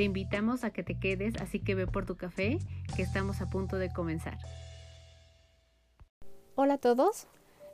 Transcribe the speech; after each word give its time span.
Te 0.00 0.04
invitamos 0.04 0.64
a 0.64 0.70
que 0.70 0.82
te 0.82 0.98
quedes, 0.98 1.36
así 1.42 1.60
que 1.60 1.74
ve 1.74 1.86
por 1.86 2.06
tu 2.06 2.16
café, 2.16 2.58
que 2.96 3.02
estamos 3.02 3.42
a 3.42 3.50
punto 3.50 3.76
de 3.76 3.92
comenzar. 3.92 4.38
Hola 6.54 6.72
a 6.72 6.78
todos, 6.78 7.26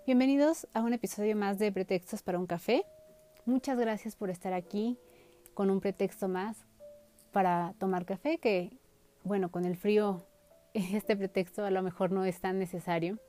bienvenidos 0.07 0.67
a 0.75 0.81
un 0.81 0.93
episodio 0.93 1.37
más 1.37 1.61
de 1.61 1.70
Pretextos 1.70 2.25
para 2.25 2.41
un 2.41 2.48
café. 2.48 2.84
Muchas 3.45 3.79
gracias 3.79 4.17
por 4.17 4.29
estar 4.29 4.55
aquí 4.55 4.98
con 5.55 5.70
un 5.70 5.79
pretexto 5.79 6.27
más 6.27 6.67
para 7.31 7.75
tomar 7.79 8.05
café, 8.05 8.39
que 8.39 8.77
bueno, 9.23 9.53
con 9.53 9.65
el 9.65 9.77
frío 9.77 10.27
este 10.75 11.17
pretexto 11.17 11.65
a 11.65 11.70
lo 11.70 11.81
mejor 11.84 12.11
no 12.11 12.25
es 12.25 12.41
tan 12.41 12.59
necesario, 12.59 13.20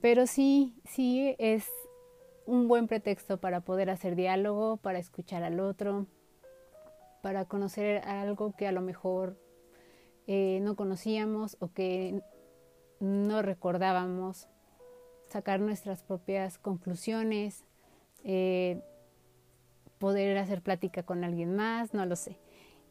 pero 0.00 0.26
sí, 0.26 0.74
sí 0.86 1.36
es 1.38 1.68
un 2.46 2.66
buen 2.66 2.86
pretexto 2.86 3.36
para 3.36 3.60
poder 3.60 3.90
hacer 3.90 4.16
diálogo, 4.16 4.78
para 4.78 4.98
escuchar 4.98 5.42
al 5.42 5.60
otro, 5.60 6.06
para 7.22 7.46
conocer 7.46 8.02
algo 8.04 8.54
que 8.54 8.66
a 8.66 8.72
lo 8.72 8.82
mejor 8.82 9.38
eh, 10.26 10.58
no 10.60 10.76
conocíamos 10.76 11.56
o 11.60 11.72
que 11.72 12.20
no 13.00 13.42
recordábamos, 13.42 14.48
sacar 15.28 15.60
nuestras 15.60 16.02
propias 16.02 16.58
conclusiones, 16.58 17.64
eh, 18.24 18.82
poder 19.98 20.36
hacer 20.36 20.62
plática 20.62 21.04
con 21.04 21.24
alguien 21.24 21.56
más, 21.56 21.94
no 21.94 22.04
lo 22.04 22.16
sé. 22.16 22.38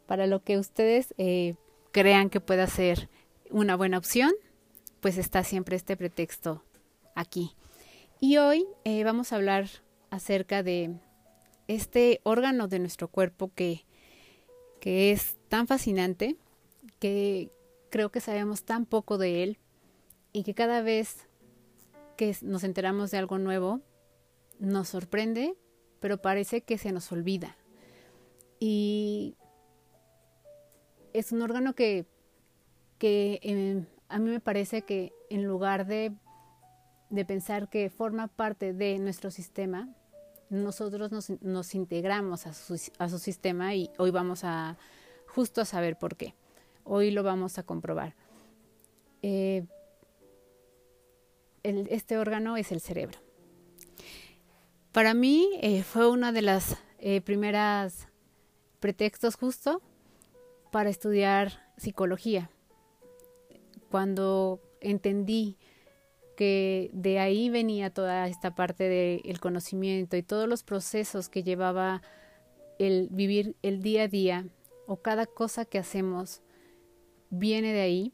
Para 0.08 0.28
lo 0.28 0.42
que 0.44 0.58
ustedes 0.58 1.14
eh, 1.18 1.56
crean 1.92 2.30
que 2.30 2.40
pueda 2.40 2.68
ser 2.68 3.10
una 3.52 3.76
buena 3.76 3.98
opción, 3.98 4.32
pues 5.02 5.18
está 5.18 5.44
siempre 5.44 5.76
este 5.76 5.98
pretexto 5.98 6.64
aquí. 7.16 7.56
Y 8.20 8.38
hoy 8.38 8.66
vamos 9.04 9.32
a 9.32 9.36
hablar 9.36 9.68
acerca 10.10 10.64
de 10.64 10.96
este 11.68 12.22
órgano 12.24 12.68
de 12.68 12.80
nuestro 12.80 13.08
cuerpo 13.08 13.52
que 13.54 13.86
que 14.82 15.12
es 15.12 15.38
tan 15.48 15.68
fascinante, 15.68 16.36
que 17.00 17.52
creo 17.90 18.10
que 18.10 18.20
sabemos 18.20 18.64
tan 18.64 18.86
poco 18.86 19.18
de 19.18 19.44
él 19.44 19.60
y 20.34 20.44
que 20.44 20.54
cada 20.54 20.82
vez 20.82 21.30
que 22.18 22.36
nos 22.42 22.64
enteramos 22.64 23.12
de 23.12 23.20
algo 23.20 23.38
nuevo, 23.38 23.80
nos 24.60 24.90
sorprende, 24.90 25.56
pero 26.00 26.22
parece 26.22 26.62
que 26.62 26.78
se 26.78 26.92
nos 26.92 27.12
olvida. 27.12 27.58
Y 28.60 29.36
es 31.14 31.32
un 31.32 31.42
órgano 31.44 31.74
que, 31.74 32.06
que 32.98 33.40
em, 33.44 33.86
a 34.10 34.20
mí 34.20 34.30
me 34.32 34.40
parece 34.40 34.82
que 34.82 35.14
en 35.30 35.46
lugar 35.46 35.86
de, 35.86 36.12
de 37.12 37.26
pensar 37.26 37.70
que 37.70 37.90
forma 37.90 38.28
parte 38.28 38.74
de 38.74 38.98
nuestro 38.98 39.30
sistema, 39.30 39.90
nosotros 40.52 41.12
nos, 41.42 41.76
integramos 41.76 42.46
a 42.46 42.54
su, 42.54 43.20
sistema 43.20 43.74
y 43.74 43.90
hoy 43.98 44.12
vamos 44.12 44.44
a 44.44 44.78
justo 45.26 45.62
a 45.62 45.66
saber 45.66 45.98
por 45.98 46.18
qué. 46.18 46.36
Hoy 46.84 47.10
lo 47.12 47.24
vamos 47.24 47.58
a 47.58 47.64
comprobar. 47.64 48.16
Eh, 49.22 49.64
este 51.64 52.18
órgano 52.18 52.58
es 52.58 52.74
el 52.74 52.82
cerebro. 52.82 53.18
Para 54.92 55.14
mí 55.14 55.48
eh, 55.62 55.84
fue 55.84 56.10
una 56.10 56.34
de 56.34 56.42
las 56.42 56.78
eh, 57.00 57.22
primeras 57.22 58.10
pretextos 58.82 59.36
justo 59.36 59.82
para 60.70 60.90
estudiar 60.90 61.74
psicología. 61.78 62.50
Cuando 63.90 64.60
entendí 64.82 65.58
de 66.46 67.20
ahí 67.20 67.50
venía 67.50 67.92
toda 67.92 68.28
esta 68.28 68.56
parte 68.56 68.90
del 68.90 69.40
conocimiento 69.40 70.18
y 70.18 70.24
todos 70.24 70.48
los 70.48 70.64
procesos 70.64 71.30
que 71.30 71.44
llevaba 71.44 72.02
el 72.80 73.10
vivir 73.12 73.56
el 73.62 73.82
día 73.82 74.04
a 74.04 74.08
día 74.08 74.48
o 74.88 74.98
cada 74.98 75.26
cosa 75.28 75.66
que 75.66 75.78
hacemos 75.78 76.42
viene 77.30 77.74
de 77.74 77.82
ahí 77.82 78.14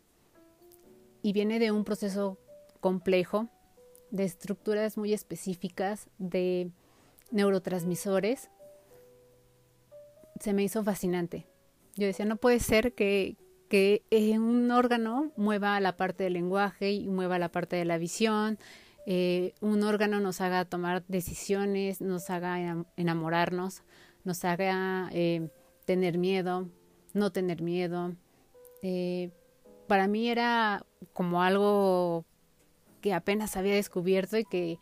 y 1.22 1.34
viene 1.34 1.60
de 1.60 1.72
un 1.72 1.84
proceso 1.84 2.38
complejo, 2.80 3.48
de 4.12 4.24
estructuras 4.24 4.98
muy 4.98 5.14
específicas, 5.14 6.10
de 6.18 6.72
neurotransmisores, 7.32 8.50
se 10.40 10.54
me 10.54 10.64
hizo 10.64 10.84
fascinante. 10.84 11.48
Yo 11.96 12.08
decía, 12.08 12.26
no 12.26 12.38
puede 12.38 12.60
ser 12.60 12.94
que, 12.94 13.38
que 13.68 14.04
un 14.40 14.72
órgano 14.72 15.32
mueva 15.36 15.80
la 15.80 15.98
parte 15.98 16.24
del 16.24 16.34
lenguaje 16.34 16.92
y 16.92 17.08
mueva 17.08 17.40
la 17.40 17.50
parte 17.50 17.76
de 17.76 17.86
la 17.86 17.98
visión, 17.98 18.58
eh, 19.06 19.54
un 19.62 19.84
órgano 19.84 20.20
nos 20.20 20.42
haga 20.42 20.66
tomar 20.66 21.04
decisiones, 21.08 22.02
nos 22.02 22.30
haga 22.30 22.86
enamorarnos, 22.98 23.84
nos 24.26 24.44
haga 24.44 25.10
eh, 25.14 25.50
tener 25.86 26.18
miedo, 26.18 26.70
no 27.14 27.32
tener 27.32 27.62
miedo. 27.62 28.16
Eh, 28.82 29.32
para 29.88 30.08
mí 30.08 30.30
era 30.30 30.86
como 31.14 31.42
algo 31.42 32.26
que 33.00 33.14
apenas 33.14 33.56
había 33.56 33.76
descubierto 33.76 34.38
y 34.38 34.44
que 34.44 34.78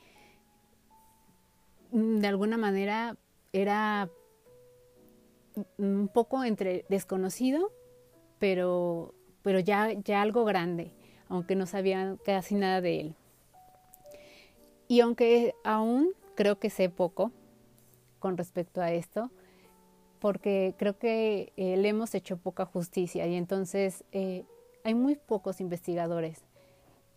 mm, 1.92 2.18
de 2.18 2.28
alguna 2.28 2.58
manera 2.58 3.18
era 3.54 4.10
un 5.78 6.10
poco 6.12 6.44
entre 6.44 6.86
desconocido 6.90 7.72
pero, 8.40 9.14
pero 9.42 9.60
ya, 9.60 9.92
ya 9.94 10.22
algo 10.22 10.46
grande, 10.46 10.92
aunque 11.30 11.56
no 11.56 11.66
sabía 11.66 12.18
casi 12.26 12.56
nada 12.56 12.82
de 12.82 13.00
él. 13.02 13.16
Y 14.88 15.00
aunque 15.00 15.56
aún 15.64 16.10
creo 16.36 16.60
que 16.60 16.70
sé 16.70 16.90
poco 16.90 17.32
con 18.20 18.38
respecto 18.38 18.82
a 18.82 18.92
esto, 18.92 19.32
porque 20.20 20.76
creo 20.78 20.98
que 20.98 21.54
eh, 21.58 21.78
le 21.78 21.90
hemos 21.90 22.16
hecho 22.16 22.38
poca 22.38 22.66
justicia 22.66 23.28
y 23.28 23.36
entonces 23.36 24.04
eh, 24.12 24.44
hay 24.84 24.94
muy 24.94 25.16
pocos 25.16 25.62
investigadores. 25.62 26.44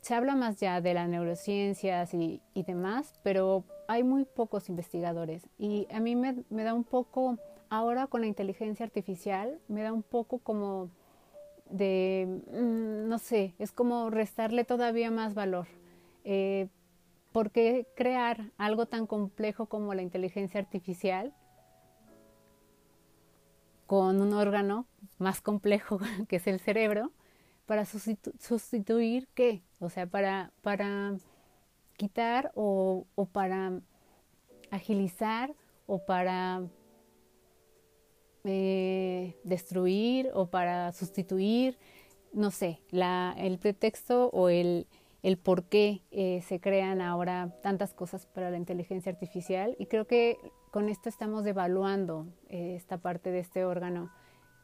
Se 0.00 0.14
habla 0.14 0.36
más 0.36 0.60
ya 0.60 0.80
de 0.80 0.94
las 0.94 1.08
neurociencias 1.08 2.14
y, 2.14 2.40
y 2.54 2.62
demás, 2.62 3.14
pero 3.22 3.64
hay 3.88 4.04
muy 4.04 4.24
pocos 4.24 4.68
investigadores. 4.68 5.48
Y 5.58 5.86
a 5.90 6.00
mí 6.00 6.14
me, 6.14 6.44
me 6.50 6.62
da 6.62 6.72
un 6.72 6.84
poco, 6.84 7.38
ahora 7.68 8.06
con 8.06 8.20
la 8.20 8.26
inteligencia 8.26 8.84
artificial, 8.84 9.58
me 9.68 9.82
da 9.82 9.92
un 9.92 10.02
poco 10.02 10.38
como 10.38 10.90
de, 11.70 12.42
mm, 12.52 13.08
no 13.08 13.18
sé, 13.18 13.54
es 13.58 13.72
como 13.72 14.10
restarle 14.10 14.64
todavía 14.64 15.10
más 15.10 15.34
valor. 15.34 15.66
Eh, 16.24 16.68
¿Por 17.32 17.50
qué 17.50 17.86
crear 17.94 18.50
algo 18.56 18.86
tan 18.86 19.06
complejo 19.06 19.66
como 19.66 19.94
la 19.94 20.02
inteligencia 20.02 20.60
artificial 20.60 21.34
con 23.86 24.20
un 24.20 24.34
órgano 24.34 24.86
más 25.18 25.40
complejo 25.40 25.98
que 26.28 26.36
es 26.36 26.46
el 26.46 26.60
cerebro 26.60 27.12
para 27.66 27.84
sustituir 27.84 29.28
qué? 29.34 29.62
O 29.78 29.90
sea, 29.90 30.06
para, 30.06 30.52
para 30.62 31.16
quitar 31.96 32.50
o, 32.54 33.06
o 33.14 33.26
para 33.26 33.80
agilizar 34.70 35.54
o 35.86 36.04
para 36.04 36.62
eh, 38.50 39.34
destruir 39.44 40.30
o 40.32 40.46
para 40.46 40.90
sustituir, 40.92 41.76
no 42.32 42.50
sé, 42.50 42.80
la, 42.90 43.34
el 43.36 43.58
pretexto 43.58 44.30
o 44.32 44.48
el, 44.48 44.86
el 45.22 45.36
por 45.36 45.64
qué 45.64 46.00
eh, 46.10 46.40
se 46.40 46.58
crean 46.58 47.02
ahora 47.02 47.54
tantas 47.62 47.92
cosas 47.92 48.24
para 48.24 48.50
la 48.50 48.56
inteligencia 48.56 49.12
artificial. 49.12 49.76
Y 49.78 49.84
creo 49.84 50.06
que 50.06 50.38
con 50.70 50.88
esto 50.88 51.10
estamos 51.10 51.44
devaluando 51.44 52.26
eh, 52.48 52.74
esta 52.74 52.96
parte 52.96 53.30
de 53.30 53.40
este 53.40 53.66
órgano 53.66 54.10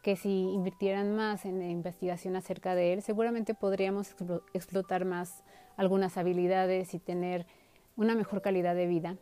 que 0.03 0.17
si 0.17 0.31
invirtieran 0.31 1.15
más 1.15 1.45
en 1.45 1.61
investigación 1.61 2.37
acerca 2.37 2.75
de 2.75 2.95
él, 2.95 3.03
seguramente 3.03 3.53
podríamos 3.53 4.17
explotar 4.55 5.05
más 5.05 5.45
algunas 5.77 6.17
habilidades 6.17 6.95
y 6.95 6.99
tener 7.01 7.47
una 7.97 8.15
mejor 8.15 8.41
calidad 8.41 8.75
de 8.75 8.87
vida 8.87 9.19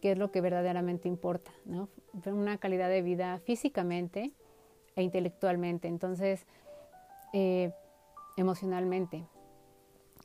que 0.00 0.12
es 0.12 0.18
lo 0.18 0.30
que 0.30 0.40
verdaderamente 0.40 1.08
importa, 1.08 1.50
¿no? 1.64 1.88
Una 2.26 2.58
calidad 2.58 2.88
de 2.88 3.02
vida 3.02 3.38
físicamente 3.40 4.32
e 4.96 5.02
intelectualmente, 5.02 5.88
entonces, 5.88 6.46
eh, 7.32 7.72
emocionalmente. 8.36 9.24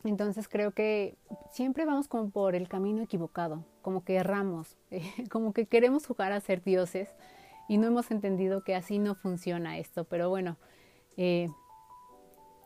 Entonces 0.03 0.47
creo 0.47 0.71
que 0.71 1.17
siempre 1.51 1.85
vamos 1.85 2.07
como 2.07 2.29
por 2.29 2.55
el 2.55 2.67
camino 2.67 3.01
equivocado, 3.01 3.65
como 3.81 4.03
que 4.03 4.15
erramos, 4.15 4.77
como 5.31 5.53
que 5.53 5.65
queremos 5.65 6.05
jugar 6.05 6.31
a 6.31 6.39
ser 6.39 6.63
dioses 6.63 7.09
y 7.67 7.77
no 7.77 7.87
hemos 7.87 8.11
entendido 8.11 8.63
que 8.63 8.75
así 8.75 8.99
no 8.99 9.15
funciona 9.15 9.77
esto. 9.79 10.03
Pero 10.05 10.29
bueno, 10.29 10.57
eh, 11.17 11.49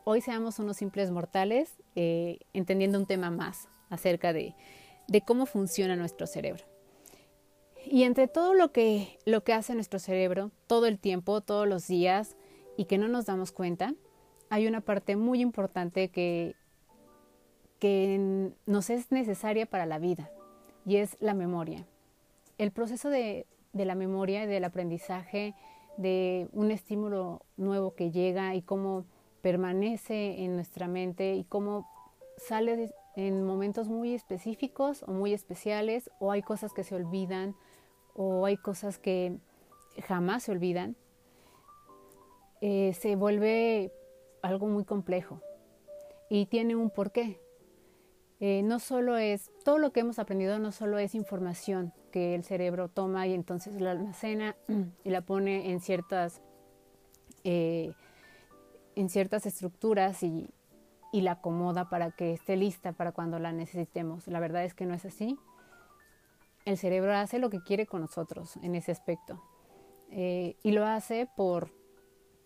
hoy 0.04 0.20
seamos 0.20 0.58
unos 0.58 0.76
simples 0.76 1.10
mortales 1.10 1.74
eh, 1.94 2.40
entendiendo 2.52 2.98
un 2.98 3.06
tema 3.06 3.30
más 3.30 3.68
acerca 3.88 4.32
de 4.32 4.54
cómo 5.26 5.46
funciona 5.46 5.96
nuestro 5.96 6.26
cerebro. 6.26 6.69
Y 7.86 8.04
entre 8.04 8.28
todo 8.28 8.54
lo 8.54 8.72
que, 8.72 9.18
lo 9.24 9.42
que 9.42 9.52
hace 9.52 9.74
nuestro 9.74 9.98
cerebro 9.98 10.50
todo 10.66 10.86
el 10.86 10.98
tiempo, 10.98 11.40
todos 11.40 11.66
los 11.66 11.86
días, 11.86 12.36
y 12.76 12.84
que 12.84 12.98
no 12.98 13.08
nos 13.08 13.26
damos 13.26 13.52
cuenta, 13.52 13.94
hay 14.48 14.66
una 14.66 14.80
parte 14.80 15.16
muy 15.16 15.40
importante 15.40 16.08
que, 16.08 16.54
que 17.78 18.52
nos 18.66 18.90
es 18.90 19.10
necesaria 19.12 19.66
para 19.66 19.86
la 19.86 19.98
vida, 19.98 20.30
y 20.86 20.96
es 20.96 21.16
la 21.20 21.34
memoria. 21.34 21.86
El 22.58 22.72
proceso 22.72 23.10
de, 23.10 23.46
de 23.72 23.84
la 23.84 23.94
memoria 23.94 24.44
y 24.44 24.46
del 24.46 24.64
aprendizaje 24.64 25.54
de 25.96 26.48
un 26.52 26.70
estímulo 26.70 27.42
nuevo 27.56 27.94
que 27.94 28.10
llega 28.10 28.54
y 28.54 28.62
cómo 28.62 29.04
permanece 29.42 30.42
en 30.44 30.54
nuestra 30.54 30.88
mente 30.88 31.34
y 31.34 31.44
cómo 31.44 31.88
sale 32.36 32.90
en 33.16 33.44
momentos 33.44 33.88
muy 33.88 34.14
específicos 34.14 35.02
o 35.06 35.12
muy 35.12 35.32
especiales 35.32 36.10
o 36.18 36.32
hay 36.32 36.42
cosas 36.42 36.72
que 36.72 36.84
se 36.84 36.94
olvidan 36.94 37.54
o 38.14 38.46
hay 38.46 38.56
cosas 38.56 38.98
que 38.98 39.38
jamás 40.06 40.44
se 40.44 40.52
olvidan, 40.52 40.96
eh, 42.60 42.92
se 42.94 43.16
vuelve 43.16 43.92
algo 44.42 44.66
muy 44.66 44.84
complejo 44.84 45.40
y 46.28 46.46
tiene 46.46 46.76
un 46.76 46.90
porqué. 46.90 47.40
Eh, 48.38 48.62
no 48.62 48.78
solo 48.78 49.18
es, 49.18 49.50
todo 49.64 49.78
lo 49.78 49.92
que 49.92 50.00
hemos 50.00 50.18
aprendido 50.18 50.58
no 50.58 50.72
solo 50.72 50.98
es 50.98 51.14
información 51.14 51.92
que 52.10 52.34
el 52.34 52.42
cerebro 52.42 52.88
toma 52.88 53.26
y 53.26 53.34
entonces 53.34 53.80
la 53.80 53.90
almacena 53.90 54.56
y 55.04 55.10
la 55.10 55.20
pone 55.20 55.70
en 55.70 55.80
ciertas, 55.80 56.40
eh, 57.44 57.92
en 58.94 59.08
ciertas 59.10 59.44
estructuras 59.44 60.22
y, 60.22 60.48
y 61.12 61.20
la 61.22 61.32
acomoda 61.32 61.88
para 61.88 62.12
que 62.12 62.32
esté 62.32 62.56
lista 62.56 62.92
para 62.92 63.12
cuando 63.12 63.38
la 63.38 63.52
necesitemos. 63.52 64.26
La 64.26 64.40
verdad 64.40 64.64
es 64.64 64.74
que 64.74 64.86
no 64.86 64.94
es 64.94 65.04
así. 65.04 65.38
El 66.70 66.78
cerebro 66.78 67.12
hace 67.16 67.40
lo 67.40 67.50
que 67.50 67.64
quiere 67.64 67.86
con 67.86 68.00
nosotros 68.00 68.56
en 68.62 68.76
ese 68.76 68.92
aspecto 68.92 69.42
eh, 70.12 70.54
y 70.62 70.70
lo 70.70 70.86
hace 70.86 71.28
por, 71.36 71.72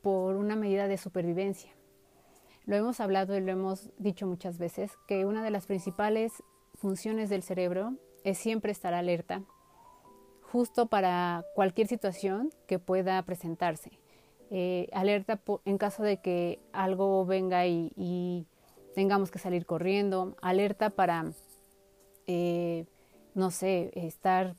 por 0.00 0.36
una 0.36 0.56
medida 0.56 0.88
de 0.88 0.96
supervivencia. 0.96 1.70
Lo 2.64 2.74
hemos 2.74 3.00
hablado 3.00 3.36
y 3.36 3.42
lo 3.42 3.52
hemos 3.52 3.90
dicho 3.98 4.26
muchas 4.26 4.56
veces, 4.56 4.92
que 5.06 5.26
una 5.26 5.44
de 5.44 5.50
las 5.50 5.66
principales 5.66 6.42
funciones 6.72 7.28
del 7.28 7.42
cerebro 7.42 7.98
es 8.24 8.38
siempre 8.38 8.72
estar 8.72 8.94
alerta, 8.94 9.42
justo 10.40 10.86
para 10.86 11.44
cualquier 11.54 11.86
situación 11.86 12.48
que 12.66 12.78
pueda 12.78 13.22
presentarse. 13.26 13.90
Eh, 14.50 14.88
alerta 14.94 15.38
en 15.66 15.76
caso 15.76 16.02
de 16.02 16.22
que 16.22 16.62
algo 16.72 17.26
venga 17.26 17.66
y, 17.66 18.46
tengamos 18.94 19.30
que 19.30 19.38
salir 19.38 19.66
corriendo, 19.66 20.34
alerta 20.40 20.88
para, 20.88 21.26
eh, 22.26 22.86
no 23.34 23.50
sé, 23.50 23.90
estar 23.94 24.54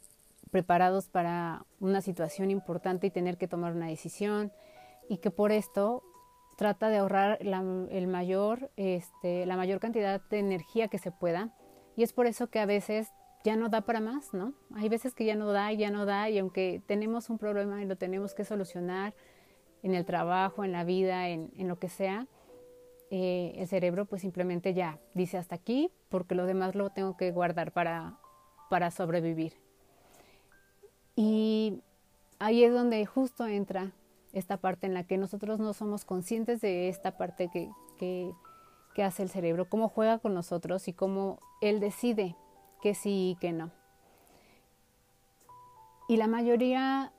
preparados 0.51 1.10
para 1.10 1.66
una 1.80 2.01
situación 2.01 2.51
importante 2.51 3.07
y 3.07 3.12
tener 3.12 3.38
que 3.38 3.48
tomar 3.48 3.74
una 3.74 3.88
decisión 3.88 4.51
y 5.10 5.18
que 5.18 5.31
por 5.31 5.51
esto 5.51 6.04
trata 6.57 6.89
de 6.89 6.98
ahorrar 6.98 7.39
la, 7.42 7.63
el 7.89 8.07
mayor, 8.07 8.72
este, 8.77 9.45
la 9.45 9.57
mayor 9.57 9.80
cantidad 9.80 10.22
de 10.30 10.39
energía 10.39 10.88
que 10.88 10.98
se 10.98 11.12
pueda. 11.12 11.54
Y 11.98 12.04
es 12.04 12.13
por 12.13 12.27
eso 12.27 12.48
que 12.48 12.60
a 12.60 12.66
veces 12.66 13.10
ya 13.44 13.56
no 13.56 13.69
da 13.69 13.81
para 13.81 14.00
más, 14.00 14.33
¿no? 14.33 14.54
Hay 14.75 14.89
veces 14.89 15.13
que 15.13 15.25
ya 15.25 15.36
no 15.36 15.51
da 15.51 15.71
ya 15.71 15.92
no 15.92 16.06
da 16.06 16.30
y 16.30 16.39
aunque 16.39 16.81
tenemos 16.88 17.30
un 17.30 17.38
problema 17.38 17.81
y 17.81 17.86
lo 17.86 17.95
tenemos 17.95 18.33
que 18.33 18.44
solucionar 18.44 19.13
en 19.83 19.94
el 19.94 20.06
trabajo, 20.06 20.63
en 20.63 20.71
la 20.71 20.83
vida, 20.83 21.30
en, 21.30 21.51
en 21.56 21.68
lo 21.68 21.78
que 21.78 21.89
sea, 21.89 22.28
eh, 23.12 23.54
el 23.57 23.68
cerebro 23.68 24.06
pues 24.06 24.24
simplemente 24.24 24.74
ya 24.74 25.00
dice 25.13 25.38
hasta 25.38 25.54
aquí 25.54 25.92
porque 26.10 26.33
lo 26.33 26.48
demás 26.48 26.74
lo 26.74 26.89
tengo 26.89 27.16
que 27.18 27.31
guardar 27.31 27.71
para, 27.71 28.18
para 28.70 28.92
sobrevivir. 28.92 29.54
Y 31.16 31.82
ahí 32.40 32.64
es 32.64 32.74
donde 32.74 33.06
justo 33.06 33.48
entra 33.48 33.92
esta 34.34 34.58
parte 34.58 34.86
en 34.86 34.94
la 34.94 35.04
que 35.04 35.18
nosotros 35.18 35.60
no 35.60 35.74
somos 35.74 36.04
conscientes 36.04 36.60
de 36.62 36.90
esta 36.90 37.18
parte 37.18 37.50
que, 37.50 37.72
que, 37.98 38.34
hace 39.04 39.24
el 39.24 39.30
cerebro, 39.30 39.70
cómo 39.70 39.90
juega 39.90 40.20
con 40.20 40.34
nosotros 40.34 40.88
y 40.88 40.94
cómo 40.94 41.40
él 41.62 41.80
decide 41.80 42.36
que 42.82 42.96
sí 42.96 43.32
y 43.32 43.36
que 43.40 43.52
no. 43.52 43.72
Y 46.08 46.18
la 46.18 46.28
mayoría 46.28 47.12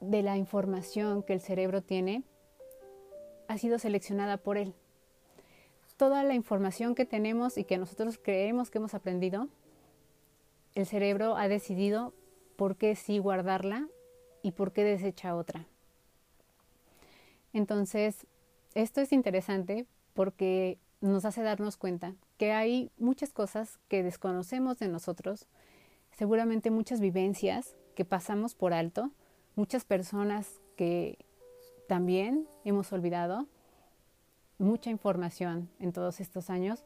de 0.00 0.22
la 0.22 0.36
información 0.36 1.22
que 1.22 1.32
el 1.32 1.40
cerebro 1.40 1.82
tiene 1.82 2.22
ha 3.48 3.58
sido 3.58 3.78
seleccionada 3.78 4.36
por 4.36 4.56
él. 4.56 4.74
Toda 5.96 6.24
la 6.24 6.34
información 6.34 6.94
que 6.94 7.04
tenemos 7.04 7.58
y 7.58 7.64
que 7.64 7.76
nosotros 7.76 8.18
creemos 8.22 8.70
que 8.70 8.78
hemos 8.78 8.94
aprendido, 8.94 9.48
el 10.74 10.86
cerebro 10.86 11.36
ha 11.36 11.48
decidido 11.48 12.14
por 12.56 12.76
qué 12.76 12.94
sí 12.96 13.18
guardarla 13.18 13.88
y 14.42 14.52
por 14.52 14.72
qué 14.72 14.84
desecha 14.84 15.34
otra. 15.34 15.66
Entonces, 17.52 18.26
esto 18.74 19.00
es 19.00 19.12
interesante 19.12 19.86
porque 20.14 20.78
nos 21.00 21.24
hace 21.24 21.42
darnos 21.42 21.76
cuenta 21.76 22.14
que 22.36 22.52
hay 22.52 22.90
muchas 22.98 23.32
cosas 23.32 23.78
que 23.88 24.02
desconocemos 24.02 24.78
de 24.78 24.88
nosotros, 24.88 25.46
seguramente 26.12 26.70
muchas 26.70 27.00
vivencias 27.00 27.74
que 27.94 28.04
pasamos 28.04 28.54
por 28.54 28.72
alto, 28.72 29.10
muchas 29.56 29.84
personas 29.84 30.60
que 30.76 31.18
también 31.88 32.46
hemos 32.64 32.92
olvidado, 32.92 33.46
mucha 34.58 34.90
información 34.90 35.70
en 35.80 35.92
todos 35.92 36.20
estos 36.20 36.50
años 36.50 36.84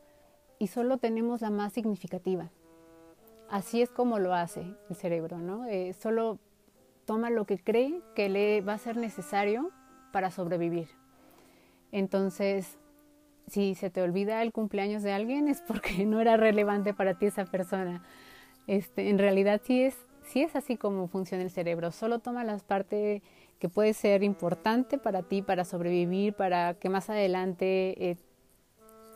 y 0.58 0.68
solo 0.68 0.98
tenemos 0.98 1.40
la 1.40 1.50
más 1.50 1.72
significativa. 1.72 2.50
Así 3.54 3.82
es 3.82 3.88
como 3.88 4.18
lo 4.18 4.34
hace 4.34 4.66
el 4.90 4.96
cerebro, 4.96 5.38
¿no? 5.38 5.66
Eh, 5.66 5.92
solo 5.92 6.40
toma 7.04 7.30
lo 7.30 7.44
que 7.44 7.56
cree 7.56 8.02
que 8.16 8.28
le 8.28 8.62
va 8.62 8.72
a 8.72 8.78
ser 8.78 8.96
necesario 8.96 9.70
para 10.10 10.32
sobrevivir. 10.32 10.88
Entonces, 11.92 12.78
si 13.46 13.76
se 13.76 13.90
te 13.90 14.02
olvida 14.02 14.42
el 14.42 14.50
cumpleaños 14.50 15.04
de 15.04 15.12
alguien 15.12 15.46
es 15.46 15.60
porque 15.60 16.04
no 16.04 16.20
era 16.20 16.36
relevante 16.36 16.94
para 16.94 17.16
ti 17.16 17.26
esa 17.26 17.44
persona. 17.44 18.02
Este, 18.66 19.08
en 19.08 19.20
realidad 19.20 19.60
sí 19.64 19.82
es, 19.82 19.96
sí 20.24 20.42
es 20.42 20.56
así 20.56 20.76
como 20.76 21.06
funciona 21.06 21.44
el 21.44 21.50
cerebro. 21.50 21.92
Solo 21.92 22.18
toma 22.18 22.42
las 22.42 22.64
partes 22.64 23.22
que 23.60 23.68
puede 23.68 23.94
ser 23.94 24.24
importante 24.24 24.98
para 24.98 25.22
ti, 25.22 25.42
para 25.42 25.64
sobrevivir, 25.64 26.34
para 26.34 26.74
que 26.74 26.88
más 26.88 27.08
adelante 27.08 28.10
eh, 28.10 28.16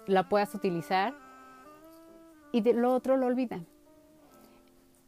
la 0.07 0.29
puedas 0.29 0.55
utilizar. 0.55 1.13
Y 2.53 2.61
de 2.61 2.73
lo 2.75 2.95
otro 2.95 3.17
lo 3.17 3.27
olvida. 3.27 3.65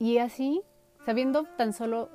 Y 0.00 0.16
así, 0.16 0.62
sabiendo 1.04 1.44
tan 1.58 1.74
solo 1.74 2.08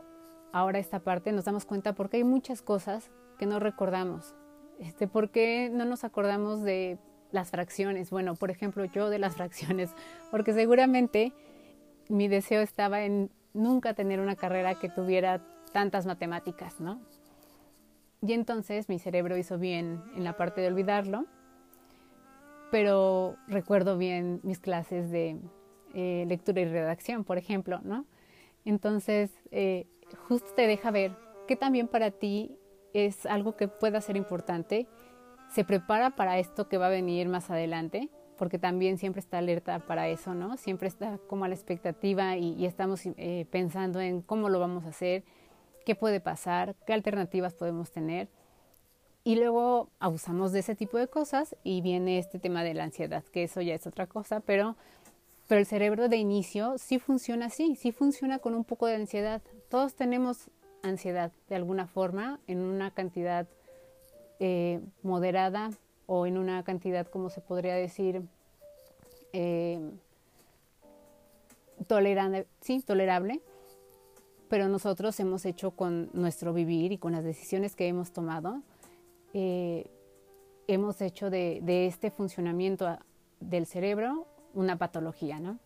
ahora 0.51 0.79
esta 0.79 1.01
parte, 1.01 1.31
nos 1.31 1.45
damos 1.45 1.65
cuenta 1.65 1.93
porque 1.93 2.17
hay 2.17 2.23
muchas 2.23 2.63
cosas 2.63 3.11
que 3.37 3.45
no 3.45 3.59
recordamos. 3.59 4.33
Este, 4.79 5.07
¿Por 5.07 5.29
qué 5.29 5.69
no 5.71 5.85
nos 5.85 6.03
acordamos 6.03 6.63
de 6.63 6.97
las 7.31 7.51
fracciones? 7.51 8.09
Bueno, 8.09 8.33
por 8.33 8.49
ejemplo, 8.49 8.85
yo 8.85 9.11
de 9.11 9.19
las 9.19 9.35
fracciones, 9.37 9.91
porque 10.31 10.51
seguramente 10.51 11.31
mi 12.09 12.27
deseo 12.27 12.61
estaba 12.61 13.03
en 13.03 13.29
nunca 13.53 13.93
tener 13.93 14.19
una 14.19 14.35
carrera 14.35 14.73
que 14.79 14.89
tuviera 14.89 15.45
tantas 15.71 16.07
matemáticas, 16.07 16.79
¿no? 16.79 16.99
Y 18.23 18.33
entonces 18.33 18.89
mi 18.89 18.97
cerebro 18.97 19.37
hizo 19.37 19.59
bien 19.59 20.01
en 20.15 20.23
la 20.23 20.35
parte 20.35 20.59
de 20.59 20.69
olvidarlo, 20.69 21.27
pero 22.71 23.35
recuerdo 23.47 23.95
bien 23.95 24.39
mis 24.41 24.57
clases 24.57 25.11
de 25.11 25.39
eh, 25.95 26.25
lectura 26.27 26.61
y 26.61 26.65
redacción, 26.65 27.23
por 27.23 27.37
ejemplo, 27.37 27.79
¿no? 27.83 28.05
Entonces, 28.65 29.31
eh, 29.51 29.87
justo 30.27 30.49
te 30.55 30.67
deja 30.67 30.91
ver 30.91 31.13
que 31.47 31.55
también 31.55 31.87
para 31.87 32.11
ti 32.11 32.57
es 32.93 33.25
algo 33.25 33.55
que 33.55 33.67
pueda 33.67 34.01
ser 34.01 34.15
importante, 34.15 34.87
se 35.49 35.63
prepara 35.63 36.11
para 36.11 36.39
esto 36.39 36.67
que 36.67 36.77
va 36.77 36.87
a 36.87 36.89
venir 36.89 37.27
más 37.29 37.49
adelante, 37.49 38.09
porque 38.37 38.59
también 38.59 38.97
siempre 38.97 39.19
está 39.19 39.37
alerta 39.37 39.79
para 39.79 40.07
eso, 40.09 40.33
¿no? 40.33 40.57
Siempre 40.57 40.87
está 40.87 41.19
como 41.27 41.45
a 41.45 41.47
la 41.47 41.55
expectativa 41.55 42.35
y, 42.37 42.65
estamos 42.65 43.01
eh, 43.05 43.45
pensando 43.49 44.01
en 44.01 44.21
cómo 44.21 44.49
lo 44.49 44.59
vamos 44.59 44.85
a 44.85 44.89
hacer, 44.89 45.23
qué 45.85 45.95
puede 45.95 46.19
pasar, 46.19 46.75
qué 46.85 46.93
alternativas 46.93 47.53
podemos 47.53 47.91
tener. 47.91 48.27
Y 49.23 49.35
luego 49.37 49.89
abusamos 49.99 50.51
de 50.51 50.59
ese 50.59 50.75
tipo 50.75 50.97
de 50.97 51.07
cosas 51.07 51.55
y 51.63 51.81
viene 51.81 52.19
este 52.19 52.37
tema 52.37 52.63
de 52.63 52.73
la 52.73 52.83
ansiedad, 52.83 53.23
que 53.23 53.43
eso 53.43 53.61
ya 53.61 53.73
es 53.73 53.87
otra 53.87 54.07
cosa, 54.07 54.39
pero, 54.39 54.75
pero 55.47 55.59
el 55.59 55.65
cerebro 55.65 56.09
de 56.09 56.17
inicio 56.17 56.77
sí 56.77 56.99
funciona 56.99 57.47
así, 57.47 57.75
sí 57.75 57.91
funciona 57.91 58.39
con 58.39 58.55
un 58.55 58.63
poco 58.63 58.87
de 58.87 58.95
ansiedad. 58.95 59.41
Todos 59.69 59.95
tenemos 59.95 60.49
ansiedad 60.81 61.31
de 61.49 61.55
alguna 61.55 61.87
forma 61.87 62.39
en 62.47 62.59
una 62.59 62.91
cantidad 62.91 63.47
eh, 64.39 64.81
moderada 65.03 65.71
o 66.07 66.25
en 66.25 66.37
una 66.37 66.63
cantidad, 66.63 67.07
como 67.07 67.29
se 67.29 67.41
podría 67.41 67.75
decir, 67.75 68.21
eh, 69.33 69.79
tolerable, 71.87 72.47
sí, 72.61 72.81
tolerable, 72.81 73.41
pero 74.49 74.67
nosotros 74.67 75.19
hemos 75.19 75.45
hecho 75.45 75.71
con 75.71 76.09
nuestro 76.13 76.53
vivir 76.53 76.91
y 76.91 76.97
con 76.97 77.11
las 77.11 77.23
decisiones 77.23 77.75
que 77.75 77.87
hemos 77.87 78.11
tomado, 78.11 78.61
eh, 79.33 79.89
hemos 80.67 81.01
hecho 81.01 81.29
de, 81.29 81.61
este 81.87 82.11
funcionamiento 82.11 82.97
del 83.39 83.65
cerebro 83.65 84.27
una 84.55 84.77
patología, 84.77 85.39
¿no? 85.39 85.59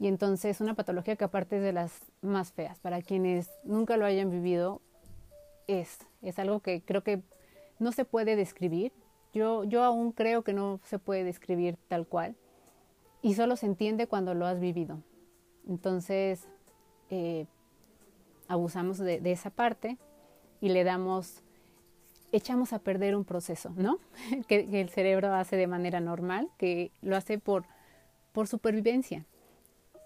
Y 0.00 0.08
entonces 0.08 0.60
una 0.60 0.74
patología 0.74 1.16
que 1.16 1.24
aparte 1.24 1.56
es 1.56 1.62
de 1.62 1.72
las 1.72 1.92
más 2.20 2.52
feas, 2.52 2.78
para 2.80 3.00
quienes 3.00 3.50
nunca 3.62 3.96
lo 3.96 4.04
hayan 4.04 4.30
vivido, 4.30 4.82
es, 5.68 5.98
es 6.22 6.38
algo 6.38 6.60
que 6.60 6.82
creo 6.82 7.02
que 7.02 7.22
no 7.78 7.92
se 7.92 8.04
puede 8.04 8.36
describir. 8.36 8.92
Yo, 9.32 9.64
yo 9.64 9.84
aún 9.84 10.12
creo 10.12 10.42
que 10.42 10.52
no 10.52 10.80
se 10.84 10.98
puede 10.98 11.24
describir 11.24 11.76
tal 11.88 12.06
cual 12.06 12.36
y 13.26 13.34
solo 13.34 13.56
se 13.56 13.66
entiende 13.66 14.06
cuando 14.06 14.34
lo 14.34 14.46
has 14.46 14.60
vivido. 14.60 15.02
Entonces, 15.68 16.46
eh, 17.10 17.46
abusamos 18.46 18.98
de, 18.98 19.20
esa 19.24 19.50
parte 19.50 19.98
y 20.60 20.68
le 20.68 20.84
damos, 20.84 21.42
echamos 22.30 22.72
a 22.72 22.78
perder 22.78 23.16
un 23.16 23.24
proceso, 23.24 23.72
¿no? 23.76 23.98
que, 24.48 24.80
el 24.80 24.90
cerebro 24.90 25.34
hace 25.34 25.56
de 25.56 25.66
manera 25.66 25.98
normal, 26.00 26.48
que 26.56 26.92
lo 27.02 27.16
hace 27.16 27.38
por, 27.38 27.64
por 28.36 28.48
supervivencia. 28.48 29.24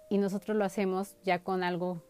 Y 0.08 0.18
nosotros 0.18 0.56
lo 0.56 0.64
hacemos 0.64 1.16
ya 1.24 1.42
con 1.42 1.64
algo 1.64 2.00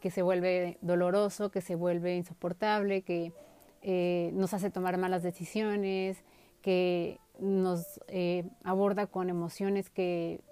que 0.00 0.10
se 0.10 0.20
vuelve 0.20 0.76
doloroso, 0.82 1.50
que 1.50 1.62
se 1.62 1.76
vuelve 1.76 2.14
insoportable, 2.14 3.00
que 3.00 3.32
eh, 3.80 4.32
nos 4.34 4.52
hace 4.52 4.70
tomar 4.70 4.98
malas 4.98 5.22
decisiones, 5.22 6.24
que 6.60 7.20
nos 7.38 8.02
eh, 8.08 8.44
aborda 8.64 9.06
con 9.06 9.30
emociones 9.30 9.88
que 9.88 10.42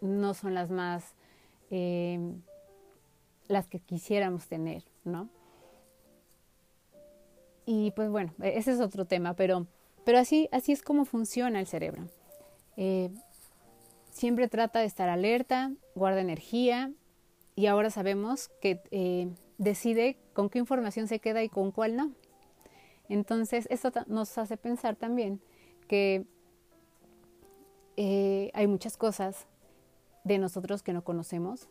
no 0.00 0.32
son 0.32 0.54
las 0.54 0.70
más, 0.70 1.14
eh, 1.70 2.18
las 3.48 3.68
que 3.68 3.80
quisiéramos 3.80 4.46
tener, 4.48 4.82
¿no? 5.04 5.28
Y 7.66 7.90
pues 7.90 8.08
bueno, 8.08 8.32
e-, 8.40 8.56
ese 8.56 8.72
es 8.72 8.80
otro 8.80 9.04
tema, 9.04 9.34
pero, 9.34 9.66
pero 10.06 10.18
así, 10.20 10.48
así 10.52 10.72
es 10.72 10.80
como 10.80 11.04
funciona 11.04 11.60
el 11.60 11.66
cerebro. 11.66 12.08
Siempre 14.14 14.48
trata 14.48 14.78
de 14.78 14.86
estar 14.86 15.08
alerta, 15.08 15.72
guarda 15.94 16.20
energía 16.20 16.92
y 17.56 17.66
ahora 17.66 17.90
sabemos 17.90 18.48
que 18.60 18.80
eh, 18.90 19.28
decide 19.58 20.16
con 20.32 20.48
qué 20.48 20.58
información 20.58 21.08
se 21.08 21.18
queda 21.18 21.42
y 21.42 21.48
con 21.48 21.72
cuál 21.72 21.96
no. 21.96 22.12
Entonces, 23.08 23.66
eso 23.70 23.92
nos 24.06 24.38
hace 24.38 24.56
pensar 24.56 24.96
también 24.96 25.42
que 25.88 26.26
hay 28.54 28.66
muchas 28.66 28.96
cosas 28.96 29.46
de 30.24 30.38
nosotros 30.38 30.82
que 30.82 30.92
no 30.92 31.04
conocemos, 31.04 31.68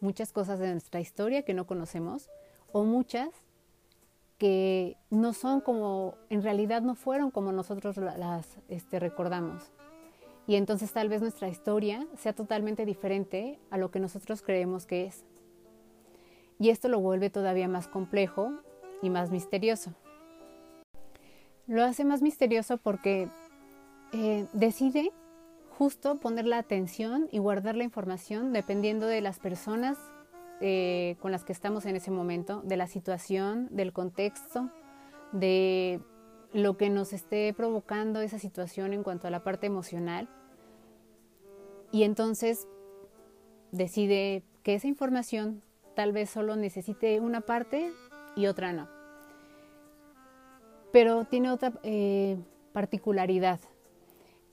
muchas 0.00 0.32
cosas 0.32 0.58
de 0.60 0.70
nuestra 0.70 1.00
historia 1.00 1.42
que 1.42 1.52
no 1.52 1.66
conocemos, 1.66 2.30
o 2.72 2.84
muchas 2.84 3.30
que 4.38 4.96
no 5.10 5.32
son 5.32 5.60
como, 5.60 6.14
en 6.30 6.42
realidad 6.42 6.82
no 6.82 6.94
fueron 6.94 7.30
como 7.30 7.50
nosotros 7.50 7.96
las 7.96 8.46
este, 8.68 9.00
recordamos. 9.00 9.72
Y 10.48 10.56
entonces 10.56 10.90
tal 10.92 11.10
vez 11.10 11.20
nuestra 11.20 11.48
historia 11.48 12.06
sea 12.16 12.32
totalmente 12.32 12.86
diferente 12.86 13.58
a 13.70 13.76
lo 13.76 13.90
que 13.90 14.00
nosotros 14.00 14.40
creemos 14.40 14.86
que 14.86 15.04
es. 15.04 15.26
Y 16.58 16.70
esto 16.70 16.88
lo 16.88 17.00
vuelve 17.00 17.28
todavía 17.28 17.68
más 17.68 17.86
complejo 17.86 18.52
y 19.02 19.10
más 19.10 19.30
misterioso. 19.30 19.92
Lo 21.66 21.84
hace 21.84 22.06
más 22.06 22.22
misterioso 22.22 22.78
porque 22.78 23.28
eh, 24.14 24.46
decide 24.54 25.12
justo 25.76 26.18
poner 26.18 26.46
la 26.46 26.56
atención 26.56 27.28
y 27.30 27.38
guardar 27.38 27.76
la 27.76 27.84
información 27.84 28.54
dependiendo 28.54 29.06
de 29.06 29.20
las 29.20 29.38
personas 29.38 29.98
eh, 30.62 31.16
con 31.20 31.30
las 31.30 31.44
que 31.44 31.52
estamos 31.52 31.84
en 31.84 31.94
ese 31.94 32.10
momento, 32.10 32.62
de 32.62 32.78
la 32.78 32.86
situación, 32.86 33.68
del 33.70 33.92
contexto, 33.92 34.70
de 35.32 36.00
lo 36.54 36.78
que 36.78 36.88
nos 36.88 37.12
esté 37.12 37.52
provocando 37.52 38.22
esa 38.22 38.38
situación 38.38 38.94
en 38.94 39.02
cuanto 39.02 39.28
a 39.28 39.30
la 39.30 39.44
parte 39.44 39.66
emocional. 39.66 40.26
Y 41.92 42.02
entonces 42.02 42.66
decide 43.72 44.42
que 44.62 44.74
esa 44.74 44.88
información 44.88 45.62
tal 45.94 46.12
vez 46.12 46.30
solo 46.30 46.56
necesite 46.56 47.20
una 47.20 47.40
parte 47.40 47.92
y 48.36 48.46
otra 48.46 48.72
no. 48.72 48.88
Pero 50.92 51.24
tiene 51.24 51.50
otra 51.50 51.72
eh, 51.82 52.38
particularidad 52.72 53.60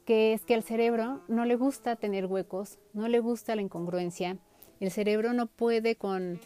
que 0.06 0.34
es 0.34 0.46
que 0.46 0.54
al 0.54 0.62
cerebro 0.62 1.22
no 1.27 1.46
le 1.46 1.56
gusta 1.56 1.96
tener 1.96 2.27
huecos, 2.27 2.77
no 2.94 3.08
le 3.08 3.20
gusta 3.20 3.56
la 3.56 3.63
incongruencia. 3.63 4.38
El 4.80 4.92
cerebro 4.92 5.34
no 5.34 5.48
puede 5.48 5.96
con 5.96 6.39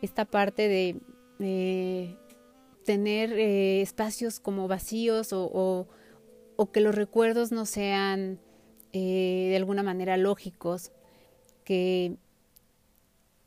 esta 0.00 0.24
parte 0.24 0.68
de 0.68 2.16
tener 2.84 3.32
eh, 3.32 3.82
espacios 3.82 4.38
como 4.38 4.68
vacíos 4.68 5.30
o, 5.32 5.88
que 6.72 6.80
los 6.80 6.94
recuerdos 6.94 7.50
no 7.50 7.66
sean 7.66 8.38
eh, 8.96 9.48
de 9.50 9.56
alguna 9.56 9.82
manera 9.82 10.16
lógicos, 10.16 10.92
que, 11.64 12.14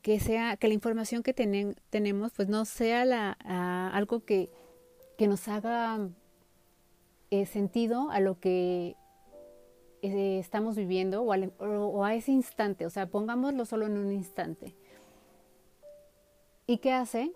que, 0.02 0.20
sea, 0.20 0.58
que 0.58 0.68
la 0.68 0.74
información 0.74 1.22
que 1.22 1.32
tenemos 1.32 2.32
pues 2.36 2.48
no 2.48 2.66
sea 2.66 3.06
la, 3.06 3.32
algo 3.94 4.20
que, 4.26 4.50
que, 5.16 5.26
nos 5.26 5.48
haga 5.48 6.06
eh, 7.30 7.46
sentido 7.46 8.10
a 8.10 8.20
lo 8.20 8.38
que 8.38 8.94
eh, 10.02 10.38
estamos 10.38 10.76
viviendo 10.76 11.22
o, 11.22 12.04
a 12.04 12.14
ese 12.14 12.30
instante, 12.30 12.84
o 12.84 12.90
sea, 12.90 13.06
pongámoslo 13.06 13.64
solo 13.64 13.86
en 13.86 13.96
un 13.96 14.12
instante. 14.12 14.74
¿Y 16.66 16.76
qué 16.76 16.92
hace? 16.92 17.32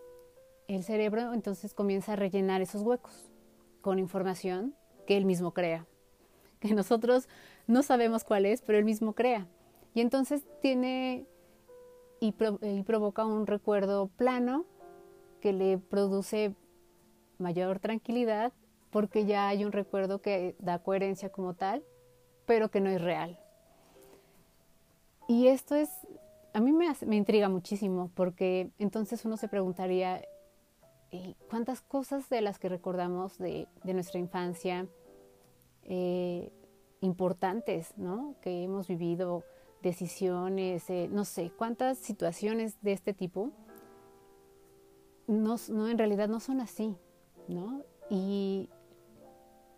El 0.69 0.85
cerebro 0.85 1.33
entonces 1.33 1.73
comienza 1.73 2.13
a 2.13 2.17
rellenar 2.17 2.61
esos 2.61 2.83
huecos 2.83 3.31
con 3.81 3.99
información 3.99 4.75
que 5.07 5.17
él 5.17 5.25
mismo 5.25 5.55
crea, 5.55 5.87
que 6.61 6.75
nosotros 6.75 7.27
no 7.67 7.83
sabemos 7.83 8.25
cuál 8.25 8.47
es, 8.47 8.63
pero 8.63 8.79
él 8.79 8.85
mismo 8.85 9.15
crea. 9.15 9.47
Y 9.95 10.01
entonces 10.01 10.45
tiene 10.61 11.27
y, 12.21 12.33
provoca 12.33 13.25
un 13.25 13.47
recuerdo 13.47 14.07
plano 14.07 14.65
que 15.41 15.53
le 15.53 15.79
produce 15.79 16.55
mayor 17.39 17.81
tranquilidad 17.81 18.53
porque 18.91 19.27
ya 19.27 19.49
hay 19.49 19.65
un 19.65 19.73
recuerdo 19.73 20.21
que 20.21 20.55
da 20.61 20.79
coherencia 20.79 21.31
como 21.31 21.55
tal 21.55 21.83
pero 22.47 22.71
que 22.71 22.81
no 22.81 22.91
es 22.91 23.01
real. 23.01 23.39
Y 25.29 25.47
esto 25.49 25.75
es, 25.75 25.89
a 26.53 26.61
mí 26.61 26.73
me, 26.73 26.87
me 27.07 27.17
intriga 27.17 27.49
muchísimo, 27.49 28.11
porque 28.15 28.71
entonces 28.79 29.25
uno 29.25 29.37
se 29.37 29.49
preguntaría, 29.49 30.23
¿cuántas 31.49 31.81
cosas 31.81 32.29
de 32.29 32.41
las 32.41 32.59
que 32.59 32.69
recordamos 32.69 33.39
de, 33.39 33.69
de 33.85 33.95
nuestra 33.95 34.19
infancia 34.19 34.87
eh, 35.85 36.53
importantes, 37.03 37.93
¿no? 37.99 38.35
Que 38.41 38.65
hemos 38.65 38.89
vivido, 38.89 39.45
decisiones, 39.83 40.89
eh, 40.89 41.09
no 41.13 41.25
sé, 41.25 41.53
cuántas 41.57 41.99
situaciones 41.99 42.81
de 42.81 42.93
este 42.93 43.13
tipo, 43.13 43.51
no, 45.27 45.57
no, 45.69 45.89
en 45.89 45.99
realidad 45.99 46.29
no 46.29 46.41
son 46.41 46.61
así, 46.61 46.97
¿no? 47.49 47.83
Y 48.09 48.71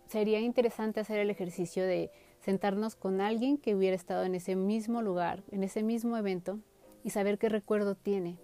sería 0.07 0.39
interesante 0.39 0.99
hacer 0.99 1.19
el 1.19 1.29
ejercicio 1.29 1.83
de 1.83 2.11
sentarnos 2.39 2.95
con 2.95 3.21
alguien 3.21 3.57
que 3.57 3.75
hubiera 3.75 3.95
estado 3.95 4.23
en 4.23 4.35
ese 4.35 4.55
mismo 4.55 5.01
lugar, 5.01 5.43
en 5.51 5.63
ese 5.63 5.81
mismo 5.81 6.15
evento 6.15 6.59
y 7.03 7.09
saber 7.09 7.37
qué 7.39 7.49
recuerdo 7.49 7.95
tiene. 7.95 8.37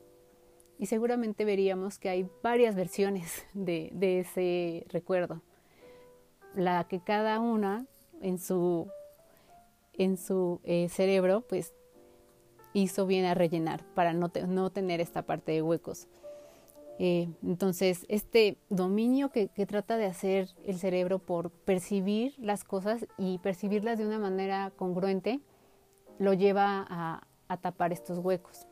Y 0.80 0.88
seguramente 0.88 1.46
veríamos 1.46 2.00
que 2.00 2.10
hay 2.10 2.28
varias 2.42 2.76
versiones 2.76 3.46
de, 3.54 3.92
ese 4.20 4.88
recuerdo, 4.90 5.44
la 6.56 6.88
que 6.88 7.00
cada 7.00 7.40
una 7.40 7.86
en 8.22 8.40
su, 8.40 8.88
en 9.94 10.18
su 10.18 10.60
eh, 10.64 10.90
cerebro 10.90 11.42
pues 11.42 11.74
hizo 12.74 13.06
bien 13.06 13.26
a 13.26 13.34
rellenar 13.34 13.84
para 13.94 14.14
no, 14.14 14.32
no 14.48 14.70
tener 14.72 15.02
esta 15.02 15.24
parte 15.24 15.52
de 15.52 15.62
huecos. 15.62 16.08
Eh, 17.04 17.30
entonces, 17.42 18.06
este 18.10 18.58
dominio 18.70 19.32
que, 19.32 19.48
trata 19.66 19.98
de 19.98 20.06
hacer 20.06 20.50
el 20.66 20.78
cerebro 20.78 21.18
por 21.18 21.50
percibir 21.50 22.36
las 22.38 22.64
cosas 22.64 23.08
y 23.18 23.40
percibirlas 23.40 23.98
de 23.98 24.06
una 24.06 24.20
manera 24.20 24.72
congruente, 24.76 25.40
lo 26.20 26.34
lleva 26.34 26.86
a, 26.88 27.24
tapar 27.62 27.92
estos 27.92 28.20
huecos. 28.20 28.68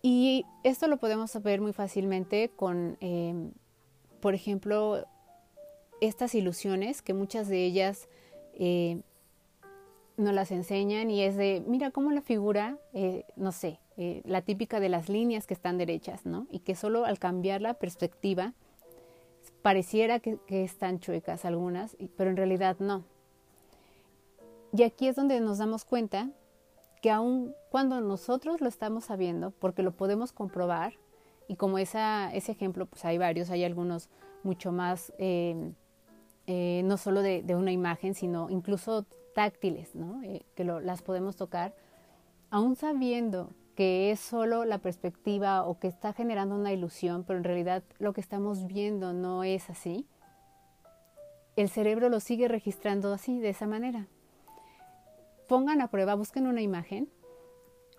Y 0.00 0.46
esto 0.62 0.86
lo 0.86 0.98
podemos 0.98 1.42
ver 1.42 1.60
muy 1.60 1.72
fácilmente 1.72 2.50
con, 2.54 2.96
em, 3.00 3.52
por 4.20 4.34
ejemplo, 4.34 5.04
estas 6.06 6.34
ilusiones, 6.34 7.02
que 7.02 7.14
muchas 7.14 7.48
de 7.48 7.64
ellas 7.64 8.08
eh, 8.54 9.00
nos 10.16 10.34
las 10.34 10.50
enseñan 10.50 11.10
y 11.10 11.22
es 11.22 11.36
de, 11.36 11.62
mira 11.66 11.90
cómo 11.90 12.12
la 12.12 12.22
figura, 12.22 12.78
eh, 12.92 13.24
no 13.36 13.52
sé, 13.52 13.80
eh, 13.96 14.22
la 14.24 14.42
típica 14.42 14.80
de 14.80 14.88
las 14.88 15.08
líneas 15.08 15.46
que 15.46 15.54
están 15.54 15.78
derechas, 15.78 16.24
¿no? 16.24 16.46
Y 16.50 16.60
que 16.60 16.74
solo 16.74 17.04
al 17.04 17.18
cambiar 17.18 17.60
la 17.60 17.74
perspectiva 17.74 18.54
pareciera 19.62 20.20
que, 20.20 20.38
están 20.48 21.00
chuecas 21.00 21.44
algunas, 21.44 21.96
pero 22.16 22.30
en 22.30 22.36
realidad 22.36 22.76
no. 22.78 23.04
Y 24.72 24.82
aquí 24.82 25.08
es 25.08 25.16
donde 25.16 25.40
nos 25.40 25.58
damos 25.58 25.84
cuenta 25.84 26.30
que 27.02 27.10
aun 27.10 27.54
cuando 27.70 28.00
nosotros 28.00 28.60
lo 28.60 28.68
estamos 28.68 29.04
sabiendo, 29.04 29.50
porque 29.50 29.82
lo 29.82 29.92
podemos 29.92 30.32
comprobar, 30.32 30.94
y 31.46 31.56
como 31.56 31.78
esa, 31.78 32.32
ese 32.32 32.52
ejemplo, 32.52 32.86
pues 32.86 33.04
hay 33.04 33.18
varios, 33.18 33.50
hay 33.50 33.64
algunos 33.64 34.08
mucho 34.42 34.72
más 34.72 35.12
eh, 36.46 36.82
no 36.84 36.96
solo 36.96 37.22
de, 37.22 37.44
una 37.56 37.72
imagen, 37.72 38.14
sino 38.14 38.50
incluso 38.50 39.04
táctiles, 39.34 39.94
¿no? 39.94 40.22
Eh, 40.22 40.44
que 40.54 40.64
las 40.64 41.02
podemos 41.02 41.36
tocar, 41.36 41.74
aún 42.50 42.76
sabiendo 42.76 43.50
que 43.74 44.12
es 44.12 44.20
solo 44.20 44.64
la 44.64 44.78
perspectiva 44.78 45.64
o 45.64 45.78
que 45.78 45.88
está 45.88 46.12
generando 46.12 46.54
una 46.54 46.72
ilusión, 46.72 47.24
pero 47.24 47.38
en 47.38 47.44
realidad 47.44 47.82
lo 47.98 48.12
que 48.12 48.20
estamos 48.20 48.66
viendo 48.66 49.12
no 49.12 49.42
es 49.42 49.68
así, 49.68 50.06
el 51.56 51.68
cerebro 51.68 52.08
lo 52.08 52.20
sigue 52.20 52.48
registrando 52.48 53.12
así, 53.12 53.38
de 53.40 53.50
esa 53.50 53.66
manera. 53.66 54.06
Pongan 55.48 55.80
a 55.80 55.88
prueba, 55.88 56.14
busquen 56.14 56.46
una 56.46 56.62
imagen 56.62 57.08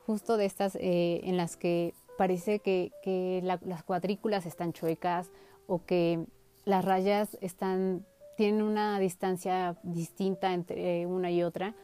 justo 0.06 0.38
de 0.38 0.46
estas 0.46 0.75
eh, 0.75 1.22
en 1.24 1.38
las 1.38 1.58
que 1.58 1.94
parece 2.18 2.60
que, 2.60 3.42
las 3.44 3.84
cuadrículas 3.84 4.46
están 4.46 4.72
chuecas 4.72 5.32
o 5.68 5.84
que 5.84 6.25
las 6.64 6.86
rayas 6.86 7.38
están, 7.42 8.06
tienen 8.36 8.62
una 8.62 9.00
distancia 9.00 9.77
distinta 9.84 10.54
entre 10.54 11.06
una 11.06 11.32
y 11.32 11.44
otra. 11.44 11.75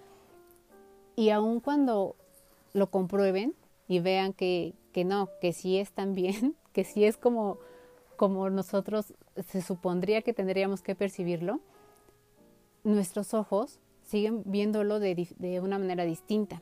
Y 1.15 1.29
aun 1.29 1.59
cuando 1.59 2.15
lo 2.73 2.89
comprueben 2.89 3.55
y 3.87 3.99
vean 3.99 4.33
que, 4.33 4.73
que 4.91 5.03
no, 5.05 5.29
que 5.41 5.53
sí 5.53 5.77
están 5.77 6.13
bien, 6.13 6.55
que 6.73 6.83
sí 6.83 7.05
es 7.05 7.17
como, 7.17 7.59
como 8.15 8.49
nosotros 8.49 9.13
se 9.47 9.61
supondría 9.61 10.21
que 10.21 10.33
tendríamos 10.33 10.81
que 10.81 10.95
percibirlo, 10.95 11.59
nuestros 12.83 13.33
ojos 13.33 13.79
siguen 14.03 14.43
viéndolo 14.45 14.99
de, 14.99 15.27
de 15.37 15.59
una 15.59 15.77
manera 15.79 16.03
distinta. 16.03 16.61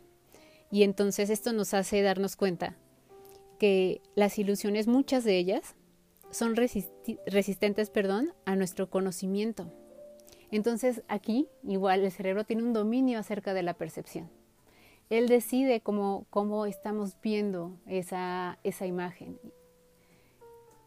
Y 0.72 0.84
entonces 0.84 1.30
esto 1.30 1.54
nos 1.54 1.74
hace 1.74 2.02
darnos 2.02 2.36
cuenta 2.36 2.76
que 3.58 4.02
las 4.16 4.38
ilusiones, 4.38 4.88
muchas 4.88 5.24
de 5.24 5.38
ellas, 5.38 5.76
son 6.32 6.56
resistentes 6.56 7.90
perdón, 7.90 8.34
a 8.46 8.56
nuestro 8.56 8.90
conocimiento. 8.90 9.72
Entonces 10.52 11.04
aquí 11.08 11.48
igual 11.64 12.04
el 12.04 12.12
cerebro 12.12 12.44
tiene 12.44 12.64
un 12.64 12.74
dominio 12.74 13.20
acerca 13.20 13.54
de 13.54 13.64
la 13.64 13.76
percepción. 13.76 14.30
Él 15.10 15.28
decide 15.28 15.82
cómo, 15.82 16.26
cómo 16.30 16.66
estamos 16.66 17.16
viendo 17.22 17.78
esa, 17.88 18.60
esa 18.64 18.86
imagen. 18.86 19.40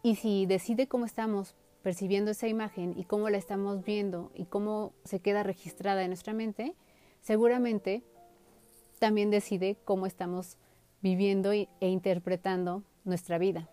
Y 0.02 0.16
si 0.16 0.46
decide 0.46 0.86
cómo 0.86 1.06
estamos 1.06 1.54
percibiendo 1.82 2.30
esa 2.30 2.46
imagen 2.46 2.94
y 2.96 3.04
cómo 3.04 3.28
la 3.28 3.38
estamos 3.38 3.84
viendo 3.84 4.30
y 4.34 4.44
cómo 4.44 4.92
se 5.04 5.20
queda 5.20 5.42
registrada 5.42 6.02
en 6.02 6.10
nuestra 6.10 6.32
mente, 6.32 6.74
seguramente 7.20 8.02
también 9.00 9.30
decide 9.30 9.76
cómo 9.84 10.06
estamos 10.06 10.56
viviendo 11.02 11.52
e 11.52 11.68
interpretando 11.80 12.84
nuestra 13.04 13.38
vida. 13.38 13.68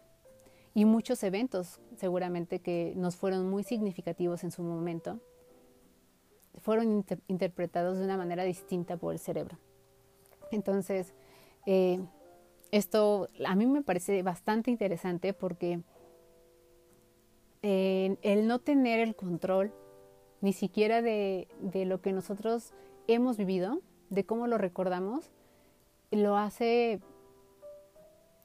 Y 0.80 0.86
muchos 0.86 1.22
eventos 1.24 1.82
seguramente 1.98 2.62
que 2.62 2.94
nos 2.96 3.18
fueron 3.18 3.50
muy 3.50 3.64
significativos 3.64 4.46
en 4.46 4.52
su 4.52 4.64
momento, 4.64 5.20
fueron 6.60 7.06
interpretados 7.28 7.98
de 7.98 8.06
una 8.06 8.16
manera 8.16 8.46
distinta 8.46 8.96
por 8.96 9.12
el 9.12 9.20
cerebro. 9.20 9.58
Entonces, 10.54 11.14
eh, 11.66 12.00
esto 12.72 13.28
a 13.46 13.56
mí 13.56 13.66
me 13.66 13.82
parece 13.82 14.24
bastante 14.24 14.72
interesante 14.72 15.34
porque 15.34 15.82
eh, 17.62 18.16
el 18.22 18.48
no 18.48 18.60
tener 18.60 19.02
el 19.02 19.18
control 19.18 19.74
ni 20.40 20.54
siquiera 20.54 21.02
de, 21.02 21.50
de 21.60 21.84
lo 21.84 22.00
que 22.00 22.14
nosotros 22.14 22.72
hemos 23.08 23.36
vivido, 23.36 23.82
de 24.10 24.26
cómo 24.26 24.48
lo 24.48 24.58
recordamos, 24.58 25.30
lo 26.10 26.38
hace, 26.38 27.02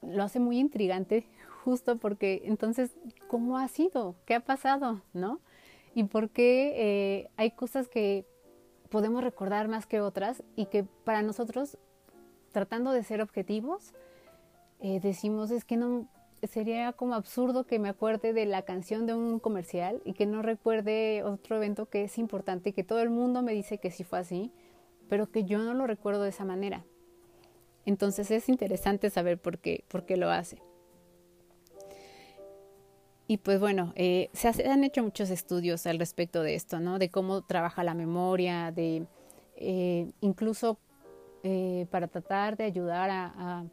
lo 0.03 0.25
hace 0.25 0.41
muy 0.41 0.59
intrigante 0.59 1.29
justo 1.64 1.97
porque 1.97 2.42
entonces, 2.44 2.92
¿cómo 3.28 3.59
ha 3.59 3.68
sido? 3.68 4.14
¿Qué 4.26 4.35
ha 4.35 4.40
pasado? 4.40 5.02
¿No? 5.12 5.40
Y 5.94 6.04
por 6.04 6.30
qué 6.30 6.73
eh, 6.76 7.30
hay 7.37 7.52
cosas 7.52 7.88
que 7.88 8.26
podemos 8.90 9.25
recordar 9.25 9.68
más 9.68 9.87
que 9.87 10.00
otras 10.00 10.42
y 10.56 10.66
que 10.66 10.85
para 10.85 11.23
nosotros, 11.23 11.79
tratando 12.53 12.92
de 12.92 13.03
ser 13.03 13.20
objetivos, 13.20 13.94
eh, 14.81 15.00
decimos 15.00 15.50
es 15.50 15.64
que 15.64 15.77
no 15.77 16.09
sería 16.42 16.92
como 16.92 17.14
absurdo 17.14 17.64
que 17.64 17.79
me 17.79 17.88
acuerde 17.88 18.35
de 18.35 18.44
la 18.44 18.62
canción 18.62 19.07
de 19.07 19.14
un 19.14 19.38
comercial 19.38 20.03
y 20.05 20.12
que 20.12 20.27
no 20.27 20.42
recuerde 20.42 21.22
otro 21.24 21.57
evento 21.57 21.87
que 21.87 22.05
es 22.05 22.18
importante 22.18 22.70
y 22.70 22.72
que 22.72 22.85
todo 22.85 23.00
el 23.00 23.09
mundo 23.09 23.40
me 23.42 23.55
dice 23.55 23.79
que 23.79 23.90
sí 23.90 24.05
fue 24.05 24.18
así 24.18 24.53
pero 25.09 25.31
que 25.31 25.44
yo 25.44 25.59
no 25.59 25.74
lo 25.74 25.87
recuerdo 25.87 26.22
de 26.22 26.31
esa 26.31 26.44
manera. 26.44 26.85
Entonces 27.87 28.31
es 28.31 28.48
interesante 28.48 29.11
saber 29.11 29.38
por 29.38 29.59
qué, 29.59 29.85
por 29.88 30.07
qué 30.07 30.16
lo 30.16 30.31
hace. 30.31 30.59
Y 33.27 33.39
pues 33.39 33.59
bueno, 33.59 33.93
eh, 33.97 34.29
se, 34.33 34.49
han 34.49 34.85
hecho 34.85 35.03
muchos 35.03 35.31
estudios 35.31 35.87
al 35.87 35.99
respecto 35.99 36.43
de 36.43 36.55
esto, 36.55 36.81
¿no? 36.81 36.99
De 36.99 37.09
cómo 37.09 37.43
trabaja 37.43 37.83
la 37.83 37.95
memoria, 37.95 38.71
de 38.71 39.07
eh, 39.57 40.13
incluso 40.21 40.79
eh, 41.43 41.87
para 41.91 42.09
tratar 42.09 42.57
de 42.57 42.65
ayudar 42.65 43.11
a, 43.11 43.65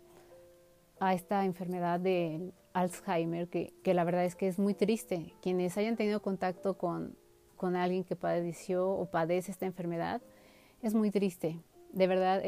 esta 1.14 1.46
enfermedad 1.46 2.00
de 2.00 2.54
Alzheimer, 2.74 3.48
que, 3.48 3.74
que, 3.84 3.96
la 3.96 4.04
verdad 4.04 4.24
es 4.24 4.36
que 4.36 4.48
es 4.48 4.60
muy 4.60 4.76
triste. 4.76 5.34
Quienes 5.42 5.76
hayan 5.78 5.98
tenido 5.98 6.22
contacto 6.22 6.76
con, 6.76 7.18
con 7.58 7.76
alguien 7.76 8.04
que 8.04 8.16
padeció 8.16 8.88
o 8.88 9.08
padece 9.08 9.52
esta 9.52 9.66
enfermedad, 9.66 10.22
es 10.84 10.94
muy 10.94 11.10
triste. 11.10 11.60
De 11.92 12.06
verdad, 12.06 12.44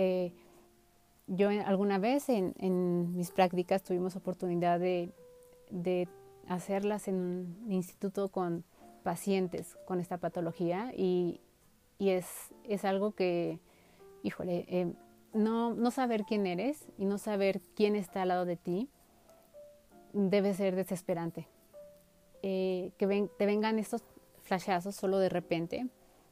yo 1.27 1.49
alguna 1.49 1.97
vez 1.97 2.29
en, 2.29 3.15
mis 3.15 3.31
prácticas 3.31 3.83
tuvimos 3.83 4.15
oportunidad 4.15 4.79
de, 4.79 5.09
hacerlas 6.47 7.07
en 7.07 7.15
un 7.15 7.71
instituto 7.71 8.29
con 8.29 8.63
pacientes 9.03 9.75
con 9.85 9.99
esta 9.99 10.17
patología 10.17 10.91
y, 10.95 11.41
es, 11.99 12.53
es, 12.63 12.83
algo 12.83 13.11
que, 13.11 13.59
híjole, 14.23 14.65
eh, 14.67 14.93
no, 15.33 15.73
no 15.73 15.91
saber 15.91 16.23
quién 16.23 16.45
eres 16.47 16.85
y 16.97 17.05
no 17.05 17.17
saber 17.17 17.61
quién 17.75 17.95
está 17.95 18.23
al 18.23 18.29
lado 18.29 18.45
de 18.45 18.57
ti 18.57 18.89
debe 20.11 20.53
ser 20.53 20.75
desesperante. 20.75 21.47
Eh, 22.41 22.91
que 22.97 23.29
te 23.37 23.45
vengan 23.45 23.79
estos 23.79 24.03
flashazos 24.41 24.95
solo 24.95 25.17
de 25.17 25.29
repente 25.29 25.87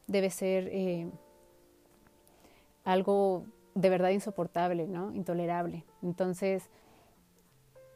debe 0.07 0.29
ser 0.29 0.69
algo 2.83 3.45
de 3.75 3.89
verdad 3.89 4.09
insoportable, 4.09 4.87
¿no? 4.87 5.13
Intolerable. 5.13 5.85
Entonces, 6.01 6.69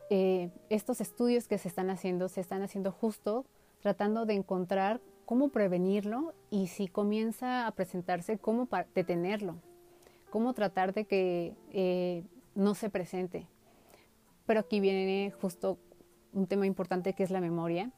eh, 0.09 0.51
estos 0.69 1.01
estudios 1.01 1.47
que 1.47 1.57
se 1.57 1.67
están 1.67 1.89
haciendo, 1.89 2.29
se 2.29 2.41
están 2.41 2.61
haciendo 2.61 2.91
justo 2.91 3.45
tratando 3.81 4.25
de 4.25 4.33
encontrar 4.33 4.99
cómo 5.25 5.49
prevenirlo 5.49 6.33
y 6.49 6.67
si 6.67 6.87
comienza 6.87 7.67
a 7.67 7.71
presentarse, 7.71 8.39
cómo 8.39 8.67
detenerlo, 8.95 9.57
cómo 10.31 10.53
tratar 10.53 10.93
de 10.93 11.05
que 11.05 11.55
eh, 11.71 12.23
no 12.55 12.73
se 12.73 12.89
presente. 12.89 13.47
Pero 14.47 14.59
aquí 14.59 14.79
viene 14.79 15.31
justo 15.39 15.77
un 16.33 16.47
tema 16.47 16.65
importante 16.65 17.13
que 17.13 17.23
es 17.23 17.29
la 17.29 17.41
memoria 17.41 17.91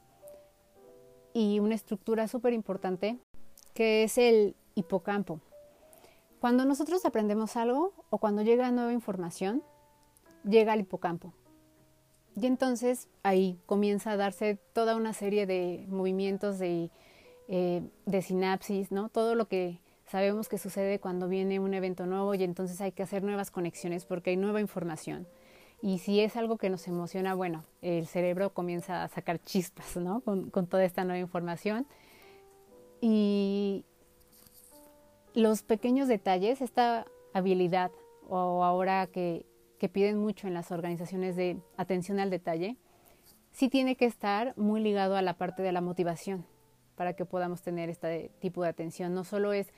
y 1.34 1.60
una 1.60 1.76
estructura 1.76 2.28
súper 2.28 2.54
importante 2.54 3.17
que 3.74 4.04
es 4.04 4.17
el 4.17 4.56
hipocampo. 4.76 5.39
Cuando 6.39 6.65
nosotros 6.65 7.06
aprendemos 7.06 7.56
algo 7.56 7.93
o 8.10 8.17
cuando 8.17 8.41
llega 8.41 8.72
nueva 8.72 8.93
información, 8.93 9.63
llega 10.43 10.74
al 10.74 10.82
hipocampo. 10.82 11.34
Y 12.39 12.45
entonces 12.45 13.08
ahí 13.23 13.60
comienza 13.65 14.12
a 14.12 14.17
darse 14.17 14.60
toda 14.73 14.95
una 14.95 15.13
serie 15.13 15.47
de 15.47 15.86
movimientos 15.88 16.60
de, 16.60 16.91
eh, 17.47 17.82
de 18.06 18.21
sinapsis, 18.21 18.91
¿no? 18.91 19.10
Todo 19.10 19.34
lo 19.34 19.47
que 19.47 19.80
sabemos 20.06 20.47
que 20.47 20.58
sucede 20.58 21.00
cuando 21.00 21.28
viene 21.28 21.60
un 21.60 21.73
evento 21.73 22.06
nuevo 22.06 22.36
y 22.36 22.43
entonces 22.43 22.80
hay 22.80 22.91
que 22.91 23.04
hacer 23.04 23.23
nuevas 23.23 23.50
conexiones 23.50 24.06
porque 24.06 24.30
hay 24.30 24.38
nueva 24.38 24.62
información. 24.62 25.28
Y 25.82 26.00
si 26.00 26.19
es 26.19 26.36
algo 26.36 26.58
que 26.58 26.69
nos 26.69 26.88
emociona, 26.88 27.34
bueno, 27.34 27.63
el 27.82 28.06
cerebro 28.08 28.52
comienza 28.54 29.04
a 29.04 29.08
sacar 29.08 29.39
chispas, 29.39 29.97
¿no? 29.97 30.21
Con, 30.21 30.50
con 30.50 30.67
toda 30.67 30.86
esta 30.86 31.04
nueva 31.04 31.19
información. 31.19 31.88
Y, 33.02 33.84
los 35.38 35.62
pequeños 35.62 36.08
detalles, 36.08 36.62
esta 36.62 37.06
habilidad 37.32 37.91
o 38.28 38.63
ahora 38.63 39.06
que, 39.06 39.45
piden 39.90 40.18
mucho 40.18 40.48
en 40.48 40.54
las 40.54 40.72
organizaciones 40.72 41.36
de 41.36 41.62
atención 41.78 42.20
al 42.20 42.30
detalle, 42.30 42.78
sí 43.52 43.70
tiene 43.70 43.96
que 43.96 44.06
estar 44.06 44.58
muy 44.58 44.82
ligado 44.82 45.16
a 45.16 45.22
la 45.22 45.38
parte 45.38 45.62
de 45.62 45.72
la 45.72 45.82
motivación 45.82 46.46
para 46.96 47.13
que 47.13 47.26
podamos 47.26 47.62
tener 47.62 47.90
este 47.90 48.32
tipo 48.40 48.63
de 48.63 48.70
atención. 48.70 49.13
No 49.13 49.24
solo 49.24 49.54
es 49.54 49.72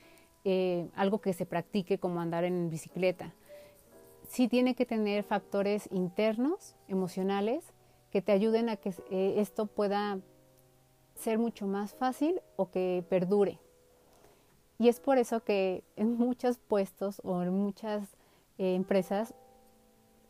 eh, 0.45 0.89
algo 0.95 1.19
que 1.19 1.33
se 1.33 1.45
practique 1.45 1.99
como 1.99 2.21
andar 2.21 2.45
en 2.45 2.69
bicicleta, 2.69 3.33
sí 4.29 4.47
tiene 4.47 4.75
que 4.75 4.85
tener 4.85 5.23
factores 5.23 5.89
internos, 5.91 6.75
emocionales, 6.87 7.73
que 8.11 8.21
te 8.21 8.31
ayuden 8.31 8.69
a 8.69 8.77
que 8.77 8.93
eh, 9.11 9.35
esto 9.37 9.65
pueda 9.65 10.19
ser 11.15 11.37
mucho 11.37 11.67
más 11.67 11.93
fácil 11.93 12.41
o 12.55 12.71
que 12.71 13.03
perdure. 13.09 13.59
Y 14.77 14.87
es 14.87 14.99
por 14.99 15.17
eso 15.17 15.43
que 15.43 15.83
en 15.97 16.17
muchos 16.17 16.57
puestos 16.57 17.21
o 17.25 17.43
en 17.43 17.53
muchas 17.53 18.15
eh, 18.57 18.75
empresas 18.75 19.35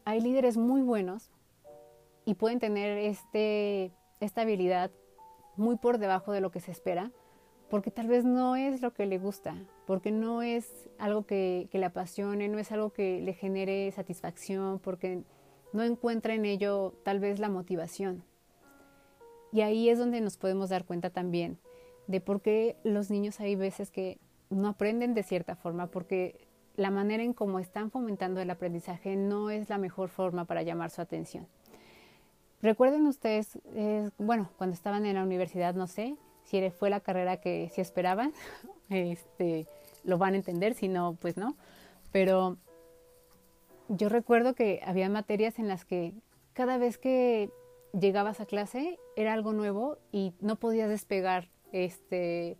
hay 0.09 0.21
líderes 0.21 0.57
muy 0.57 0.81
buenos 0.81 1.29
y 2.25 2.33
pueden 2.33 2.59
tener 2.59 2.97
este, 2.97 3.91
esta 4.19 4.41
habilidad 4.41 4.89
muy 5.55 5.75
por 5.75 5.99
debajo 5.99 6.31
de 6.31 6.41
lo 6.41 6.49
que 6.49 6.61
se 6.61 6.71
espera, 6.71 7.11
porque 7.69 7.91
tal 7.91 8.07
vez 8.07 8.25
no 8.25 8.55
es 8.55 8.81
lo 8.81 8.91
que 8.91 9.05
le 9.05 9.19
gusta, 9.19 9.55
porque 9.85 10.09
no 10.09 10.41
es 10.41 10.89
algo 10.97 11.27
que, 11.27 11.67
que, 11.71 11.77
le 11.77 11.85
apasione, 11.85 12.47
no 12.47 12.57
es 12.57 12.71
algo 12.71 12.91
que 12.91 13.21
le 13.21 13.33
genere 13.33 13.91
satisfacción, 13.91 14.79
porque 14.79 15.21
no 15.73 15.83
encuentra 15.83 16.33
en 16.33 16.45
ello 16.45 16.95
tal 17.03 17.19
vez 17.19 17.39
la 17.39 17.49
motivación. 17.49 18.23
Y 19.51 19.61
ahí 19.61 19.89
es 19.89 19.99
donde 19.99 20.21
nos 20.21 20.37
podemos 20.37 20.69
dar 20.69 20.85
cuenta 20.85 21.11
también 21.11 21.59
de 22.07 22.19
por 22.19 22.41
qué 22.41 22.77
los 22.83 23.11
niños 23.11 23.39
hay 23.39 23.55
veces 23.55 23.91
que 23.91 24.17
no 24.49 24.69
aprenden 24.69 25.13
de 25.13 25.21
cierta 25.21 25.55
forma, 25.55 25.85
porque 25.85 26.48
la 26.79 26.91
manera 26.91 27.23
en 27.23 27.33
cómo 27.33 27.59
están 27.59 27.91
fomentando 27.91 28.39
el 28.39 28.49
aprendizaje 28.49 29.17
no 29.17 29.49
es 29.49 29.69
la 29.69 29.77
mejor 29.77 30.07
forma 30.07 30.45
para 30.45 30.63
llamar 30.63 30.91
su 30.91 31.01
atención. 31.01 31.45
Recuerden 32.61 33.05
ustedes, 33.05 33.59
bueno, 34.17 34.49
cuando 34.57 34.73
estaban 34.73 35.05
en 35.05 35.15
la 35.15 35.23
universidad, 35.23 35.75
no 35.75 35.87
sé, 35.87 36.15
si 36.45 36.69
fue 36.71 36.89
la 36.89 37.01
carrera 37.01 37.41
que 37.41 37.69
si 37.73 37.81
esperaban, 37.81 38.33
este, 38.89 39.67
lo 40.05 40.17
van 40.17 40.33
a 40.33 40.37
entender, 40.37 40.73
si 40.73 40.87
no, 40.87 41.17
pues 41.19 41.35
no. 41.35 41.57
Pero 42.13 42.57
yo 43.89 44.07
recuerdo 44.07 44.55
que 44.55 44.81
había 44.85 45.09
materias 45.09 45.59
en 45.59 45.67
las 45.67 45.83
que 45.83 46.13
cada 46.53 46.77
vez 46.77 46.97
que 46.97 47.49
llegabas 47.91 48.39
a 48.39 48.45
clase 48.45 48.99
era 49.17 49.33
algo 49.33 49.51
nuevo 49.51 49.97
y 50.13 50.33
no 50.39 50.55
podías 50.55 50.89
despegar 50.89 51.49
este, 51.73 52.57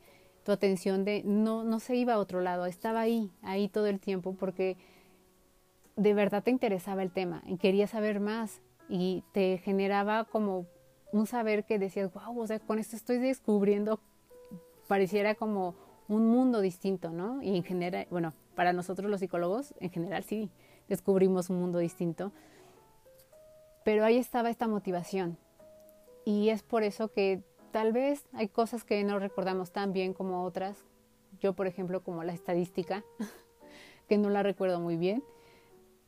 tu 0.50 0.54
atención 0.54 1.06
de, 1.06 1.22
no, 1.24 1.64
no 1.64 1.80
se 1.80 1.96
iba 1.96 2.16
a 2.16 2.18
otro 2.18 2.42
lado, 2.42 2.66
estaba 2.66 3.02
ahí, 3.02 3.30
ahí 3.44 3.70
todo 3.70 3.86
el 3.86 4.00
tiempo 4.00 4.34
porque 4.34 4.78
de 5.96 6.16
verdad 6.16 6.42
te 6.42 6.50
interesaba 6.50 7.04
el 7.04 7.12
tema 7.12 7.44
y 7.46 7.58
querías 7.58 7.92
saber 7.92 8.20
más 8.20 8.62
y 8.90 9.24
te 9.32 9.60
generaba 9.60 10.24
como 10.24 10.66
un 11.12 11.28
saber 11.28 11.66
que 11.66 11.78
decías, 11.78 12.12
wow, 12.12 12.40
o 12.40 12.48
sea, 12.48 12.58
con 12.58 12.80
esto 12.80 12.96
estoy 12.96 13.20
descubriendo, 13.20 14.00
pareciera 14.88 15.36
como 15.36 15.76
un 16.08 16.26
mundo 16.26 16.62
distinto, 16.62 17.12
¿no? 17.12 17.44
Y 17.44 17.56
en 17.56 17.64
general, 17.64 18.08
bueno, 18.10 18.34
para 18.56 18.74
nosotros 18.74 19.08
los 19.08 19.20
psicólogos, 19.20 19.76
en 19.80 19.92
general 19.92 20.24
sí, 20.24 20.50
descubrimos 20.88 21.52
un 21.52 21.60
mundo 21.60 21.78
distinto. 21.78 22.32
Pero 23.86 24.04
ahí 24.04 24.18
estaba 24.18 24.50
esta 24.50 24.68
motivación. 24.68 25.38
Y 26.26 26.50
es 26.50 26.64
por 26.64 26.82
eso 26.82 27.10
que 27.10 27.44
tal 27.72 27.94
vez 27.94 28.26
hay 28.34 28.48
cosas 28.48 28.84
que 28.84 29.04
no 29.04 29.20
recordamos 29.20 29.72
tan 29.72 29.94
bien 29.94 30.14
como 30.14 30.44
otras. 30.44 30.86
Yo, 31.40 31.54
por 31.54 31.68
ejemplo, 31.68 32.04
como 32.04 32.24
la 32.24 32.34
estadística, 32.34 33.04
que 34.08 34.18
no 34.18 34.30
la 34.30 34.44
recuerdo 34.44 34.80
muy 34.80 34.98
bien. 34.98 35.24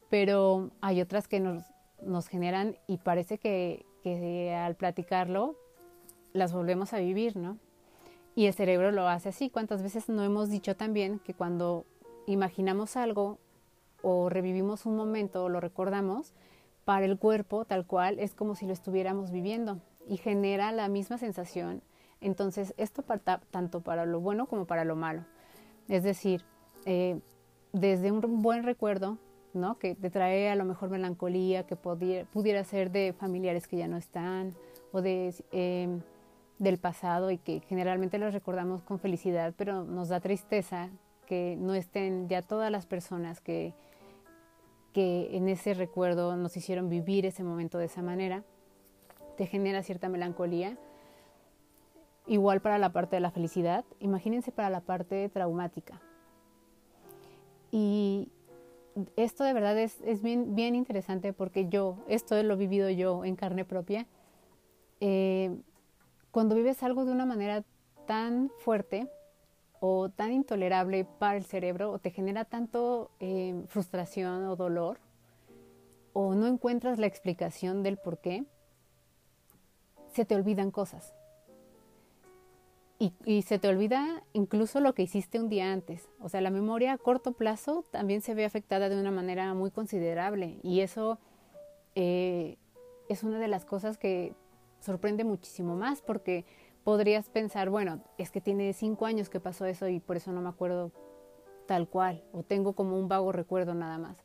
Pero 0.10 0.71
hay 0.82 1.02
otras 1.02 1.28
que 1.28 1.39
nos, 1.39 1.63
nos 2.02 2.28
generan 2.28 2.78
y 2.88 2.97
parece 2.97 3.38
que, 3.38 3.86
que 4.04 4.54
al 4.54 4.76
platicarlo 4.76 5.56
las 6.34 6.54
volvemos 6.54 6.93
a 6.93 7.00
vivir, 7.00 7.38
¿no? 7.38 7.58
Y 8.36 8.45
el 8.45 8.54
cerebro 8.54 8.91
lo 8.91 9.08
hace 9.08 9.30
así. 9.30 9.50
¿Cuántas 9.50 9.84
veces 9.84 10.10
no 10.10 10.24
hemos 10.24 10.50
dicho 10.50 10.76
también 10.76 11.19
que 11.19 11.34
cuando 11.34 11.86
imaginamos 12.28 12.95
algo 12.97 13.39
o 14.02 14.30
revivimos 14.30 14.86
un 14.86 14.95
momento 14.95 15.43
o 15.43 15.50
lo 15.50 15.60
recordamos, 15.60 16.34
para 16.86 17.06
el 17.06 17.17
cuerpo 17.19 17.65
tal 17.65 17.86
cual 17.86 18.19
es 18.19 18.34
como 18.34 18.56
si 18.56 18.65
lo 18.65 18.74
estuviéramos 18.74 19.32
viviendo 19.32 19.80
y 20.08 20.18
genera 20.18 20.72
la 20.72 20.88
misma 20.88 21.18
sensación. 21.18 21.82
Entonces, 22.20 22.74
esto 22.78 23.02
para, 23.02 23.40
tanto 23.40 23.82
para 23.82 24.06
lo 24.06 24.20
bueno 24.20 24.46
como 24.46 24.66
para 24.66 24.86
lo 24.86 24.96
malo. 24.96 25.26
Es 25.88 26.04
decir, 26.04 26.44
eh, 26.86 27.20
desde 27.74 28.12
un 28.12 28.42
buen 28.42 28.64
recuerdo 28.64 29.18
¿no? 29.54 29.78
Que 29.78 29.96
te 29.96 30.10
trae 30.10 30.50
a 30.50 30.56
lo 30.56 30.66
mejor 30.66 30.90
melancolía, 30.90 31.66
que 31.66 31.76
pudiera, 31.76 32.64
ser 32.64 32.92
de 32.92 33.14
familiares 33.14 33.68
que 33.68 33.78
ya 33.78 33.88
no 33.88 33.98
están 33.98 34.54
o 34.92 35.02
de, 35.02 35.34
em, 35.52 36.02
del 36.60 36.78
pasado 36.78 37.32
y 37.32 37.38
que 37.38 37.62
generalmente 37.62 38.18
los 38.18 38.34
recordamos 38.34 38.84
con 38.84 39.00
felicidad, 39.00 39.54
pero 39.58 39.84
nos 39.84 40.10
da 40.10 40.20
tristeza 40.20 40.90
que 41.26 41.56
no 41.60 41.74
estén 41.74 42.28
ya 42.28 42.42
todas 42.42 42.72
las 42.72 42.86
personas 42.86 43.42
que, 43.42 43.74
que 44.94 45.36
en 45.36 45.48
ese 45.48 45.74
recuerdo 45.74 46.36
nos 46.36 46.56
hicieron 46.58 46.90
vivir 46.90 47.26
ese 47.26 47.44
momento 47.44 47.78
de 47.78 47.86
esa 47.86 48.02
manera, 48.02 48.44
te 49.38 49.46
genera 49.46 49.84
cierta 49.84 50.10
melancolía. 50.10 50.78
Igual 52.28 52.62
para 52.62 52.78
la 52.78 52.94
parte 52.94 53.15
de 53.15 53.20
la 53.20 53.32
felicidad, 53.32 53.84
imagínense 54.00 54.52
para 54.52 54.70
la 54.70 54.82
parte 54.82 55.28
traumática. 55.30 56.00
Y 57.72 58.30
esto 59.15 59.44
de 59.44 59.54
verdad 59.54 59.78
es, 59.78 59.98
bien, 60.22 60.76
interesante 60.76 61.34
porque 61.34 61.67
yo, 61.70 61.98
esto 62.08 62.41
lo 62.44 62.54
he 62.54 62.58
vivido 62.58 62.89
yo 62.89 63.26
en 63.26 63.36
carne 63.36 63.65
propia. 63.65 64.06
Eh, 65.00 65.58
cuando 66.32 66.56
vives 66.56 66.84
algo 66.84 67.06
de 67.06 67.12
una 67.12 67.26
manera 67.26 67.63
tan 68.06 68.52
fuerte 68.60 69.08
o 69.80 70.10
tan 70.10 70.32
intolerable 70.32 71.06
para 71.06 71.38
el 71.38 71.44
cerebro 71.44 71.91
o 71.91 72.00
te 72.00 72.12
genera 72.12 72.46
tanto 72.46 73.10
eh, 73.20 73.63
frustración 73.67 74.46
o 74.46 74.56
dolor 74.56 75.00
o 76.13 76.36
no 76.36 76.48
encuentras 76.48 77.00
la 77.00 77.08
explicación 77.08 77.84
del 77.84 77.98
por 77.98 78.20
qué, 78.20 78.46
se 80.12 80.26
te 80.26 80.36
olvidan 80.36 80.71
cosas. 80.71 81.13
Y, 83.26 83.41
se 83.41 83.58
te 83.58 83.67
olvida 83.67 84.21
incluso 84.32 84.80
lo 84.80 84.93
que 84.93 85.02
hiciste 85.02 85.39
un 85.39 85.50
día 85.50 85.74
antes. 85.74 86.08
O 86.19 86.30
sea, 86.30 86.39
la 86.39 86.52
memoria 86.52 86.93
a 86.93 86.97
corto 87.00 87.32
plazo 87.32 87.84
también 87.89 88.21
se 88.21 88.36
ve 88.36 88.45
afectada 88.45 88.89
de 88.89 89.00
una 89.00 89.10
manera 89.10 89.56
muy 89.56 89.71
considerable. 89.71 90.60
Y 90.62 90.82
eso 90.82 91.17
eh, 91.95 92.58
es 93.10 93.24
una 93.24 93.39
de 93.39 93.47
las 93.47 93.65
cosas 93.65 93.97
que 93.97 94.36
sorprende 94.82 95.24
muchísimo 95.24 95.76
más 95.76 96.04
porque 96.04 96.45
podrías 96.84 97.28
pensar, 97.28 97.71
bueno, 97.71 98.04
es 98.19 98.30
que 98.30 98.39
tiene 98.39 98.71
cinco 98.74 99.08
años 99.08 99.32
que 99.32 99.39
pasó 99.39 99.65
eso 99.65 99.88
y 99.88 100.00
por 100.00 100.17
eso 100.17 100.32
no 100.32 100.41
me 100.41 100.50
acuerdo 100.50 100.91
tal 101.65 101.88
cual. 101.88 102.24
O 102.34 102.43
tengo 102.43 102.74
como 102.74 103.00
un 103.00 103.08
vago 103.08 103.32
recuerdo 103.32 103.74
nada 103.74 103.97
más. 103.97 104.17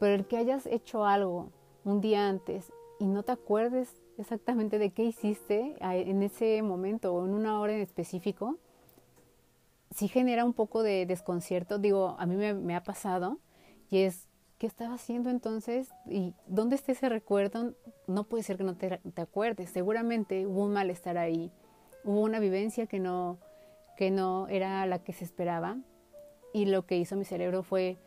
Pero 0.00 0.16
el 0.16 0.26
que 0.26 0.38
hayas 0.38 0.66
hecho 0.66 1.04
algo 1.04 1.52
un 1.84 2.00
día 2.00 2.28
antes 2.28 2.72
y 2.98 3.06
no 3.06 3.22
te 3.22 3.30
acuerdes 3.30 3.94
exactamente 4.18 4.78
de 4.78 4.90
qué 4.90 5.04
hiciste 5.04 5.76
en 5.80 6.22
ese 6.22 6.62
momento 6.62 7.14
o 7.14 7.24
en 7.24 7.34
una 7.34 7.60
hora 7.60 7.74
en 7.74 7.80
específico, 7.80 8.58
sí 9.90 10.08
genera 10.08 10.44
un 10.44 10.52
poco 10.52 10.82
de 10.82 11.06
desconcierto. 11.06 11.78
Digo, 11.78 12.16
a 12.18 12.26
mí 12.26 12.36
me, 12.36 12.76
ha 12.76 12.82
pasado 12.82 13.38
y 13.90 13.98
es, 13.98 14.28
¿qué 14.58 14.66
estaba 14.66 14.94
haciendo 14.94 15.30
entonces? 15.30 15.88
¿Y 16.06 16.34
dónde 16.46 16.76
está 16.76 16.92
ese 16.92 17.08
recuerdo? 17.08 17.74
No 18.06 18.24
puede 18.24 18.42
ser 18.42 18.56
que 18.56 18.64
no 18.64 18.76
te, 18.76 18.98
te 18.98 19.22
acuerdes. 19.22 19.70
Seguramente 19.70 20.46
hubo 20.46 20.64
un 20.64 20.72
malestar 20.72 21.16
ahí, 21.16 21.50
hubo 22.04 22.20
una 22.20 22.40
vivencia 22.40 22.86
que 22.86 23.00
no, 23.00 23.38
que 23.96 24.10
no 24.10 24.48
era 24.48 24.84
la 24.86 25.02
que 25.02 25.12
se 25.12 25.24
esperaba 25.24 25.78
y 26.52 26.66
lo 26.66 26.86
que 26.86 26.96
hizo 26.96 27.16
mi 27.16 27.24
cerebro 27.24 27.62
fue, 27.62 27.98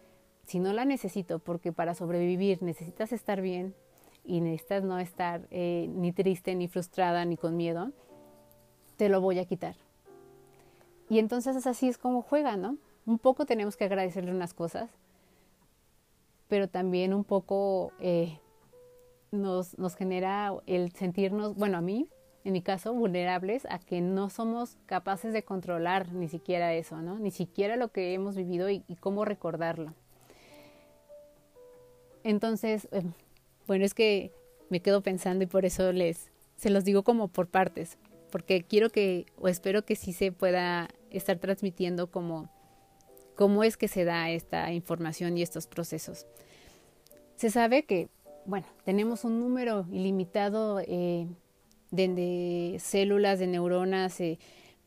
si 0.43 0.59
no 0.59 0.73
la 0.73 0.85
necesito, 0.85 1.39
porque 1.39 1.71
para 1.71 1.95
sobrevivir 1.95 2.61
necesitas 2.63 3.11
estar 3.11 3.41
bien, 3.41 3.75
y 4.23 4.41
necesitas 4.41 4.83
no 4.83 4.99
estar 4.99 5.47
eh, 5.51 5.87
ni 5.89 6.11
triste, 6.11 6.55
ni 6.55 6.67
frustrada, 6.67 7.25
ni 7.25 7.37
con 7.37 7.57
miedo, 7.57 7.91
te 8.97 9.09
lo 9.09 9.21
voy 9.21 9.39
a 9.39 9.45
quitar. 9.45 9.75
Y 11.09 11.19
entonces 11.19 11.65
así 11.67 11.87
es 11.87 11.97
como 11.97 12.21
juega, 12.21 12.55
¿no? 12.55 12.77
Un 13.05 13.19
poco 13.19 13.45
tenemos 13.45 13.75
que 13.75 13.85
agradecerle 13.85 14.31
unas 14.31 14.53
cosas, 14.53 14.89
pero 16.47 16.67
también 16.67 17.13
un 17.13 17.23
poco 17.23 17.91
eh, 17.99 18.39
nos, 19.31 19.77
nos 19.77 19.95
genera 19.95 20.53
el 20.67 20.91
sentirnos, 20.91 21.55
bueno, 21.55 21.77
a 21.77 21.81
mí, 21.81 22.07
en 22.43 22.53
mi 22.53 22.61
caso, 22.61 22.93
vulnerables 22.93 23.65
a 23.69 23.79
que 23.79 24.01
no 24.01 24.29
somos 24.29 24.77
capaces 24.85 25.33
de 25.33 25.43
controlar 25.43 26.11
ni 26.13 26.27
siquiera 26.27 26.73
eso, 26.73 27.01
¿no? 27.01 27.19
Ni 27.19 27.31
siquiera 27.31 27.75
lo 27.75 27.89
que 27.89 28.13
hemos 28.13 28.35
vivido 28.35 28.69
y, 28.69 28.83
cómo 28.99 29.25
recordarlo. 29.25 29.93
Entonces, 32.23 32.87
em, 32.91 33.13
bueno, 33.71 33.85
es 33.85 33.93
que 33.93 34.33
me 34.69 34.81
quedo 34.81 34.99
pensando 34.99 35.45
y 35.45 35.47
por 35.47 35.63
eso 35.63 35.93
les 35.93 36.29
se 36.57 36.69
los 36.69 36.83
digo 36.83 37.03
como 37.03 37.29
por 37.29 37.47
partes, 37.47 37.97
porque 38.29 38.63
quiero 38.63 38.89
que 38.89 39.27
o 39.37 39.47
espero 39.47 39.85
que 39.85 39.95
sí 39.95 40.11
se 40.11 40.33
pueda 40.33 40.89
estar 41.09 41.39
transmitiendo 41.39 42.11
como 42.11 42.49
cómo 43.33 43.63
es 43.63 43.77
que 43.77 43.87
se 43.87 44.03
da 44.03 44.29
esta 44.29 44.73
información 44.73 45.37
y 45.37 45.41
estos 45.41 45.67
procesos. 45.67 46.27
Se 47.37 47.49
sabe 47.49 47.83
que, 47.83 48.09
bueno, 48.45 48.67
tenemos 48.83 49.23
un 49.23 49.39
número 49.39 49.85
ilimitado 49.89 50.81
eh, 50.85 51.29
de, 51.91 52.75
células, 52.77 53.39
de 53.39 53.47
neuronas 53.47 54.19
eh, 54.19 54.37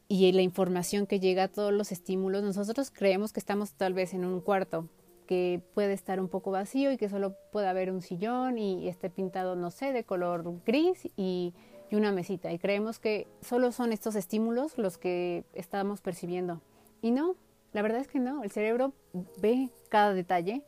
y 0.08 0.30
la 0.32 0.42
información 0.42 1.06
que 1.06 1.20
llega 1.20 1.44
a 1.44 1.48
todos 1.48 1.72
los 1.72 1.90
estímulos. 1.90 2.42
Nosotros 2.42 2.90
creemos 2.90 3.32
que 3.32 3.40
estamos 3.40 3.72
tal 3.72 3.94
vez 3.94 4.12
en 4.12 4.26
un 4.26 4.42
cuarto, 4.42 4.90
que 5.26 5.62
puede 5.74 5.92
estar 5.92 6.20
un 6.20 6.28
poco 6.28 6.50
vacío 6.50 6.92
y 6.92 6.96
que 6.96 7.08
solo 7.08 7.36
puede 7.52 7.66
haber 7.66 7.90
un 7.90 8.02
sillón 8.02 8.58
y 8.58 8.88
esté 8.88 9.10
pintado, 9.10 9.56
no 9.56 9.70
sé, 9.70 9.92
de 9.92 10.04
color 10.04 10.44
gris 10.64 11.06
y, 11.16 11.54
y 11.90 11.96
una 11.96 12.12
mesita. 12.12 12.52
Y 12.52 12.58
creemos 12.58 12.98
que 12.98 13.26
solo 13.40 13.72
son 13.72 13.92
estos 13.92 14.14
estímulos 14.14 14.78
los 14.78 14.98
que 14.98 15.44
estamos 15.54 16.00
percibiendo. 16.00 16.60
Y 17.02 17.10
no, 17.10 17.36
la 17.72 17.82
verdad 17.82 18.00
es 18.00 18.08
que 18.08 18.20
no. 18.20 18.42
El 18.42 18.50
cerebro 18.50 18.92
ve 19.40 19.70
cada 19.88 20.14
detalle, 20.14 20.62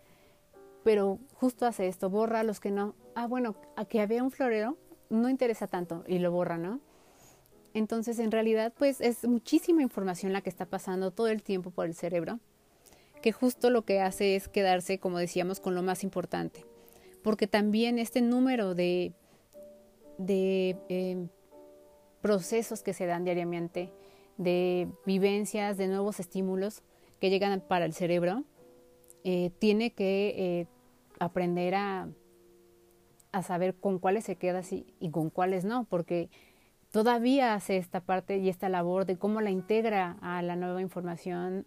pero 0.85 1.19
justo 1.35 1.67
hace 1.67 1.89
esto, 1.89 2.11
borra 2.11 2.43
los 2.43 2.61
que 2.61 2.71
no. 2.71 2.95
Ah, 3.15 3.27
bueno, 3.27 3.55
a 3.77 3.85
que 3.85 4.01
había 4.01 4.23
un 4.23 4.31
florero 4.31 4.77
no 5.09 5.29
interesa 5.29 5.67
tanto 5.67 6.05
y 6.07 6.19
lo 6.19 6.33
borra, 6.33 6.59
¿no? 6.59 6.81
Entonces, 7.75 8.19
en 8.19 8.31
realidad, 8.31 8.73
pues 8.77 9.01
es 9.01 9.25
muchísima 9.25 9.83
información 9.83 10.33
la 10.33 10.41
que 10.41 10.49
está 10.49 10.67
pasando 10.67 11.11
todo 11.11 11.29
el 11.29 11.43
tiempo 11.43 11.71
por 11.71 11.87
el 11.87 11.95
cerebro, 11.95 12.41
que 13.23 13.33
justo 13.33 13.71
lo 13.71 13.83
que 13.83 14.01
hace 14.01 14.37
es 14.37 14.49
quedarse, 14.49 14.99
como 14.99 15.19
decíamos, 15.19 15.61
con 15.61 15.75
lo 15.75 15.83
más 15.83 16.05
importante. 16.05 16.65
Porque 17.23 17.47
también 17.47 17.99
este 17.99 18.21
número 18.21 18.75
de, 18.75 19.13
de 20.19 20.77
em, 20.89 21.29
procesos 22.21 22.83
que 22.83 22.93
se 22.93 23.07
dan 23.07 23.25
diariamente, 23.25 23.93
de 24.37 24.89
vivencias, 25.05 25.77
de 25.77 25.89
nuevos 25.89 26.21
estímulos 26.21 26.83
que 27.21 27.31
llegan 27.31 27.61
para 27.61 27.85
el 27.85 27.95
cerebro, 27.95 28.45
eh, 29.25 29.51
tiene 29.59 29.93
que 29.93 30.35
eh, 30.37 30.67
aprender 31.19 31.75
a, 31.75 32.09
a, 33.33 33.43
saber 33.43 33.75
con 33.75 33.99
cuáles 33.99 34.25
se 34.25 34.37
queda 34.37 34.61
y 34.71 35.11
con 35.11 35.31
cuáles 35.31 35.65
no, 35.65 35.85
porque 35.85 36.29
todavía 36.93 37.55
hace 37.55 37.77
esta 37.77 38.01
parte 38.01 38.39
y 38.39 38.49
esta 38.49 38.69
labor 38.69 39.07
de 39.07 39.17
cómo 39.17 39.41
la 39.41 39.51
integra 39.51 40.17
a 40.21 40.43
la 40.43 40.57
nueva 40.57 40.81
información, 40.81 41.67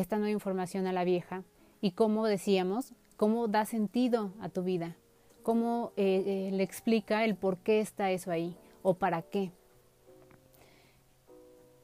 esta 0.00 0.16
nueva 0.16 0.32
información 0.32 0.86
a 0.86 0.92
la 0.92 1.04
vieja 1.04 1.44
y 1.80 1.92
cómo 1.92 2.26
decíamos, 2.26 2.92
cómo 3.16 3.48
da 3.48 3.64
sentido 3.64 4.32
a 4.40 4.48
tu 4.48 4.62
vida, 4.62 4.96
cómo 5.42 5.92
eh, 5.96 6.48
eh, 6.48 6.50
le 6.52 6.62
explica 6.62 7.24
el 7.24 7.36
por 7.36 7.58
qué 7.58 7.80
está 7.80 8.10
eso 8.10 8.30
ahí 8.30 8.56
o 8.82 8.94
para 8.94 9.22
qué. 9.22 9.52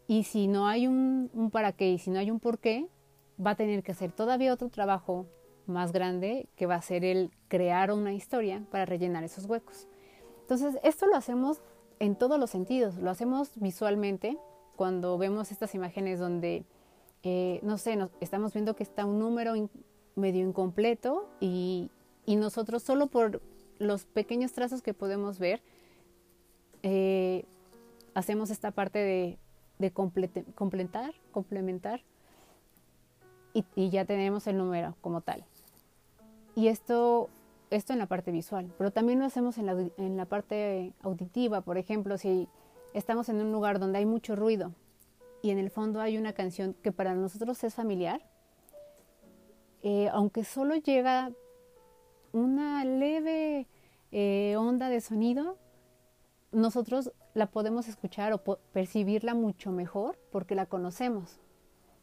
Y 0.07 0.25
si 0.25 0.49
no 0.49 0.67
hay 0.67 0.87
un, 0.87 1.31
un 1.33 1.51
para 1.51 1.73
qué 1.73 1.91
y 1.91 1.99
si 1.99 2.11
no 2.11 2.19
hay 2.19 2.31
un 2.31 2.41
por 2.41 2.59
qué, 2.59 2.89
va 3.45 3.53
a 3.53 3.57
tener 3.57 3.83
que 3.83 3.93
hacer 3.93 4.13
todavía 4.13 4.53
otro 4.53 4.69
trabajo 4.69 5.27
más 5.67 5.93
grande 5.93 6.49
que 6.57 6.67
va 6.67 6.75
a 6.75 6.83
ser 6.83 7.05
el 7.05 7.31
crear 7.49 7.91
una 7.91 8.13
historia 8.13 8.63
para 8.71 8.85
rellenar 8.85 9.25
esos 9.25 9.47
huecos. 9.47 9.89
Entonces, 10.43 10.79
esto 10.83 11.07
lo 11.07 11.17
hacemos 11.17 11.63
en 11.99 12.17
todos 12.17 12.39
los 12.39 12.51
sentidos. 12.51 12.97
Lo 12.97 13.11
hacemos 13.11 13.53
visualmente 13.57 14.37
cuando 14.77 15.17
vemos 15.19 15.51
estas 15.51 15.75
imágenes 15.75 16.19
donde, 16.19 16.65
eh, 17.25 17.59
no 17.63 17.79
sé, 17.79 17.99
estamos 18.21 18.53
viendo 18.53 18.77
que 18.77 18.83
está 18.83 19.07
un 19.07 19.19
número 19.19 19.55
medio 20.15 20.47
incompleto 20.47 21.29
y, 21.41 21.91
nosotros 22.27 22.83
solo 22.83 23.07
por 23.07 23.43
los 23.79 24.05
pequeños 24.05 24.53
trazos 24.53 24.83
que 24.83 24.95
podemos 24.95 25.39
ver, 25.39 25.63
eh, 26.83 27.45
hacemos 28.15 28.51
esta 28.51 28.71
parte 28.71 28.99
de, 28.99 29.39
completar, 29.91 31.15
complementar 31.33 32.03
y, 33.53 33.65
y 33.75 33.91
ya 33.91 34.05
tenemos 34.05 34.47
el 34.47 34.59
número 34.59 34.95
como 35.01 35.21
tal. 35.21 35.45
Y 36.55 36.69
esto 36.69 37.29
esto 37.71 37.93
en 37.93 37.99
la 37.99 38.07
parte 38.07 38.31
visual, 38.31 38.71
pero 38.79 38.91
también 38.91 39.19
lo 39.19 39.25
hacemos 39.25 39.59
en 39.59 39.67
la, 39.67 39.73
en 39.97 40.17
la 40.17 40.27
parte 40.27 40.93
auditiva, 41.03 41.63
por 41.63 41.79
ejemplo, 41.79 42.19
si 42.19 42.49
estamos 42.93 43.29
en 43.29 43.41
un 43.41 43.51
lugar 43.51 43.79
donde 43.79 43.99
hay 43.99 44.07
mucho 44.07 44.37
ruido 44.37 44.73
y 45.45 45.51
en 45.51 45.59
el 45.59 45.69
fondo 45.69 46.01
hay 46.01 46.17
una 46.17 46.33
canción 46.33 46.73
que 46.73 46.91
para 46.91 47.15
nosotros 47.15 47.63
es 47.65 47.75
familiar, 47.75 48.23
eh, 49.83 50.09
aunque 50.11 50.43
solo 50.43 50.75
llega 50.77 51.33
una 52.33 52.83
leve 52.87 53.69
eh, 54.11 54.57
onda 54.57 54.89
de 54.89 55.03
sonido, 55.03 55.59
nosotros 56.51 57.13
la 57.35 57.45
podemos 57.45 57.89
escuchar 57.89 58.33
o 58.33 58.39
percibirla 58.39 59.35
mucho 59.35 59.71
mejor 59.71 60.19
porque 60.33 60.55
la 60.55 60.65
conocemos, 60.65 61.39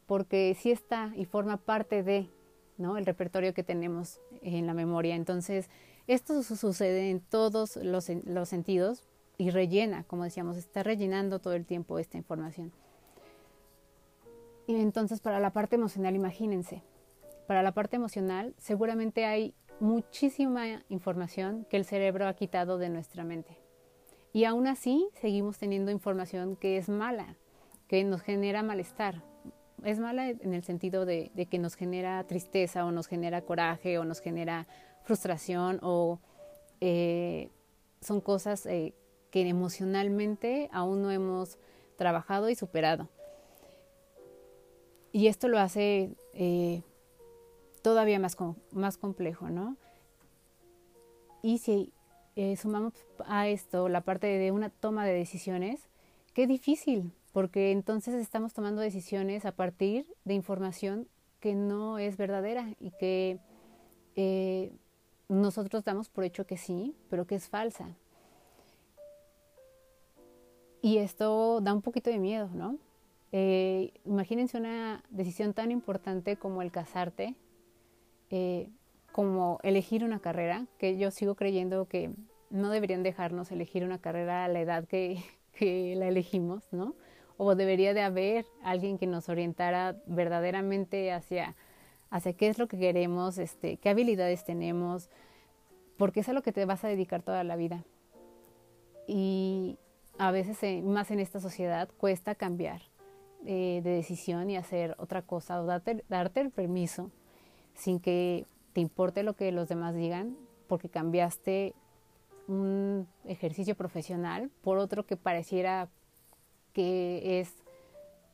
porque 0.06 0.56
sí 0.60 0.70
está 0.70 1.12
y 1.16 1.26
forma 1.26 1.58
parte 1.58 2.04
de 2.04 2.30
el 2.78 3.06
repertorio 3.08 3.56
que 3.56 3.64
tenemos 3.64 4.20
en 4.44 4.68
la 4.68 4.76
memoria. 4.76 5.16
Entonces, 5.16 5.68
esto 6.06 6.44
sucede 6.44 7.10
en 7.10 7.22
todos 7.22 7.76
los 7.78 8.06
sentidos 8.50 9.04
y 9.40 9.50
rellena, 9.50 10.04
como 10.04 10.26
decíamos, 10.26 10.58
está 10.58 10.84
rellenando 10.84 11.40
todo 11.40 11.54
el 11.54 11.66
tiempo 11.66 11.98
esta 11.98 12.18
información. 12.18 12.72
Y 14.72 14.76
entonces, 14.76 15.20
para 15.20 15.42
la 15.42 15.52
parte 15.52 15.76
emocional, 15.76 16.16
imagínense, 16.16 16.82
para 17.46 17.62
la 17.62 17.74
parte 17.74 17.98
emocional 17.98 18.56
seguramente 18.58 19.26
hay 19.26 19.54
muchísima 19.82 20.82
información 20.88 21.66
que 21.70 21.76
el 21.76 21.84
cerebro 21.84 22.26
ha 22.26 22.36
quitado 22.36 22.78
de 22.78 22.88
nuestra 22.88 23.26
mente. 23.26 23.58
Y 24.32 24.46
aún 24.46 24.68
así 24.68 25.10
seguimos 25.20 25.58
teniendo 25.58 25.92
información 25.92 26.56
que 26.56 26.78
es 26.78 26.88
mala, 26.88 27.36
que 27.90 28.02
nos 28.06 28.22
genera 28.22 28.64
malestar, 28.64 29.24
es 29.84 30.00
mala 30.00 30.30
en 30.30 30.54
el 30.54 30.64
sentido 30.64 31.06
de, 31.06 31.32
que 31.50 31.60
nos 31.60 31.76
genera 31.76 32.24
tristeza 32.24 32.86
o 32.86 32.92
nos 32.92 33.08
genera 33.08 33.42
coraje 33.42 33.98
o 33.98 34.06
nos 34.06 34.22
genera 34.22 34.68
frustración 35.04 35.80
o 35.82 36.22
eh, 36.80 37.50
son 38.00 38.22
cosas 38.22 38.66
eh, 38.68 38.94
que 39.32 39.50
emocionalmente 39.50 40.70
aún 40.72 41.02
no 41.02 41.12
hemos 41.12 41.58
trabajado 41.98 42.50
y 42.50 42.56
superado. 42.56 43.10
Y 45.12 45.28
esto 45.28 45.48
lo 45.48 45.60
hace 45.60 46.16
eh, 46.34 46.84
todavía 47.82 48.20
más, 48.20 48.38
más 48.72 48.98
complejo, 48.98 49.50
¿no? 49.50 49.76
Y 51.42 51.58
si 51.58 51.92
sumamos 52.58 52.94
a 53.26 53.48
esto 53.48 53.90
la 53.90 54.02
parte 54.02 54.28
de 54.28 54.52
una 54.52 54.70
toma 54.70 55.06
de 55.06 55.14
decisiones, 55.14 55.90
qué 56.34 56.48
difícil, 56.48 57.12
porque 57.34 57.72
entonces 57.72 58.16
estamos 58.16 58.54
tomando 58.54 58.82
decisiones 58.82 59.46
a 59.46 59.52
partir 59.52 60.06
de 60.26 60.34
información 60.34 61.08
que 61.40 61.56
no 61.56 61.98
es 61.98 62.18
verdadera 62.18 62.70
y 62.80 62.92
que 62.92 63.40
eh, 64.16 64.72
nosotros 65.28 65.84
damos 65.84 66.10
por 66.10 66.24
hecho 66.24 66.46
que 66.46 66.58
sí, 66.58 66.96
pero 67.10 67.26
que 67.26 67.36
es 67.36 67.50
falsa. 67.50 67.96
Y 70.82 70.98
esto 70.98 71.62
da 71.62 71.74
un 71.74 71.82
poquito 71.82 72.10
de 72.10 72.20
miedo, 72.20 72.50
¿no? 72.54 72.78
Eh, 73.32 73.94
imagínense 74.06 74.58
una 74.58 75.04
decisión 75.10 75.54
tan 75.54 75.72
importante 75.72 76.36
como 76.36 76.62
el 76.62 76.72
casarte, 76.72 77.36
eh, 78.30 78.70
como 79.12 79.60
elegir 79.64 80.04
una 80.04 80.20
carrera, 80.20 80.68
que 80.78 80.98
yo 80.98 81.12
sigo 81.12 81.36
creyendo 81.36 81.88
que 81.88 82.12
no 82.50 82.70
deberían 82.70 83.04
dejarnos 83.04 83.52
elegir 83.52 83.86
una 83.86 84.00
carrera 84.00 84.46
a 84.46 84.48
la 84.48 84.60
edad 84.60 84.86
que, 84.88 85.24
la 85.96 86.08
elegimos, 86.08 86.72
¿no? 86.72 86.96
o 87.38 87.56
debería 87.56 87.94
de 87.94 88.02
haber 88.02 88.46
alguien 88.64 88.98
que 89.00 89.08
nos 89.08 89.28
orientara 89.28 89.96
verdaderamente 90.06 91.12
hacia, 91.12 91.56
hacia 92.12 92.34
qué 92.34 92.50
es 92.50 92.60
lo 92.60 92.68
que 92.68 92.78
queremos, 92.78 93.40
este, 93.40 93.78
qué 93.78 93.90
habilidades 93.90 94.44
tenemos, 94.44 95.10
porque 95.98 96.20
es 96.20 96.30
a 96.30 96.34
lo 96.34 96.44
que 96.44 96.52
te 96.52 96.66
vas 96.66 96.84
a 96.84 96.88
dedicar 96.88 97.24
toda 97.24 97.44
la 97.44 97.56
vida. 97.56 97.84
Y 99.08 99.80
a 100.20 100.30
veces, 100.32 100.62
eh, 100.62 100.84
más 100.84 101.10
en 101.10 101.20
esta 101.20 101.40
sociedad, 101.40 101.90
cuesta 101.98 102.36
cambiar 102.36 102.91
eh, 103.46 103.82
de 103.84 103.90
decisión 103.92 104.50
y 104.50 104.58
hacer 104.58 104.96
otra 105.00 105.22
cosa 105.22 105.62
o 105.62 105.66
darte, 105.66 106.04
darte 106.10 106.42
el 106.42 106.52
permiso 106.52 107.12
sin 107.74 108.00
que 108.00 108.46
te 108.74 108.82
importe 108.82 109.24
lo 109.24 109.36
que 109.36 109.52
los 109.52 109.68
demás 109.68 109.96
digan, 109.96 110.38
porque 110.68 110.90
cambiaste 110.90 111.74
un 112.48 113.08
ejercicio 113.26 113.76
profesional 113.76 114.50
por 114.62 114.78
otro 114.78 115.06
que 115.06 115.18
pareciera 115.18 115.90
que 116.74 117.40
es 117.40 117.54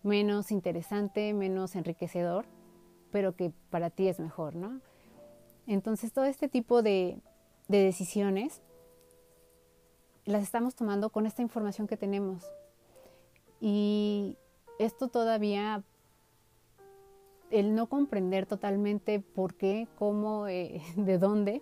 menos 0.03 0.51
interesante, 0.51 1.33
menos 1.33 1.75
enriquecedor, 1.75 2.45
pero 3.11 3.35
que 3.35 3.51
para 3.69 3.89
ti 3.89 4.07
es 4.07 4.19
mejor, 4.19 4.55
¿no? 4.55 4.79
Entonces 5.67 6.13
todo 6.13 6.25
este 6.25 6.47
tipo 6.47 6.81
de, 6.81 7.19
decisiones 7.67 8.61
las 10.25 10.43
estamos 10.43 10.75
tomando 10.75 11.09
con 11.09 11.25
esta 11.25 11.41
información 11.41 11.87
que 11.87 11.97
tenemos. 11.97 12.43
Y 13.59 14.37
esto 14.79 15.07
todavía, 15.07 15.83
el 17.51 17.75
no 17.75 17.87
comprender 17.87 18.45
totalmente 18.45 19.19
por 19.19 19.55
qué, 19.55 19.87
cómo, 19.97 20.47
eh, 20.47 20.81
de 20.95 21.17
dónde, 21.17 21.61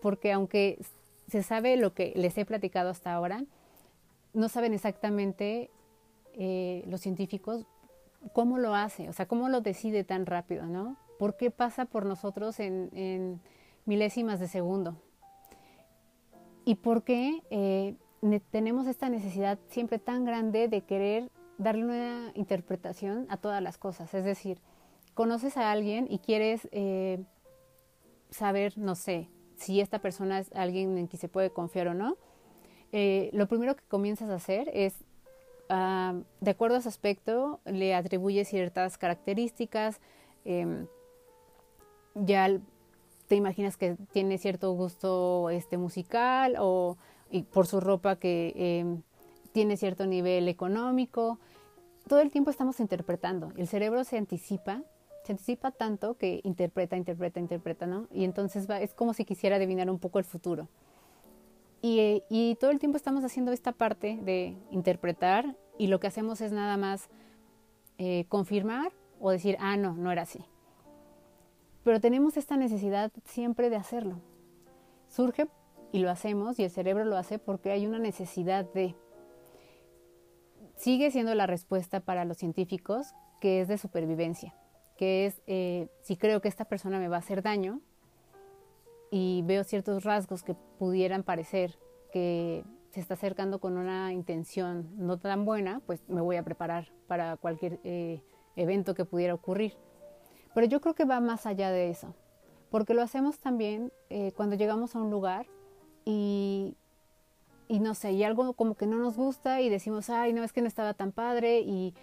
porque 0.00 0.32
aunque 0.32 0.78
se 1.28 1.42
sabe 1.42 1.76
lo 1.76 1.94
que 1.94 2.12
les 2.16 2.36
he 2.38 2.44
platicado 2.44 2.90
hasta 2.90 3.12
ahora, 3.12 3.44
no 4.32 4.48
saben 4.48 4.72
exactamente 4.72 5.70
eh, 6.34 6.84
los 6.86 7.00
científicos 7.00 7.66
cómo 8.32 8.58
lo 8.58 8.74
hace, 8.74 9.08
o 9.08 9.12
sea, 9.12 9.26
cómo 9.26 9.48
lo 9.48 9.60
decide 9.60 10.04
tan 10.04 10.26
rápido, 10.26 10.66
¿no? 10.66 10.96
¿Por 11.18 11.36
qué 11.36 11.50
pasa 11.50 11.84
por 11.84 12.06
nosotros 12.06 12.60
en, 12.60 13.40
milésimas 13.86 14.38
de 14.38 14.48
segundo? 14.48 14.96
¿Y 16.64 16.76
por 16.76 17.02
qué 17.02 17.42
eh, 17.50 17.96
tenemos 18.50 18.86
esta 18.86 19.08
necesidad 19.08 19.58
siempre 19.68 19.98
tan 19.98 20.24
grande 20.24 20.68
de 20.68 20.82
querer 20.82 21.30
darle 21.58 21.84
una 21.84 22.32
interpretación 22.34 23.26
a 23.28 23.36
todas 23.36 23.62
las 23.62 23.76
cosas? 23.78 24.14
Es 24.14 24.24
decir, 24.24 24.58
conoces 25.14 25.56
a 25.56 25.70
alguien 25.70 26.06
y 26.08 26.20
quieres 26.20 26.68
eh, 26.72 27.24
saber, 28.30 28.78
no 28.78 28.94
sé, 28.94 29.28
si 29.56 29.80
esta 29.80 29.98
persona 29.98 30.38
es 30.38 30.50
alguien 30.54 30.96
en 30.96 31.08
quien 31.08 31.20
se 31.20 31.28
puede 31.28 31.50
confiar 31.50 31.88
o 31.88 31.94
no, 31.94 32.16
eh, 32.92 33.30
lo 33.32 33.48
primero 33.48 33.76
que 33.76 33.84
comienzas 33.88 34.30
a 34.30 34.36
hacer 34.36 34.70
es, 34.72 34.94
ah, 35.68 36.14
de 36.40 36.50
acuerdo 36.50 36.76
a 36.76 36.78
ese 36.78 36.88
aspecto, 36.88 37.60
le 37.64 37.94
atribuyes 37.94 38.48
ciertas 38.48 38.96
características, 38.96 40.00
em, 40.44 40.86
ya 42.14 42.48
te 43.26 43.34
imaginas 43.34 43.76
que 43.76 43.96
tiene 44.12 44.38
cierto 44.38 44.72
gusto 44.72 45.50
este, 45.50 45.76
musical 45.76 46.56
o 46.58 46.96
por 47.50 47.66
su 47.66 47.80
ropa 47.80 48.16
que 48.16 48.54
em, 48.56 49.02
tiene 49.58 49.76
cierto 49.76 50.06
nivel 50.06 50.46
económico. 50.46 51.40
Todo 52.06 52.20
el 52.20 52.30
tiempo 52.30 52.48
estamos 52.48 52.78
interpretando. 52.78 53.52
El 53.56 53.66
cerebro 53.66 54.04
se 54.04 54.16
anticipa, 54.16 54.84
se 55.24 55.32
anticipa 55.32 55.72
tanto 55.72 56.16
que 56.16 56.40
interpreta, 56.44 56.96
interpreta, 56.96 57.40
interpreta, 57.40 57.84
¿no? 57.84 58.06
Y 58.12 58.22
entonces 58.22 58.68
es 58.80 58.94
como 58.94 59.14
si 59.14 59.24
quisiera 59.24 59.56
adivinar 59.56 59.90
un 59.90 59.98
poco 59.98 60.20
el 60.20 60.24
futuro. 60.24 60.68
Y, 61.82 62.22
y 62.30 62.54
todo 62.60 62.70
el 62.70 62.78
tiempo 62.78 62.96
estamos 62.96 63.24
haciendo 63.24 63.50
esta 63.50 63.72
parte 63.72 64.20
de 64.22 64.56
interpretar 64.70 65.56
y 65.76 65.88
lo 65.88 65.98
que 65.98 66.06
hacemos 66.06 66.40
es 66.40 66.52
nada 66.52 66.76
más 66.76 67.08
eh, 67.98 68.26
confirmar 68.28 68.92
o 69.18 69.32
decir, 69.32 69.56
ah, 69.58 69.76
no, 69.76 69.94
no 69.94 70.12
era 70.12 70.22
así. 70.22 70.44
Pero 71.82 72.00
tenemos 72.00 72.36
esta 72.36 72.56
necesidad 72.56 73.10
siempre 73.24 73.70
de 73.70 73.76
hacerlo. 73.76 74.20
Surge 75.08 75.48
y 75.90 75.98
lo 75.98 76.10
hacemos 76.10 76.60
y 76.60 76.62
el 76.62 76.70
cerebro 76.70 77.04
lo 77.04 77.16
hace 77.16 77.40
porque 77.40 77.72
hay 77.72 77.88
una 77.88 77.98
necesidad 77.98 78.64
de... 78.72 78.94
Sigue 80.78 81.10
siendo 81.10 81.34
la 81.34 81.48
respuesta 81.48 81.98
para 81.98 82.24
los 82.24 82.36
científicos 82.36 83.12
que 83.40 83.60
es 83.60 83.66
de 83.66 83.78
supervivencia, 83.78 84.54
que 84.96 85.26
es 85.26 85.42
eh, 85.48 85.88
si 86.02 86.16
creo 86.16 86.40
que 86.40 86.46
esta 86.46 86.66
persona 86.66 87.00
me 87.00 87.08
va 87.08 87.16
a 87.16 87.18
hacer 87.18 87.42
daño 87.42 87.80
y 89.10 89.42
veo 89.44 89.64
ciertos 89.64 90.04
rasgos 90.04 90.44
que 90.44 90.54
pudieran 90.78 91.24
parecer 91.24 91.76
que 92.12 92.64
se 92.92 93.00
está 93.00 93.14
acercando 93.14 93.58
con 93.58 93.76
una 93.76 94.12
intención 94.12 94.88
no 94.96 95.18
tan 95.18 95.44
buena, 95.44 95.80
pues 95.84 96.00
me 96.08 96.20
voy 96.20 96.36
a 96.36 96.44
preparar 96.44 96.92
para 97.08 97.36
cualquier 97.36 97.80
eh, 97.82 98.22
evento 98.54 98.94
que 98.94 99.04
pudiera 99.04 99.34
ocurrir. 99.34 99.74
Pero 100.54 100.68
yo 100.68 100.80
creo 100.80 100.94
que 100.94 101.04
va 101.04 101.18
más 101.18 101.44
allá 101.44 101.72
de 101.72 101.90
eso, 101.90 102.14
porque 102.70 102.94
lo 102.94 103.02
hacemos 103.02 103.40
también 103.40 103.92
eh, 104.10 104.30
cuando 104.36 104.54
llegamos 104.54 104.94
a 104.94 105.00
un 105.00 105.10
lugar 105.10 105.46
y, 106.04 106.76
y 107.68 107.80
no 107.80 107.94
sé, 107.94 108.12
y 108.12 108.24
algo 108.24 108.54
como 108.54 108.74
que 108.74 108.86
no 108.86 108.98
nos 108.98 109.16
gusta 109.16 109.60
y 109.60 109.68
decimos, 109.68 110.08
ay, 110.10 110.32
no, 110.32 110.42
es 110.42 110.52
que 110.52 110.62
no 110.62 110.68
estaba 110.68 110.94
tan 110.94 111.12
padre 111.12 111.60
y, 111.60 111.94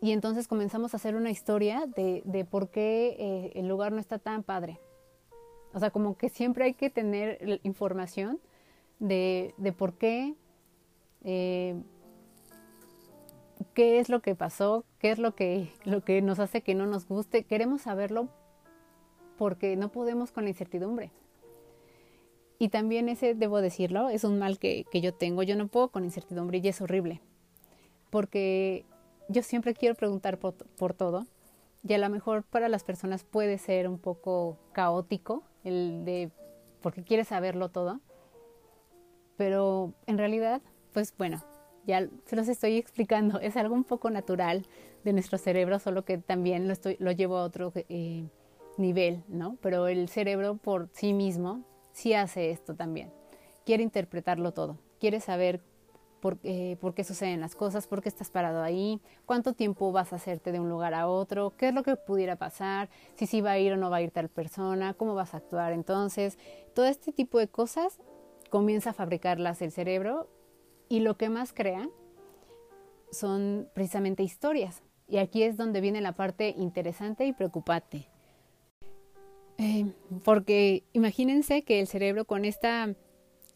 y 0.00 0.12
entonces 0.12 0.46
comenzamos 0.46 0.92
a 0.92 0.98
hacer 0.98 1.16
una 1.16 1.30
historia 1.30 1.86
de, 1.86 2.22
de 2.26 2.44
por 2.44 2.68
qué 2.68 3.16
eh, 3.18 3.52
el 3.54 3.66
lugar 3.66 3.92
no 3.92 3.98
está 3.98 4.18
tan 4.18 4.42
padre. 4.42 4.78
O 5.72 5.78
sea, 5.78 5.90
como 5.90 6.16
que 6.16 6.28
siempre 6.28 6.64
hay 6.64 6.74
que 6.74 6.90
tener 6.90 7.60
información 7.62 8.40
de, 8.98 9.54
de 9.56 9.72
por 9.72 9.94
qué, 9.94 10.34
eh, 11.22 11.80
qué 13.72 14.00
es 14.00 14.08
lo 14.08 14.20
que 14.20 14.34
pasó, 14.34 14.84
qué 14.98 15.12
es 15.12 15.18
lo 15.18 15.34
que, 15.34 15.72
lo 15.84 16.04
que 16.04 16.20
nos 16.22 16.38
hace 16.40 16.62
que 16.62 16.74
no 16.74 16.86
nos 16.86 17.06
guste. 17.06 17.44
Queremos 17.44 17.82
saberlo 17.82 18.28
porque 19.38 19.76
no 19.76 19.90
podemos 19.90 20.32
con 20.32 20.44
la 20.44 20.50
incertidumbre. 20.50 21.12
Y 22.62 22.68
también 22.68 23.08
ese, 23.08 23.34
debo 23.34 23.62
decirlo, 23.62 24.10
es 24.10 24.22
un 24.22 24.38
mal 24.38 24.58
que, 24.58 24.84
que 24.92 25.00
yo 25.00 25.14
tengo. 25.14 25.42
Yo 25.42 25.56
no 25.56 25.68
puedo 25.68 25.88
con 25.88 26.04
incertidumbre 26.04 26.58
y 26.58 26.68
es 26.68 26.82
horrible. 26.82 27.22
Porque 28.10 28.84
yo 29.30 29.42
siempre 29.42 29.72
quiero 29.72 29.94
preguntar 29.94 30.38
por, 30.38 30.52
por 30.52 30.92
todo. 30.92 31.26
Y 31.82 31.94
a 31.94 31.98
lo 31.98 32.10
mejor 32.10 32.42
para 32.44 32.68
las 32.68 32.84
personas 32.84 33.24
puede 33.24 33.56
ser 33.56 33.88
un 33.88 33.98
poco 33.98 34.58
caótico 34.72 35.42
el 35.64 36.04
de 36.04 36.30
porque 36.82 37.02
quieres 37.02 37.28
saberlo 37.28 37.70
todo. 37.70 37.98
Pero 39.38 39.94
en 40.06 40.18
realidad, 40.18 40.60
pues 40.92 41.14
bueno, 41.16 41.42
ya 41.86 42.08
se 42.26 42.36
los 42.36 42.46
estoy 42.46 42.76
explicando, 42.76 43.40
es 43.40 43.56
algo 43.56 43.74
un 43.74 43.84
poco 43.84 44.10
natural 44.10 44.66
de 45.02 45.14
nuestro 45.14 45.38
cerebro, 45.38 45.78
solo 45.78 46.04
que 46.04 46.18
también 46.18 46.66
lo, 46.66 46.74
estoy, 46.74 46.98
lo 46.98 47.10
llevo 47.10 47.38
a 47.38 47.44
otro 47.44 47.72
eh, 47.74 48.26
nivel, 48.76 49.22
¿no? 49.28 49.56
Pero 49.62 49.88
el 49.88 50.10
cerebro 50.10 50.56
por 50.56 50.90
sí 50.92 51.14
mismo 51.14 51.64
sí 51.92 52.14
hace 52.14 52.50
esto 52.50 52.74
también. 52.74 53.12
Quiere 53.64 53.82
interpretarlo 53.82 54.52
todo, 54.52 54.78
quiere 54.98 55.20
saber 55.20 55.62
por, 56.20 56.38
eh, 56.42 56.76
por, 56.80 56.94
qué 56.94 57.02
suceden 57.02 57.40
las 57.40 57.54
cosas, 57.54 57.86
por 57.86 58.02
qué 58.02 58.08
estás 58.08 58.30
parado 58.30 58.62
ahí, 58.62 59.00
cuánto 59.24 59.54
tiempo 59.54 59.90
vas 59.90 60.12
a 60.12 60.16
hacerte 60.16 60.52
de 60.52 60.60
un 60.60 60.68
lugar 60.68 60.92
a 60.94 61.08
otro, 61.08 61.54
qué 61.56 61.68
es 61.68 61.74
lo 61.74 61.82
que 61.82 61.96
pudiera 61.96 62.36
pasar, 62.36 62.90
si 63.16 63.26
sí 63.26 63.40
va 63.40 63.52
a 63.52 63.58
ir 63.58 63.72
o 63.72 63.76
no 63.76 63.90
va 63.90 63.96
a 63.96 64.02
ir 64.02 64.10
tal 64.10 64.28
persona, 64.28 64.94
cómo 64.94 65.14
vas 65.14 65.34
a 65.34 65.38
actuar. 65.38 65.72
Entonces, 65.72 66.38
todo 66.74 66.86
este 66.86 67.12
tipo 67.12 67.38
de 67.38 67.48
cosas 67.48 67.98
comienza 68.50 68.90
a 68.90 68.92
fabricarlas 68.92 69.62
el 69.62 69.72
cerebro 69.72 70.28
y 70.88 71.00
lo 71.00 71.16
que 71.16 71.30
más 71.30 71.52
crea 71.52 71.88
son 73.10 73.68
precisamente 73.74 74.22
historias. 74.22 74.82
Y 75.08 75.18
aquí 75.18 75.42
es 75.42 75.56
donde 75.56 75.80
viene 75.80 76.00
la 76.00 76.12
parte 76.12 76.54
interesante 76.56 77.24
y 77.24 77.32
preocupante. 77.32 78.09
Eh, 79.62 79.92
porque 80.24 80.84
imagínense 80.94 81.64
que 81.64 81.80
el 81.80 81.86
cerebro 81.86 82.24
con 82.24 82.46
esta 82.46 82.94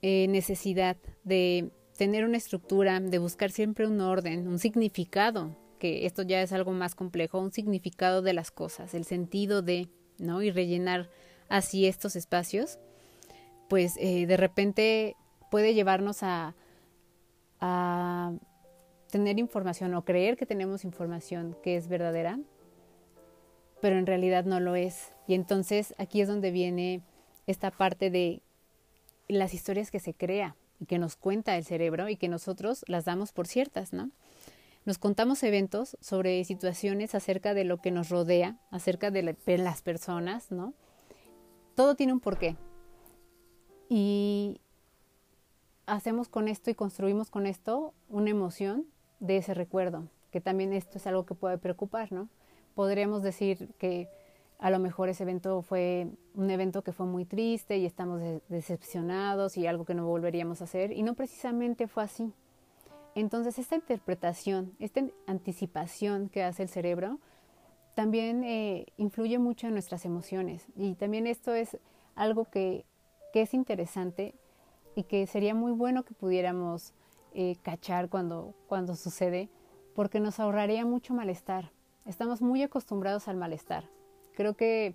eh, 0.02 0.28
necesidad 0.28 0.98
de 1.22 1.70
tener 1.96 2.26
una 2.26 2.36
estructura, 2.36 3.00
de 3.00 3.18
buscar 3.18 3.50
siempre 3.50 3.86
un 3.86 4.02
orden, 4.02 4.46
un 4.46 4.58
significado, 4.58 5.56
que 5.78 6.04
esto 6.04 6.22
ya 6.22 6.42
es 6.42 6.52
algo 6.52 6.72
más 6.72 6.94
complejo, 6.94 7.38
un 7.38 7.52
significado 7.52 8.20
de 8.20 8.34
las 8.34 8.50
cosas, 8.50 8.92
el 8.92 9.06
sentido 9.06 9.62
de, 9.62 9.88
¿no? 10.18 10.42
Y 10.42 10.50
rellenar 10.50 11.08
así 11.48 11.86
estos 11.86 12.16
espacios, 12.16 12.78
pues 13.70 13.96
eh, 13.96 14.26
de 14.26 14.36
repente 14.36 15.16
puede 15.50 15.72
llevarnos 15.72 16.22
a, 16.22 16.54
a 17.60 18.34
tener 19.10 19.38
información 19.38 19.94
o 19.94 20.04
creer 20.04 20.36
que 20.36 20.44
tenemos 20.44 20.84
información 20.84 21.56
que 21.62 21.76
es 21.76 21.88
verdadera, 21.88 22.38
pero 23.84 23.98
en 23.98 24.06
realidad 24.06 24.46
no 24.46 24.60
lo 24.60 24.76
es. 24.76 25.12
Y 25.26 25.34
entonces 25.34 25.94
aquí 25.98 26.22
es 26.22 26.26
donde 26.26 26.50
viene 26.50 27.02
esta 27.46 27.70
parte 27.70 28.08
de 28.08 28.40
las 29.28 29.52
historias 29.52 29.90
que 29.90 30.00
se 30.00 30.14
crea 30.14 30.56
y 30.80 30.86
que 30.86 30.98
nos 30.98 31.16
cuenta 31.16 31.54
el 31.54 31.64
cerebro 31.66 32.08
y 32.08 32.16
que 32.16 32.30
nosotros 32.30 32.82
las 32.88 33.04
damos 33.04 33.32
por 33.32 33.46
ciertas, 33.46 33.92
¿no? 33.92 34.10
Nos 34.86 34.96
contamos 34.96 35.42
eventos 35.42 35.98
sobre 36.00 36.42
situaciones 36.44 37.14
acerca 37.14 37.52
de 37.52 37.64
lo 37.64 37.76
que 37.76 37.90
nos 37.90 38.08
rodea, 38.08 38.56
acerca 38.70 39.10
de, 39.10 39.36
las 39.58 39.82
personas, 39.82 40.50
¿no? 40.50 40.72
Todo 41.74 41.94
tiene 41.94 42.14
un 42.14 42.20
porqué. 42.20 42.56
Y 43.90 44.62
hacemos 45.84 46.30
con 46.30 46.48
esto 46.48 46.70
y 46.70 46.74
construimos 46.74 47.30
con 47.30 47.44
esto 47.44 47.92
una 48.08 48.30
emoción 48.30 48.86
de 49.20 49.36
ese 49.36 49.52
recuerdo, 49.52 50.08
que 50.30 50.40
también 50.40 50.72
esto 50.72 50.96
es 50.96 51.06
algo 51.06 51.26
que 51.26 51.34
puede 51.34 51.58
preocupar, 51.58 52.12
¿no? 52.12 52.30
Podríamos 52.74 53.22
decir 53.22 53.70
que 53.78 54.08
a 54.58 54.70
lo 54.70 54.78
mejor 54.78 55.08
ese 55.08 55.24
evento 55.24 55.62
fue 55.62 56.08
un 56.34 56.50
evento 56.50 56.82
que 56.82 56.92
fue 56.92 57.06
muy 57.06 57.24
triste 57.24 57.78
y 57.78 57.86
estamos 57.86 58.20
decepcionados 58.48 59.56
y 59.56 59.66
algo 59.66 59.84
que 59.84 59.94
no 59.94 60.06
volveríamos 60.06 60.60
a 60.60 60.64
hacer, 60.64 60.92
y 60.92 61.02
no 61.02 61.14
precisamente 61.14 61.88
fue 61.88 62.04
así. 62.04 62.32
Entonces, 63.14 63.58
esta 63.58 63.76
interpretación, 63.76 64.74
esta 64.80 65.02
anticipación 65.26 66.28
que 66.28 66.42
hace 66.42 66.64
el 66.64 66.68
cerebro, 66.68 67.20
también 67.94 68.42
eh, 68.42 68.86
influye 68.96 69.38
mucho 69.38 69.68
en 69.68 69.74
nuestras 69.74 70.04
emociones. 70.04 70.66
Y 70.74 70.94
también 70.94 71.28
esto 71.28 71.54
es 71.54 71.78
algo 72.16 72.46
que 72.46 72.84
que 73.34 73.42
es 73.42 73.52
interesante 73.52 74.36
y 74.94 75.02
que 75.02 75.26
sería 75.26 75.56
muy 75.56 75.72
bueno 75.72 76.04
que 76.04 76.14
pudiéramos 76.14 76.94
eh, 77.32 77.56
cachar 77.62 78.08
cuando, 78.08 78.54
cuando 78.68 78.94
sucede, 78.94 79.50
porque 79.96 80.20
nos 80.20 80.38
ahorraría 80.38 80.84
mucho 80.84 81.14
malestar. 81.14 81.72
Estamos 82.04 82.42
muy 82.42 82.62
acostumbrados 82.62 83.28
al 83.28 83.36
malestar. 83.36 83.84
Creo 84.34 84.54
que 84.54 84.94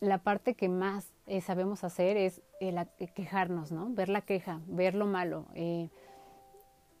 la 0.00 0.18
parte 0.18 0.54
que 0.54 0.68
más 0.68 1.12
eh, 1.26 1.40
sabemos 1.40 1.84
hacer 1.84 2.16
es 2.16 2.42
eh, 2.60 2.74
quejarnos, 3.14 3.70
¿no? 3.72 3.90
Ver 3.90 4.08
la 4.08 4.22
queja, 4.22 4.60
ver 4.66 4.94
lo 4.94 5.06
malo. 5.06 5.46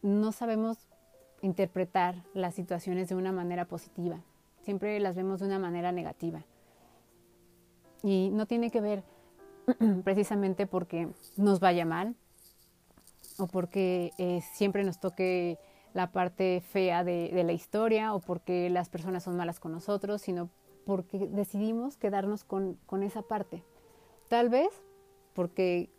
no 0.02 0.32
sabemos 0.32 0.78
interpretar 1.42 2.14
las 2.34 2.54
situaciones 2.54 3.08
de 3.08 3.16
una 3.16 3.32
manera 3.32 3.66
positiva. 3.66 4.20
Siempre 4.62 4.98
las 5.00 5.16
vemos 5.16 5.40
de 5.40 5.46
una 5.46 5.58
manera 5.58 5.92
negativa. 5.92 6.44
Y 8.02 8.30
no 8.32 8.46
tiene 8.46 8.70
que 8.70 8.80
ver 8.80 9.02
precisamente 10.04 10.66
porque 10.66 11.08
nos 11.36 11.60
vaya 11.60 11.84
mal 11.84 12.14
o 13.38 13.46
porque 13.46 14.12
eh, 14.18 14.40
siempre 14.54 14.84
nos 14.84 15.00
toque 15.00 15.58
la 15.94 16.12
parte 16.12 16.60
fea 16.60 17.04
de, 17.04 17.30
la 17.44 17.52
historia 17.52 18.14
o 18.14 18.20
porque 18.20 18.70
las 18.70 18.88
personas 18.88 19.24
son 19.24 19.36
malas 19.36 19.60
con 19.60 19.72
nosotros, 19.72 20.22
sino 20.22 20.50
porque 20.84 21.28
decidimos 21.28 21.96
quedarnos 21.96 22.44
con, 22.44 22.78
con 22.86 23.02
esa 23.02 23.22
parte. 23.22 23.62
Tal 24.28 24.48
vez 24.48 24.70
porque 25.34 25.90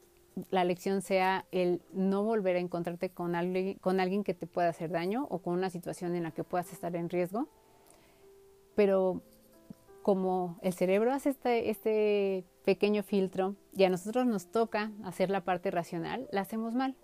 la 0.50 0.64
lección 0.64 1.02
sea 1.02 1.46
el 1.52 1.82
no 1.92 2.24
volver 2.24 2.56
a 2.56 2.60
encontrarte 2.60 3.10
con 3.10 3.36
alguien, 3.36 3.78
con 3.80 4.00
alguien 4.00 4.24
que 4.24 4.34
te 4.34 4.48
pueda 4.48 4.70
hacer 4.70 4.92
daño 4.92 5.28
o 5.30 5.40
con 5.40 5.54
una 5.54 5.70
situación 5.70 6.16
en 6.16 6.24
la 6.24 6.32
que 6.32 6.44
puedas 6.44 6.72
estar 6.74 6.96
en 6.96 7.10
riesgo, 7.10 7.48
pero 8.76 9.22
como 10.02 10.58
el 10.62 10.74
cerebro 10.74 11.14
hace 11.14 11.30
este, 11.30 11.70
este 11.70 12.46
pequeño 12.66 13.04
filtro 13.04 13.56
y 13.74 13.84
a 13.84 13.90
nosotros 13.90 14.26
nos 14.26 14.48
toca 14.48 14.92
hacer 15.04 15.30
la 15.30 15.42
parte 15.42 15.72
racional, 15.72 16.28
la 16.32 16.42
hacemos 16.42 16.74
mal. 16.74 16.96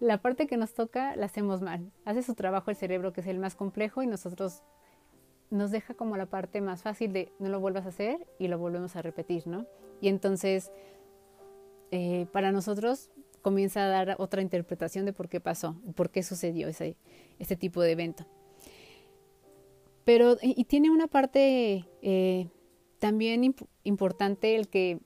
La 0.00 0.20
parte 0.20 0.46
que 0.46 0.56
nos 0.56 0.74
toca 0.74 1.16
la 1.16 1.26
hacemos 1.26 1.62
mal. 1.62 1.90
Hace 2.04 2.22
su 2.22 2.34
trabajo 2.34 2.70
el 2.70 2.76
cerebro 2.76 3.12
que 3.12 3.22
es 3.22 3.26
el 3.26 3.38
más 3.38 3.54
complejo 3.54 4.02
y 4.02 4.06
nosotros 4.06 4.62
nos 5.50 5.70
deja 5.70 5.94
como 5.94 6.16
la 6.16 6.26
parte 6.26 6.60
más 6.60 6.82
fácil 6.82 7.12
de 7.12 7.32
no 7.38 7.48
lo 7.48 7.60
vuelvas 7.60 7.86
a 7.86 7.90
hacer 7.90 8.26
y 8.38 8.48
lo 8.48 8.58
volvemos 8.58 8.96
a 8.96 9.02
repetir, 9.02 9.46
¿no? 9.46 9.66
Y 10.00 10.08
entonces, 10.08 10.70
eh, 11.90 12.26
para 12.32 12.52
nosotros, 12.52 13.10
comienza 13.42 13.84
a 13.84 13.88
dar 13.88 14.16
otra 14.18 14.42
interpretación 14.42 15.04
de 15.06 15.12
por 15.12 15.28
qué 15.28 15.40
pasó, 15.40 15.80
por 15.94 16.10
qué 16.10 16.22
sucedió 16.22 16.68
ese, 16.68 16.96
ese 17.38 17.56
tipo 17.56 17.80
de 17.80 17.92
evento. 17.92 18.26
Pero, 20.04 20.36
y, 20.42 20.64
tiene 20.64 20.90
una 20.90 21.08
parte 21.08 21.84
eh, 22.02 22.48
también 22.98 23.54
importante 23.82 24.56
el 24.56 24.68
que 24.68 25.00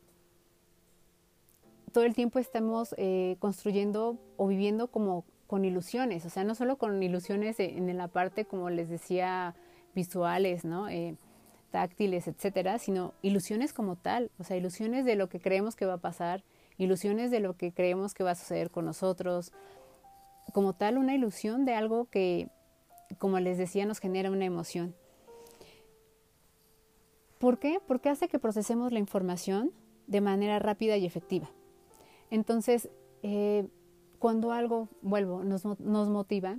todo 1.92 2.04
el 2.04 2.14
tiempo 2.14 2.38
estamos 2.38 2.94
eh, 2.98 3.36
construyendo 3.38 4.18
o 4.36 4.46
viviendo 4.46 4.88
como 4.88 5.24
con 5.46 5.64
ilusiones, 5.64 6.24
o 6.26 6.30
sea, 6.30 6.44
no 6.44 6.54
solo 6.54 6.76
con 6.76 7.02
ilusiones 7.02 7.58
en 7.58 7.96
la 7.96 8.06
parte, 8.06 8.44
como 8.44 8.70
les 8.70 8.88
decía, 8.88 9.56
visuales, 9.94 10.64
¿no? 10.64 10.88
Eh, 10.88 11.16
táctiles, 11.70 12.28
etcétera, 12.28 12.78
sino 12.78 13.14
ilusiones 13.22 13.72
como 13.72 13.96
tal, 13.96 14.30
o 14.38 14.44
sea, 14.44 14.56
ilusiones 14.56 15.04
de 15.04 15.16
lo 15.16 15.28
que 15.28 15.40
creemos 15.40 15.76
que 15.76 15.86
va 15.86 15.94
a 15.94 15.98
pasar, 15.98 16.44
ilusiones 16.78 17.30
de 17.30 17.40
lo 17.40 17.56
que 17.56 17.72
creemos 17.72 18.14
que 18.14 18.24
va 18.24 18.32
a 18.32 18.34
suceder 18.34 18.70
con 18.70 18.84
nosotros, 18.84 19.52
como 20.52 20.74
tal 20.74 20.98
una 20.98 21.14
ilusión 21.14 21.64
de 21.64 21.74
algo 21.74 22.06
que, 22.06 22.48
como 23.18 23.38
les 23.40 23.58
decía, 23.58 23.86
nos 23.86 23.98
genera 23.98 24.30
una 24.30 24.44
emoción. 24.44 24.94
¿Por 27.38 27.58
qué? 27.58 27.78
Porque 27.86 28.08
hace 28.08 28.28
que 28.28 28.38
procesemos 28.38 28.92
la 28.92 28.98
información 28.98 29.72
de 30.06 30.20
manera 30.20 30.58
rápida 30.58 30.96
y 30.96 31.06
efectiva. 31.06 31.50
Entonces, 32.30 32.88
eh, 33.22 33.68
cuando 34.18 34.52
algo, 34.52 34.88
vuelvo, 35.02 35.42
nos, 35.44 35.64
nos, 35.64 36.08
motiva, 36.08 36.58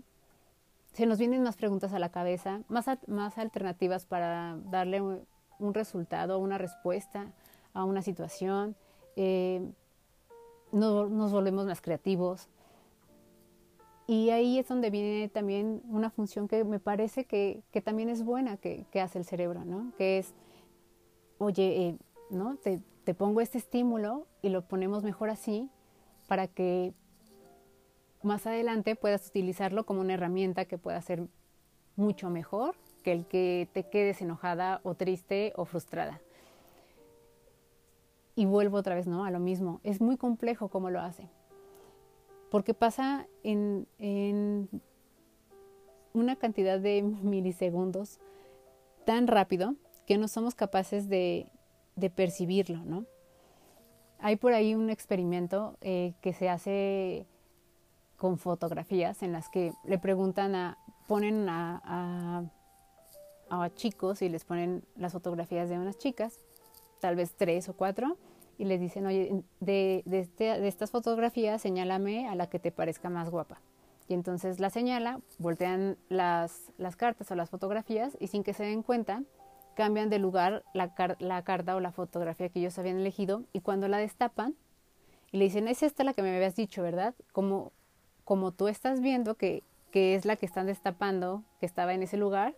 se 0.93 1.05
nos 1.05 1.19
vienen 1.19 1.43
más 1.43 1.55
preguntas 1.55 1.93
a 1.93 1.99
la 1.99 2.09
cabeza, 2.09 2.61
más, 2.67 2.85
más 3.07 3.37
alternativas 3.37 4.05
para 4.05 4.57
darle 4.65 5.01
un, 5.01 5.73
resultado, 5.73 6.39
una 6.39 6.57
respuesta 6.57 7.31
a 7.73 7.85
una 7.85 8.01
situación. 8.01 8.75
Eh, 9.15 9.61
nos 10.71 11.31
volvemos 11.31 11.65
más 11.65 11.81
creativos. 11.81 12.49
Y 14.07 14.29
ahí 14.31 14.59
es 14.59 14.67
donde 14.67 14.89
viene 14.89 15.29
también 15.29 15.81
una 15.87 16.09
función 16.09 16.47
que 16.47 16.63
me 16.65 16.79
parece 16.79 17.25
que, 17.25 17.63
que 17.71 17.81
también 17.81 18.09
es 18.09 18.23
buena 18.25 18.57
que, 18.57 18.85
hace 19.01 19.19
el 19.19 19.25
cerebro, 19.25 19.63
¿no? 19.63 19.93
Que 19.97 20.17
es, 20.17 20.33
oye, 21.37 21.87
eh, 21.87 21.97
¿no? 22.29 22.57
Te 23.11 23.15
pongo 23.15 23.41
este 23.41 23.57
estímulo 23.57 24.25
y 24.41 24.47
lo 24.47 24.61
ponemos 24.61 25.03
mejor 25.03 25.29
así 25.29 25.69
para 26.29 26.47
que 26.47 26.93
más 28.23 28.47
adelante 28.47 28.95
puedas 28.95 29.27
utilizarlo 29.27 29.85
como 29.85 29.99
una 29.99 30.13
herramienta 30.13 30.63
que 30.63 30.77
pueda 30.77 31.01
ser 31.01 31.27
mucho 31.97 32.29
mejor 32.29 32.73
que 33.03 33.11
el 33.11 33.25
que 33.25 33.67
te 33.73 33.83
quedes 33.83 34.21
enojada 34.21 34.79
o 34.83 34.93
triste 34.95 35.51
o 35.57 35.65
frustrada. 35.65 36.21
Y 38.33 38.45
vuelvo 38.45 38.77
otra 38.77 38.95
vez, 38.95 39.07
¿no? 39.07 39.25
A 39.25 39.31
lo 39.31 39.39
mismo. 39.39 39.81
Es 39.83 39.99
muy 39.99 40.15
complejo 40.15 40.69
cómo 40.69 40.89
lo 40.89 41.01
hace. 41.01 41.27
Porque 42.49 42.73
pasa 42.73 43.27
en, 43.43 43.89
en 43.99 44.69
una 46.13 46.37
cantidad 46.37 46.79
de 46.79 47.01
milisegundos 47.23 48.21
tan 49.03 49.27
rápido 49.27 49.75
que 50.07 50.17
no 50.17 50.29
somos 50.29 50.55
capaces 50.55 51.09
de, 51.09 51.51
de 51.95 52.09
percibirlo, 52.09 52.83
¿no? 52.85 53.05
Hay 54.19 54.35
por 54.35 54.53
ahí 54.53 54.75
un 54.75 54.89
experimento 54.89 55.77
eh, 55.81 56.13
que 56.21 56.33
se 56.33 56.47
hace 56.49 57.25
con 58.17 58.37
fotografías 58.37 59.23
en 59.23 59.31
las 59.31 59.49
que 59.49 59.73
le 59.83 59.97
preguntan 59.97 60.53
a, 60.53 60.77
ponen 61.07 61.49
a, 61.49 62.43
a, 63.49 63.69
chicos 63.75 64.21
y 64.21 64.29
les 64.29 64.45
ponen 64.45 64.83
las 64.95 65.11
fotografías 65.11 65.69
de 65.69 65.79
unas 65.79 65.97
chicas, 65.97 66.39
tal 66.99 67.15
vez 67.15 67.33
tres 67.35 67.67
o 67.67 67.73
cuatro, 67.73 68.17
y 68.59 68.65
les 68.65 68.79
dicen, 68.79 69.07
oye, 69.07 69.43
de, 69.59 70.03
este, 70.05 70.43
de 70.59 70.67
estas 70.67 70.91
fotografías 70.91 71.61
señálame 71.63 72.29
a 72.29 72.35
la 72.35 72.47
que 72.47 72.59
te 72.59 72.71
parezca 72.71 73.09
más 73.09 73.31
guapa. 73.31 73.59
Y 74.07 74.13
entonces 74.13 74.59
la 74.59 74.69
señala, 74.69 75.19
voltean 75.39 75.97
las, 76.09 76.71
las 76.77 76.95
cartas 76.95 77.31
o 77.31 77.35
las 77.35 77.49
fotografías 77.49 78.15
y 78.19 78.27
sin 78.27 78.43
que 78.43 78.53
se 78.53 78.63
den 78.63 78.83
cuenta, 78.83 79.23
cambian 79.81 80.09
de 80.09 80.19
lugar 80.19 80.63
la, 80.73 80.93
la 81.19 81.43
carta 81.43 81.75
o 81.75 81.79
la 81.79 81.91
fotografía 81.91 82.49
que 82.49 82.59
ellos 82.59 82.77
habían 82.77 82.97
elegido 82.97 83.45
y 83.51 83.61
cuando 83.61 83.87
la 83.87 83.97
destapan 83.97 84.55
y 85.31 85.37
le 85.37 85.45
dicen, 85.45 85.67
es 85.67 85.81
esta 85.81 86.03
la 86.03 86.13
que 86.13 86.21
me 86.21 86.35
habías 86.35 86.55
dicho, 86.55 86.83
¿verdad? 86.83 87.15
Como 87.31 87.71
como 88.31 88.51
tú 88.51 88.67
estás 88.67 89.01
viendo 89.01 89.35
que, 89.35 89.61
que 89.91 90.15
es 90.15 90.23
la 90.25 90.35
que 90.35 90.45
están 90.45 90.67
destapando, 90.67 91.43
que 91.59 91.65
estaba 91.65 91.93
en 91.93 92.03
ese 92.03 92.17
lugar, 92.17 92.55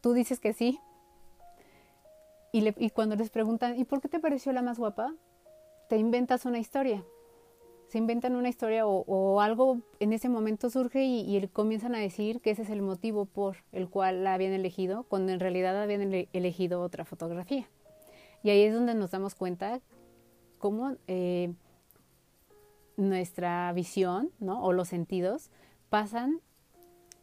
tú 0.00 0.12
dices 0.12 0.38
que 0.40 0.52
sí. 0.52 0.78
Y, 2.52 2.90
cuando 2.90 3.16
les 3.16 3.30
preguntan, 3.30 3.76
¿y 3.76 3.84
por 3.84 4.00
qué 4.00 4.08
te 4.08 4.20
pareció 4.20 4.52
la 4.52 4.62
más 4.62 4.78
guapa? 4.78 5.12
Te 5.88 5.96
inventas 5.96 6.46
una 6.46 6.58
historia. 6.58 7.04
Se 7.88 7.98
inventan 7.98 8.34
una 8.34 8.48
historia 8.48 8.84
o, 8.86 9.40
algo 9.40 9.80
en 10.00 10.12
ese 10.12 10.28
momento 10.28 10.70
surge 10.70 11.04
y, 11.04 11.46
comienzan 11.48 11.94
a 11.94 11.98
decir 11.98 12.40
que 12.40 12.50
ese 12.50 12.62
es 12.62 12.70
el 12.70 12.82
motivo 12.82 13.26
por 13.26 13.58
el 13.70 13.88
cual 13.88 14.24
la 14.24 14.34
habían 14.34 14.52
elegido, 14.52 15.04
cuando 15.04 15.32
en 15.32 15.38
realidad 15.38 15.80
habían 15.80 16.12
elegido 16.32 16.80
otra 16.80 17.04
fotografía. 17.04 17.68
Y 18.42 18.50
ahí 18.50 18.62
es 18.62 18.74
donde 18.74 18.94
nos 18.94 19.12
damos 19.12 19.36
cuenta 19.36 19.80
cómo 20.58 20.96
eh, 21.06 21.52
nuestra 22.96 23.72
visión 23.72 24.32
o 24.40 24.72
los 24.72 24.88
sentidos 24.88 25.50
pasan 25.88 26.40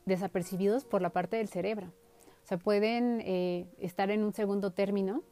desapercibidos 0.06 0.86
por 0.86 1.02
la 1.02 1.10
parte 1.10 1.38
del 1.38 1.50
cerebro. 1.50 1.88
O 2.44 2.48
sea, 2.48 2.58
pueden 2.58 3.22
eh, 3.22 3.68
estar 3.80 4.12
en 4.12 4.24
un 4.24 4.34
segundo 4.34 4.72
término 4.72 5.24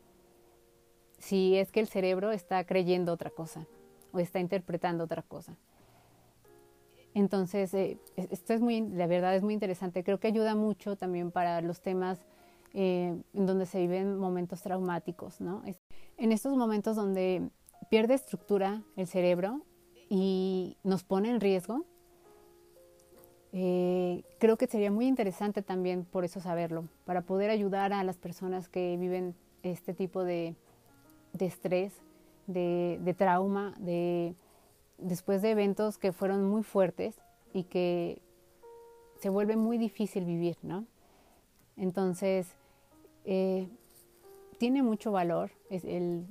si 1.19 1.55
es 1.55 1.71
que 1.71 1.79
el 1.79 1.87
cerebro 1.87 2.31
está 2.31 2.65
creyendo 2.65 3.13
otra 3.13 3.29
cosa 3.29 3.65
o 4.11 4.19
está 4.19 4.39
interpretando 4.39 5.03
otra 5.03 5.21
cosa. 5.21 5.55
Entonces, 7.13 7.73
eh, 7.73 7.97
esto 8.15 8.53
es 8.53 8.61
muy, 8.61 8.81
la 8.81 9.07
verdad 9.07 9.35
es 9.35 9.43
muy 9.43 9.53
interesante. 9.53 10.03
Creo 10.03 10.19
que 10.19 10.27
ayuda 10.27 10.55
mucho 10.55 10.95
también 10.95 11.31
para 11.31 11.61
los 11.61 11.81
temas 11.81 12.19
eh, 12.73 13.21
en 13.33 13.45
donde 13.45 13.65
se 13.65 13.79
viven 13.79 14.17
momentos 14.17 14.61
traumáticos, 14.61 15.41
¿no? 15.41 15.61
En 16.17 16.31
estos 16.31 16.55
momentos 16.55 16.95
donde 16.95 17.49
pierde 17.89 18.13
estructura 18.13 18.81
el 18.95 19.07
cerebro, 19.07 19.65
y 20.13 20.75
nos 20.83 21.05
pone 21.05 21.29
en 21.29 21.39
riesgo, 21.39 21.85
eh, 23.53 24.23
creo 24.39 24.57
que 24.57 24.67
sería 24.67 24.91
muy 24.91 25.07
interesante 25.07 25.61
también 25.61 26.03
por 26.03 26.25
eso 26.25 26.41
saberlo, 26.41 26.89
para 27.05 27.21
poder 27.21 27.49
ayudar 27.49 27.93
a 27.93 28.03
las 28.03 28.17
personas 28.17 28.67
que 28.67 28.97
viven 28.97 29.35
este 29.63 29.93
tipo 29.93 30.25
de, 30.25 30.57
de 31.31 31.45
estrés, 31.45 31.93
de, 32.51 33.15
trauma, 33.17 33.75
de, 33.79 34.35
después 34.97 35.41
de 35.41 35.51
eventos 35.51 35.97
que 35.97 36.11
fueron 36.11 36.43
muy 36.43 36.63
fuertes 36.63 37.21
y 37.53 37.63
que 37.63 38.21
se 39.19 39.29
vuelve 39.29 39.55
muy 39.55 39.77
difícil 39.77 40.25
vivir, 40.25 40.57
¿no? 40.61 40.85
Entonces, 41.77 42.55
eh, 43.25 43.67
tiene 44.57 44.83
mucho 44.83 45.11
valor 45.11 45.51
el, 45.69 46.25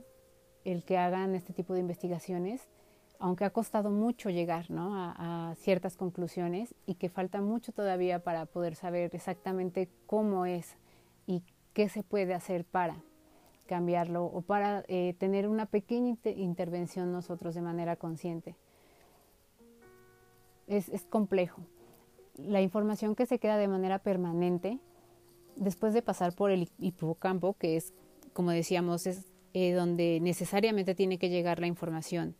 el 0.64 0.84
que 0.84 0.98
hagan 0.98 1.34
este 1.34 1.52
tipo 1.52 1.74
de 1.74 1.80
investigaciones 1.80 2.68
aunque 3.20 3.44
ha 3.44 3.50
costado 3.50 3.90
mucho 3.90 4.30
llegar 4.30 4.66
a, 4.70 5.54
ciertas 5.58 5.96
conclusiones 5.96 6.74
y 6.86 6.94
que 6.94 7.10
falta 7.10 7.42
mucho 7.42 7.70
todavía 7.70 8.24
para 8.24 8.46
poder 8.46 8.74
saber 8.74 9.14
exactamente 9.14 9.90
cómo 10.06 10.46
es 10.46 10.76
y 11.26 11.42
qué 11.74 11.88
se 11.88 12.02
puede 12.02 12.34
hacer 12.34 12.64
para 12.64 13.02
cambiarlo 13.70 14.24
o 14.24 14.42
para 14.42 14.84
eh, 14.88 15.14
tener 15.16 15.46
una 15.46 15.64
pequeña 15.64 16.16
intervención 16.34 17.12
nosotros 17.12 17.54
de 17.54 17.62
manera 17.62 17.94
consciente. 17.94 18.56
Es, 20.66 20.88
es, 20.88 21.04
complejo. 21.04 21.62
La 22.36 22.60
información 22.60 23.14
que 23.14 23.26
se 23.26 23.38
queda 23.38 23.56
de 23.58 23.68
manera 23.68 24.00
permanente 24.00 24.80
después 25.54 25.94
de 25.94 26.02
pasar 26.02 26.34
por 26.34 26.50
el 26.50 26.68
hipocampo, 26.80 27.54
que 27.54 27.76
es, 27.76 27.94
como 28.32 28.50
decíamos, 28.50 29.06
es 29.06 29.24
eh, 29.54 29.72
donde 29.72 30.18
necesariamente 30.20 30.96
tiene 30.96 31.18
que 31.18 31.28
llegar 31.28 31.60
la 31.60 31.68
información 31.68 32.34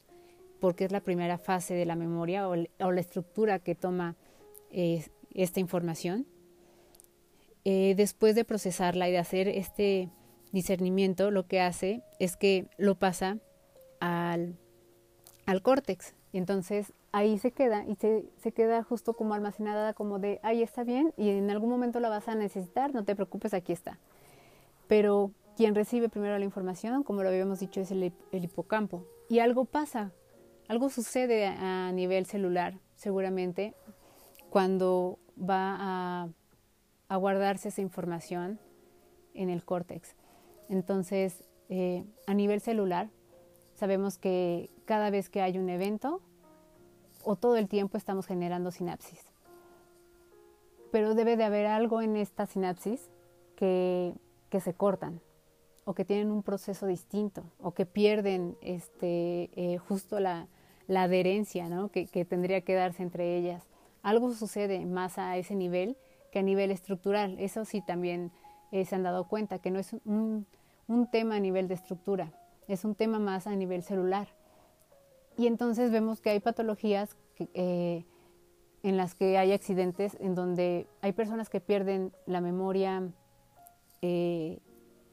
porque 0.58 0.84
es 0.84 0.92
la 0.92 1.00
primera 1.00 1.38
fase 1.38 1.74
de 1.74 1.86
la 1.86 1.94
memoria 1.94 2.48
o, 2.48 2.56
la 2.56 3.00
estructura 3.00 3.60
que 3.60 3.74
toma 3.74 4.16
eh, 4.70 5.06
esta 5.32 5.60
información. 5.60 6.26
Después 7.64 8.34
de 8.34 8.44
procesarla 8.44 9.08
y 9.08 9.12
de 9.12 9.18
hacer 9.18 9.46
este 9.46 10.10
discernimiento, 10.52 11.30
lo 11.30 11.46
que 11.46 11.60
hace 11.60 12.02
es 12.18 12.36
que 12.36 12.66
lo 12.76 12.94
pasa 12.96 13.38
al, 14.00 14.56
al 15.46 15.62
córtex. 15.62 16.14
Y 16.32 16.38
entonces 16.38 16.92
ahí 17.12 17.38
se 17.38 17.52
queda 17.52 17.84
y 17.86 17.96
se, 17.96 18.24
se, 18.36 18.52
queda 18.52 18.82
justo 18.84 19.14
como 19.14 19.34
almacenada 19.34 19.94
como 19.94 20.18
de, 20.18 20.38
ahí 20.42 20.62
está 20.62 20.84
bien 20.84 21.12
y 21.16 21.30
en 21.30 21.50
algún 21.50 21.70
momento 21.70 21.98
la 21.98 22.08
vas 22.08 22.28
a 22.28 22.34
necesitar, 22.34 22.94
no 22.94 23.04
te 23.04 23.16
preocupes, 23.16 23.52
aquí 23.52 23.72
está. 23.72 23.98
Pero 24.86 25.32
quien 25.56 25.74
recibe 25.74 26.08
primero 26.08 26.38
la 26.38 26.44
información, 26.44 27.02
como 27.02 27.22
lo 27.22 27.28
habíamos 27.28 27.60
dicho, 27.60 27.80
es 27.80 27.90
el, 27.90 28.12
el 28.32 28.44
hipocampo. 28.44 29.04
Y 29.28 29.40
algo 29.40 29.64
pasa 29.64 30.12
algo 30.70 30.88
sucede 30.88 31.46
a 31.46 31.90
nivel 31.90 32.26
celular, 32.26 32.78
seguramente, 32.94 33.74
cuando 34.50 35.18
va 35.36 36.28
a, 37.08 37.16
guardarse 37.16 37.70
esa 37.70 37.80
información 37.80 38.60
en 39.34 39.50
el 39.50 39.64
córtex. 39.64 40.14
Entonces, 40.70 41.44
eh, 41.68 42.04
a 42.26 42.32
nivel 42.32 42.60
celular, 42.60 43.10
sabemos 43.74 44.16
que 44.16 44.70
cada 44.86 45.10
vez 45.10 45.28
que 45.28 45.42
hay 45.42 45.58
un 45.58 45.68
evento, 45.68 46.22
o 47.24 47.36
todo 47.36 47.56
el 47.56 47.68
tiempo 47.68 47.98
estamos 47.98 48.26
generando 48.26 48.70
sinapsis. 48.70 49.20
Pero 50.90 51.14
debe 51.14 51.36
de 51.36 51.44
haber 51.44 51.66
algo 51.66 52.00
en 52.00 52.16
esta 52.16 52.46
sinapsis 52.46 53.10
que, 53.56 54.14
que 54.48 54.60
se 54.60 54.72
cortan 54.72 55.20
o 55.84 55.94
que 55.94 56.04
tienen 56.04 56.30
un 56.30 56.42
proceso 56.42 56.86
distinto 56.86 57.42
o 57.60 57.72
que 57.72 57.84
pierden 57.84 58.56
este, 58.62 59.50
eh, 59.54 59.78
justo 59.78 60.20
la, 60.20 60.46
la 60.86 61.02
adherencia 61.02 61.68
¿no? 61.68 61.90
que, 61.90 62.06
que, 62.06 62.24
tendría 62.24 62.62
que 62.62 62.74
darse 62.74 63.02
entre 63.02 63.36
ellas. 63.36 63.64
Algo 64.02 64.32
sucede 64.32 64.86
más 64.86 65.18
a 65.18 65.36
ese 65.36 65.54
nivel 65.54 65.96
que 66.32 66.38
a 66.38 66.42
nivel 66.42 66.70
estructural. 66.70 67.38
Eso 67.38 67.64
sí 67.64 67.82
también 67.82 68.30
eh, 68.72 68.84
se 68.84 68.94
han 68.94 69.02
dado 69.02 69.24
cuenta, 69.26 69.58
que 69.58 69.70
no 69.70 69.78
es 69.78 69.94
un, 70.04 70.46
un, 70.90 71.06
tema 71.06 71.36
a 71.36 71.40
nivel 71.40 71.68
de 71.68 71.74
estructura, 71.74 72.32
es 72.68 72.84
un 72.84 72.94
tema 72.94 73.18
más 73.18 73.46
a 73.46 73.54
nivel 73.54 73.82
celular. 73.82 74.28
Y 75.36 75.46
entonces 75.46 75.90
vemos 75.90 76.20
que 76.20 76.30
hay 76.30 76.40
patologías 76.40 77.16
eh, 77.54 78.04
en 78.82 78.96
las 78.96 79.14
que 79.14 79.38
hay 79.38 79.52
accidentes, 79.52 80.16
en 80.20 80.34
donde 80.34 80.86
hay 81.00 81.12
personas 81.12 81.48
que 81.48 81.60
pierden 81.60 82.12
la 82.26 82.40
memoria 82.40 83.08
eh, 84.02 84.58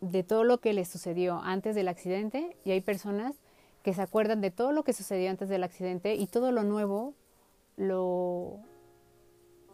de 0.02 0.24
todo 0.24 0.44
lo 0.44 0.60
que 0.60 0.74
les 0.74 0.88
sucedió 0.88 1.40
antes 1.44 1.76
del 1.76 1.88
accidente 1.88 2.56
y 2.64 2.72
hay 2.72 2.82
personas 2.82 3.36
que 3.84 3.94
se 3.94 4.02
acuerdan 4.02 4.42
de 4.42 4.52
todo 4.52 4.72
lo 4.72 4.84
que 4.84 4.94
sucedió 4.94 5.30
antes 5.30 5.50
del 5.50 5.64
accidente 5.64 6.16
y 6.16 6.28
todo 6.28 6.52
lo 6.52 6.64
nuevo 6.64 7.14
lo 7.78 8.60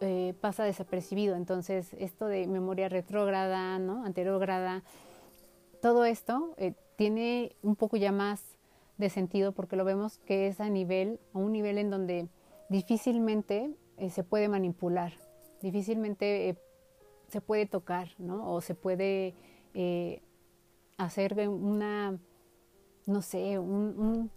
eh, 0.00 0.34
pasa 0.40 0.64
desapercibido. 0.64 1.36
Entonces, 1.36 1.94
esto 1.98 2.26
de 2.26 2.46
memoria 2.46 2.88
retrógrada, 2.88 3.78
¿no? 3.78 4.04
anterógrada, 4.04 4.82
todo 5.84 6.06
esto 6.06 6.54
eh, 6.56 6.72
tiene 6.96 7.56
un 7.60 7.76
poco 7.76 7.98
ya 7.98 8.10
más 8.10 8.56
de 8.96 9.10
sentido 9.10 9.52
porque 9.52 9.76
lo 9.76 9.84
vemos 9.84 10.16
que 10.16 10.46
es 10.46 10.58
a 10.58 10.70
nivel, 10.70 11.20
a 11.34 11.38
un 11.40 11.52
nivel 11.52 11.76
en 11.76 11.90
donde 11.90 12.30
difícilmente 12.70 13.70
eh, 13.98 14.08
se 14.08 14.24
puede 14.24 14.48
manipular, 14.48 15.12
difícilmente 15.60 16.56
se 17.28 17.40
puede 17.42 17.66
tocar, 17.66 18.08
¿no? 18.16 18.50
O 18.50 18.62
se 18.62 18.74
puede 18.74 19.34
hacer 20.96 21.48
una, 21.50 22.18
no 23.04 23.20
sé, 23.20 23.58
un, 23.58 24.30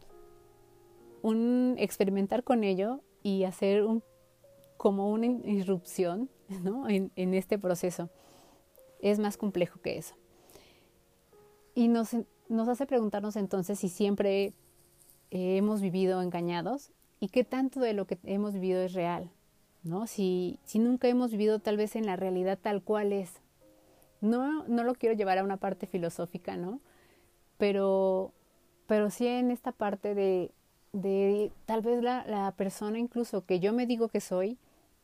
experimentar 1.78 2.44
con 2.44 2.66
ello 2.66 3.00
y 3.24 3.46
hacer 3.46 3.86
un 3.86 4.04
como 4.76 5.14
una 5.14 5.28
irrupción 5.28 6.30
¿no? 6.62 6.90
en, 6.90 7.34
este 7.34 7.58
proceso. 7.58 8.10
Es 9.00 9.18
más 9.18 9.38
complejo 9.38 9.80
que 9.80 9.98
eso. 9.98 10.16
Y 11.78 11.90
nos, 11.90 12.16
nos 12.50 12.68
hace 12.70 12.88
preguntarnos 12.88 13.36
entonces 13.36 13.78
si 13.78 13.88
siempre 13.88 14.56
hemos 15.30 15.80
vivido 15.80 16.24
engañados 16.24 16.90
y 17.20 17.28
qué 17.28 17.44
tanto 17.44 17.80
de 17.80 17.94
lo 17.94 18.08
que 18.08 18.18
hemos 18.24 18.56
vivido 18.56 18.82
es 18.82 18.94
real, 18.94 19.30
¿no? 19.84 20.08
Si, 20.08 20.58
si 20.64 20.80
nunca 20.80 21.08
hemos 21.08 21.30
vivido 21.30 21.60
tal 21.60 21.78
vez 21.78 21.96
en 21.96 22.08
la 22.08 22.16
realidad 22.16 22.58
tal 22.60 22.82
cual 22.82 23.14
es. 23.14 23.32
No, 24.22 24.64
no 24.68 24.84
lo 24.84 24.96
quiero 24.96 25.16
llevar 25.16 25.38
a 25.38 25.44
una 25.44 25.58
parte 25.58 25.86
filosófica, 25.86 26.58
¿no? 26.58 26.82
Pero, 27.60 28.34
pero 28.88 29.12
sí 29.12 29.28
en 29.28 29.52
esta 29.52 29.72
parte 29.72 30.16
de, 30.16 30.50
de 30.94 31.52
tal 31.68 31.84
vez 31.84 32.02
la, 32.02 32.26
la 32.26 32.54
persona 32.54 32.98
incluso 32.98 33.46
que 33.46 33.60
yo 33.60 33.72
me 33.72 33.86
digo 33.86 34.08
que 34.08 34.20
soy, 34.20 34.58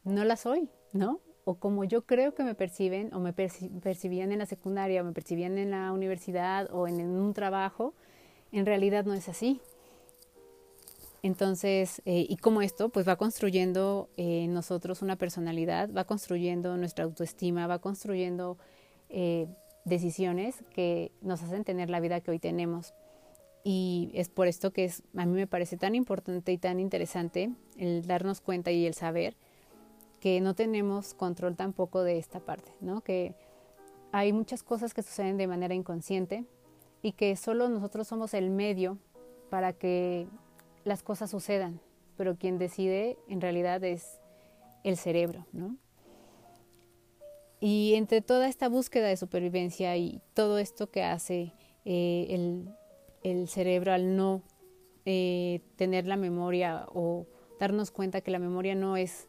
no 0.03 0.23
la 0.25 0.37
soy, 0.37 0.71
¿no? 0.91 1.19
O 1.45 1.55
como 1.55 1.83
yo 1.83 2.05
creo 2.05 2.33
que 2.33 2.43
me 2.43 2.55
perciben, 2.55 3.13
o 3.13 3.19
me 3.19 3.33
percibían 3.33 4.31
en 4.31 4.39
la 4.39 4.45
secundaria, 4.45 5.01
o 5.01 5.05
me 5.05 5.11
percibían 5.11 5.57
en 5.57 5.71
la 5.71 5.91
universidad, 5.91 6.69
o 6.71 6.87
en, 6.87 7.01
un 7.01 7.33
trabajo, 7.33 7.93
en 8.51 8.65
realidad 8.65 9.05
no 9.05 9.13
es 9.13 9.27
así. 9.27 9.59
Entonces, 11.21 12.01
eh, 12.05 12.25
y 12.27 12.37
como 12.37 12.61
esto, 12.61 12.89
pues 12.89 13.07
va 13.07 13.15
construyendo 13.15 14.09
en 14.17 14.51
eh, 14.51 14.53
nosotros 14.53 15.01
una 15.01 15.15
personalidad, 15.15 15.89
va 15.93 16.03
construyendo 16.05 16.75
nuestra 16.77 17.05
autoestima, 17.05 17.67
va 17.67 17.79
construyendo 17.79 18.57
eh, 19.09 19.47
decisiones 19.85 20.63
que 20.73 21.11
nos 21.21 21.41
hacen 21.43 21.63
tener 21.63 21.89
la 21.89 21.99
vida 21.99 22.21
que 22.21 22.31
hoy 22.31 22.39
tenemos. 22.39 22.93
Y 23.63 24.11
es 24.13 24.29
por 24.29 24.47
esto 24.47 24.71
que 24.71 24.91
a 25.15 25.25
mí 25.25 25.33
me 25.33 25.47
parece 25.47 25.77
tan 25.77 25.95
importante 25.95 26.51
y 26.51 26.57
tan 26.57 26.79
interesante 26.79 27.51
el 27.77 28.05
darnos 28.05 28.41
cuenta 28.41 28.71
y 28.71 28.85
el 28.85 28.93
saber 28.93 29.37
que 30.23 30.39
no 30.39 30.55
tenemos 30.55 31.13
control 31.13 31.57
tampoco 31.57 32.01
de 32.01 32.17
esta 32.17 32.39
parte, 32.39 32.71
¿no? 32.79 33.01
Que 33.01 33.35
hay 34.13 34.31
muchas 34.31 34.63
cosas 34.63 34.93
que 34.93 35.03
suceden 35.03 35.35
de 35.35 35.47
manera 35.47 35.73
inconsciente 35.73 36.45
y 37.01 37.11
que 37.11 37.35
solo 37.35 37.67
nosotros 37.67 38.07
somos 38.07 38.33
el 38.33 38.49
medio 38.49 38.97
para 39.49 39.73
que 39.73 40.29
las 40.85 41.03
cosas 41.03 41.29
sucedan, 41.29 41.81
pero 42.15 42.37
quien 42.37 42.57
decide 42.57 43.17
en 43.27 43.41
realidad 43.41 43.83
es 43.83 44.21
el 44.85 44.95
cerebro, 44.95 45.45
¿no? 45.51 45.75
Y 47.59 47.95
entre 47.95 48.21
toda 48.21 48.47
esta 48.47 48.69
búsqueda 48.69 49.09
de 49.09 49.17
supervivencia 49.17 49.97
y 49.97 50.21
todo 50.33 50.57
esto 50.57 50.89
que 50.89 51.03
hace 51.03 51.51
eh, 51.83 52.27
el, 52.29 52.69
el, 53.23 53.49
cerebro 53.49 53.91
al 53.91 54.15
no 54.15 54.41
eh, 55.03 55.59
tener 55.75 56.07
la 56.07 56.15
memoria 56.15 56.85
o 56.93 57.27
darnos 57.59 57.91
cuenta 57.91 58.21
que 58.21 58.31
la 58.31 58.39
memoria 58.39 58.73
no 58.73 58.95
es 58.95 59.27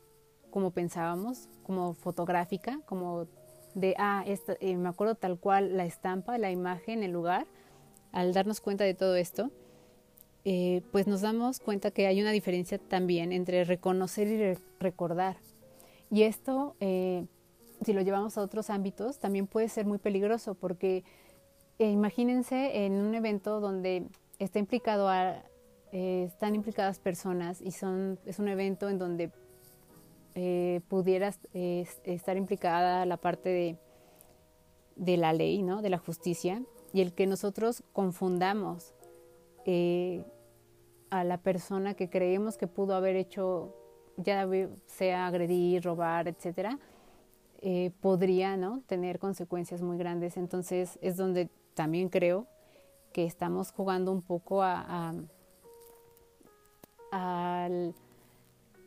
como 0.54 0.70
pensábamos, 0.70 1.48
como 1.64 1.94
fotográfica, 1.94 2.78
como 2.86 3.26
de, 3.74 3.96
ah, 3.98 4.22
esta, 4.24 4.56
eh, 4.60 4.76
me 4.76 4.88
acuerdo 4.88 5.16
tal 5.16 5.36
cual 5.36 5.76
la 5.76 5.84
estampa, 5.84 6.38
la 6.38 6.52
imagen, 6.52 7.02
el 7.02 7.10
lugar, 7.10 7.48
al 8.12 8.32
darnos 8.32 8.60
cuenta 8.60 8.84
de 8.84 8.94
todo 8.94 9.16
esto, 9.16 9.50
eh, 10.44 10.82
pues 10.92 11.08
nos 11.08 11.22
damos 11.22 11.58
cuenta 11.58 11.90
que 11.90 12.06
hay 12.06 12.20
una 12.20 12.30
diferencia 12.30 12.78
también 12.78 13.32
entre 13.32 13.64
reconocer 13.64 14.28
y 14.28 14.56
recordar. 14.78 15.38
Y 16.08 16.22
esto, 16.22 16.76
eh, 16.78 17.26
si 17.84 17.92
lo 17.92 18.02
llevamos 18.02 18.38
a 18.38 18.42
otros 18.42 18.70
ámbitos, 18.70 19.18
también 19.18 19.48
puede 19.48 19.68
ser 19.68 19.86
muy 19.86 19.98
peligroso 19.98 20.54
porque 20.54 21.02
imagínense 21.80 22.84
en 22.86 22.92
un 22.92 23.12
evento 23.16 23.58
donde 23.58 24.06
está 24.38 24.60
implicado 24.60 25.08
a, 25.08 25.42
están 25.90 26.54
implicadas 26.54 27.00
personas 27.00 27.60
y 27.60 27.72
son, 27.72 28.20
es 28.24 28.38
un 28.38 28.46
evento 28.46 28.88
en 28.88 28.98
donde 28.98 29.32
eh, 30.34 30.80
pudiera 30.88 31.32
estar 31.52 32.36
implicada 32.36 33.06
la 33.06 33.16
parte 33.16 33.48
de, 33.48 33.78
de, 34.96 35.16
la 35.16 35.32
ley, 35.32 35.62
¿no? 35.62 35.82
de 35.82 35.90
la 35.90 35.98
justicia, 35.98 36.62
y 36.92 37.00
el 37.00 37.12
que 37.12 37.26
nosotros 37.26 37.82
confundamos 37.92 38.94
eh, 39.64 40.24
a 41.10 41.24
la 41.24 41.38
persona 41.38 41.94
que 41.94 42.10
creemos 42.10 42.56
que 42.56 42.66
pudo 42.66 42.94
haber 42.94 43.16
hecho, 43.16 43.74
ya 44.16 44.48
sea 44.86 45.26
agredir, 45.26 45.84
robar, 45.84 46.28
etcétera, 46.28 46.78
eh, 47.60 47.92
podría 48.00 48.56
¿no? 48.56 48.82
tener 48.86 49.18
consecuencias 49.18 49.80
muy 49.80 49.96
grandes. 49.96 50.36
Entonces 50.36 50.98
es 51.00 51.16
donde 51.16 51.48
también 51.74 52.08
creo 52.08 52.46
que 53.12 53.24
estamos 53.24 53.70
jugando 53.70 54.12
un 54.12 54.22
poco 54.22 54.62
a, 54.62 55.14
al 57.12 57.94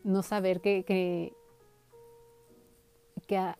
no 0.03 0.23
saber 0.23 0.61
que, 0.61 0.83
que, 0.83 1.33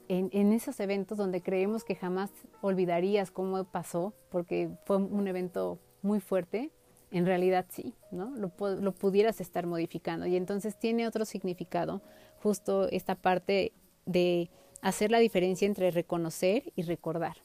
en, 0.08 0.30
en, 0.32 0.54
esos 0.54 0.80
eventos 0.80 1.18
donde 1.18 1.42
creemos 1.42 1.84
que 1.84 1.96
jamás 1.96 2.32
olvidarías 2.62 3.32
cómo 3.32 3.64
pasó, 3.66 4.14
porque 4.30 4.70
fue 4.86 4.98
un 4.98 5.28
evento 5.28 5.80
muy 6.02 6.20
fuerte, 6.20 6.72
en 7.12 7.26
realidad 7.26 7.66
sí, 7.70 7.94
¿no? 8.12 8.34
Lo, 8.36 8.52
lo 8.76 8.92
pudieras 8.94 9.42
estar 9.42 9.66
modificando. 9.66 10.26
Y 10.26 10.36
entonces 10.36 10.78
tiene 10.78 11.08
otro 11.08 11.26
significado, 11.26 12.02
justo 12.42 12.88
esta 12.90 13.16
parte 13.16 13.74
de 14.06 14.50
hacer 14.82 15.12
la 15.12 15.20
diferencia 15.20 15.66
entre 15.66 15.92
reconocer 15.92 16.72
y 16.76 16.84
recordar. 16.84 17.38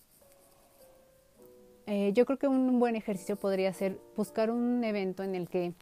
Eh, 1.87 2.13
yo 2.15 2.25
creo 2.27 2.39
que 2.39 2.47
un 2.47 2.79
buen 2.79 2.95
ejercicio 2.95 3.37
podría 3.37 3.73
ser 3.73 3.99
buscar 4.17 4.51
un 4.51 4.85
evento 4.85 5.23
en 5.23 5.35
el 5.35 5.49
que 5.49 5.75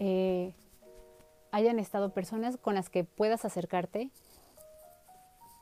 eh, 0.00 0.54
hayan 1.54 1.78
estado 1.78 2.12
personas 2.12 2.56
con 2.56 2.74
las 2.74 2.90
que 2.90 3.04
puedas 3.04 3.44
acercarte 3.44 4.10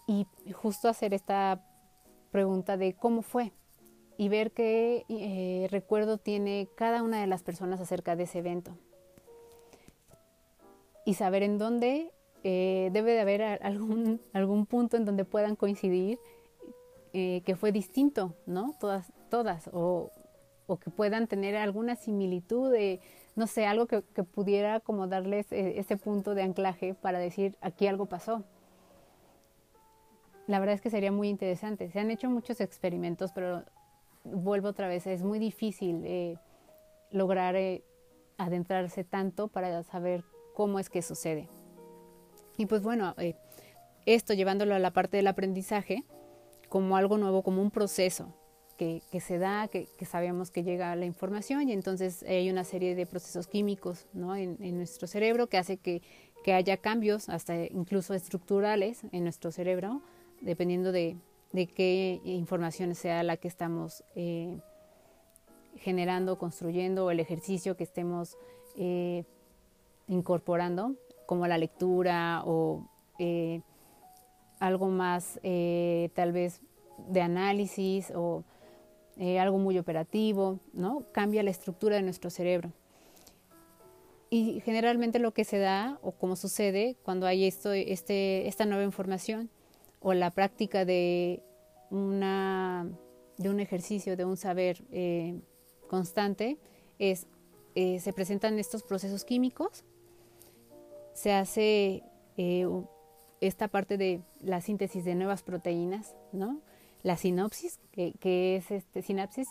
y 0.07 0.27
justo 0.55 0.89
hacer 0.89 1.13
esta 1.13 1.63
pregunta 2.31 2.79
de 2.79 2.95
cómo 2.95 3.21
fue 3.21 3.53
y 4.17 4.31
ver 4.31 4.53
qué 4.53 5.05
eh, 5.11 5.69
recuerdo 5.71 6.17
tiene 6.17 6.67
cada 6.77 7.03
una 7.03 7.21
de 7.21 7.27
las 7.27 7.43
personas 7.43 7.79
acerca 7.79 8.17
de 8.17 8.23
ese 8.23 8.39
evento 8.39 8.73
y 11.05 11.13
saber 11.13 11.43
en 11.43 11.59
dónde 11.59 12.11
eh, 12.43 12.89
debe 12.95 13.13
de 13.13 13.21
haber 13.21 13.43
algún, 13.43 14.23
algún 14.33 14.65
punto 14.65 14.97
en 14.97 15.05
donde 15.05 15.27
puedan 15.27 15.57
coincidir 15.57 16.19
eh, 17.13 17.43
que 17.45 17.55
fue 17.55 17.71
distinto, 17.71 18.35
¿no? 18.47 18.75
Todas, 18.81 19.13
todas, 19.29 19.69
o, 19.75 20.11
o 20.67 20.79
que 20.79 20.89
puedan 20.89 21.27
tener 21.27 21.55
alguna 21.55 21.97
similitud 21.97 22.73
no 23.35 23.47
sé, 23.47 23.67
algo 23.67 23.87
que, 23.87 24.03
pudiera 24.03 24.81
como 24.81 25.07
darles 25.07 25.51
eh, 25.53 25.79
ese 25.79 25.97
punto 25.97 26.35
de 26.35 26.43
anclaje 26.43 26.95
para 26.95 27.19
decir 27.19 27.57
aquí 27.61 27.87
algo 27.87 28.07
pasó. 28.07 28.45
La 30.47 30.59
verdad 30.59 30.75
es 30.75 30.81
que 30.81 30.91
sería 30.91 31.13
muy 31.13 31.29
interesante. 31.29 31.91
Se 31.91 32.01
han 32.01 32.11
hecho 32.11 32.29
muchos 32.29 32.61
experimentos, 32.61 33.33
pero 33.33 33.65
vuelvo 34.25 34.69
otra 34.69 34.89
vez, 34.89 35.07
es 35.07 35.23
muy 35.23 35.39
difícil 35.39 36.03
eh, 36.05 36.37
lograr 37.11 37.57
eh, 37.57 37.83
adentrarse 38.37 39.05
tanto 39.05 39.49
para 39.49 39.83
saber 39.83 40.25
cómo 40.55 40.79
es 40.79 40.91
que 40.91 41.01
sucede. 41.01 41.49
Y 42.59 42.67
pues 42.67 42.83
bueno, 42.83 43.15
esto 44.05 44.35
llevándolo 44.35 44.75
a 44.75 44.79
la 44.79 44.91
parte 44.91 45.17
del 45.17 45.27
aprendizaje 45.27 46.05
como 46.69 46.97
algo 46.97 47.17
nuevo, 47.17 47.43
como 47.43 47.63
un 47.63 47.71
proceso 47.71 48.35
que, 48.77 49.21
se 49.21 49.39
da, 49.39 49.69
que, 49.69 49.87
que, 49.99 50.05
sabemos 50.05 50.51
que 50.51 50.65
llega 50.65 50.97
la 50.97 51.05
información 51.05 51.69
y 51.69 51.73
entonces 51.73 52.23
hay 52.25 52.51
una 52.51 52.65
serie 52.65 52.95
de 52.95 53.07
procesos 53.07 53.47
químicos 53.47 54.07
¿no? 54.13 54.35
en, 54.35 54.57
nuestro 54.77 55.07
cerebro 55.07 55.47
que 55.47 55.59
hace 55.59 55.77
que, 55.77 56.03
que, 56.43 56.53
haya 56.53 56.77
cambios, 56.77 57.29
hasta 57.29 57.65
incluso 57.67 58.15
estructurales 58.15 59.03
en 59.13 59.25
nuestro 59.25 59.53
cerebro, 59.53 60.03
dependiendo 60.41 60.91
de, 60.91 61.17
de 61.53 61.67
qué 61.67 62.21
información 62.25 62.95
sea 62.95 63.23
la 63.23 63.37
que 63.37 63.49
estamos 63.49 64.03
eh, 64.17 64.59
generando, 65.77 66.39
construyendo 66.39 67.07
o 67.07 67.11
el 67.11 67.21
ejercicio 67.21 67.77
que 67.77 67.85
estemos 67.85 68.37
eh, 68.77 69.25
incorporando, 70.09 70.97
como 71.27 71.47
la 71.47 71.59
lectura 71.59 72.43
o 72.45 72.89
eh, 73.19 73.61
algo 74.59 74.89
más 74.89 75.41
tal 76.15 76.33
vez 76.33 76.61
de 77.09 77.21
análisis 77.21 78.13
o 78.15 78.45
eh, 79.19 79.39
algo 79.39 79.59
muy 79.59 79.79
operativo, 79.79 80.61
¿no? 80.73 81.05
Cambia 81.13 81.43
la 81.43 81.51
estructura 81.51 81.97
de 81.97 82.03
nuestro 82.03 82.31
cerebro. 82.31 82.73
Y 84.31 84.61
generalmente 84.61 85.19
lo 85.19 85.33
que 85.33 85.45
se 85.45 85.59
da 85.59 85.99
o 86.03 86.13
como 86.13 86.37
sucede 86.37 86.97
cuando 87.03 87.27
hay 87.27 87.45
esto, 87.45 87.73
este, 87.73 88.49
esta 88.49 88.65
nueva 88.65 88.85
información 88.85 89.51
o 90.01 90.15
la 90.15 90.31
práctica 90.31 90.85
de, 90.85 91.43
una, 91.91 92.89
de 93.37 93.51
un 93.51 93.61
ejercicio, 93.61 94.17
de 94.17 94.25
un 94.25 94.37
saber 94.37 94.83
eh, 94.91 95.39
constante, 95.89 96.59
es 96.99 97.27
eh, 97.75 98.01
se 98.01 98.13
presentan 98.13 98.59
estos 98.59 98.83
procesos 98.83 99.25
químicos, 99.25 99.85
se 101.15 101.33
hace 101.33 102.03
eh, 102.37 102.67
esta 103.41 103.69
parte 103.69 103.97
de 103.97 104.21
la 104.41 104.61
síntesis 104.61 105.05
de 105.05 105.15
nuevas 105.15 105.43
proteínas, 105.43 106.15
¿no? 106.33 106.61
La 107.03 107.17
sinopsis, 107.17 107.81
que, 107.91 108.57
es 108.57 108.71
este 108.71 109.03
sinapsis, 109.03 109.49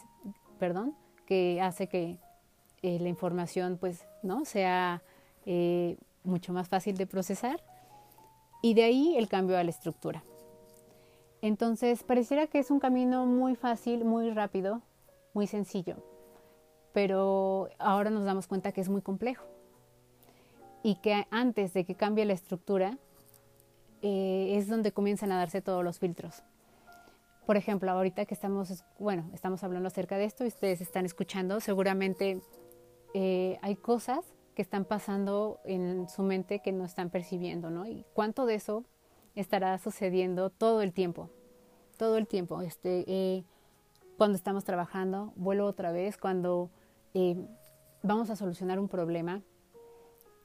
perdón, 0.57 0.95
que 1.25 1.61
hace 1.61 1.87
que 1.87 2.17
eh, 2.81 2.99
la 2.99 3.09
información 3.09 3.77
pues 3.79 4.05
no 4.23 4.45
sea 4.45 5.01
eh, 5.45 5.97
mucho 6.23 6.53
más 6.53 6.69
fácil 6.69 6.97
de 6.97 7.07
procesar 7.07 7.61
y 8.61 8.73
de 8.73 8.83
ahí 8.83 9.15
el 9.17 9.27
cambio 9.27 9.57
a 9.57 9.63
la 9.63 9.69
estructura. 9.69 10.23
Entonces 11.41 12.03
pareciera 12.03 12.47
que 12.47 12.59
es 12.59 12.71
un 12.71 12.79
camino 12.79 13.25
muy 13.25 13.55
fácil, 13.55 14.05
muy 14.05 14.29
rápido, 14.29 14.81
muy 15.33 15.47
sencillo, 15.47 15.97
pero 16.93 17.69
ahora 17.79 18.09
nos 18.09 18.25
damos 18.25 18.47
cuenta 18.47 18.71
que 18.71 18.81
es 18.81 18.89
muy 18.89 19.01
complejo 19.01 19.45
y 20.83 20.95
que 20.95 21.25
antes 21.31 21.73
de 21.73 21.83
que 21.83 21.95
cambie 21.95 22.25
la 22.25 22.33
estructura 22.33 22.97
eh, 24.01 24.55
es 24.57 24.67
donde 24.67 24.91
comienzan 24.91 25.31
a 25.31 25.37
darse 25.37 25.61
todos 25.61 25.83
los 25.83 25.99
filtros. 25.99 26.43
Por 27.45 27.57
ejemplo, 27.57 27.91
ahorita 27.91 28.25
que 28.25 28.33
estamos, 28.33 28.83
bueno, 28.99 29.29
estamos 29.33 29.63
hablando 29.63 29.87
acerca 29.87 30.17
de 30.17 30.25
esto 30.25 30.43
y 30.43 30.47
ustedes 30.47 30.79
están 30.81 31.05
escuchando, 31.05 31.59
seguramente 31.59 32.41
eh, 33.13 33.57
hay 33.61 33.75
cosas 33.75 34.33
que 34.55 34.61
están 34.61 34.85
pasando 34.85 35.59
en 35.65 36.07
su 36.07 36.23
mente 36.23 36.59
que 36.59 36.71
no 36.71 36.85
están 36.85 37.09
percibiendo, 37.09 37.69
¿no? 37.69 37.87
Y 37.87 38.05
cuánto 38.13 38.45
de 38.45 38.55
eso 38.55 38.85
estará 39.35 39.77
sucediendo 39.79 40.49
todo 40.49 40.81
el 40.81 40.93
tiempo, 40.93 41.29
todo 41.97 42.17
el 42.17 42.27
tiempo. 42.27 42.61
Este, 42.61 43.05
eh, 43.07 43.43
cuando 44.17 44.35
estamos 44.35 44.63
trabajando, 44.63 45.33
vuelvo 45.35 45.65
otra 45.65 45.91
vez, 45.91 46.17
cuando 46.17 46.69
eh, 47.13 47.35
vamos 48.03 48.29
a 48.29 48.35
solucionar 48.35 48.79
un 48.79 48.87
problema, 48.87 49.41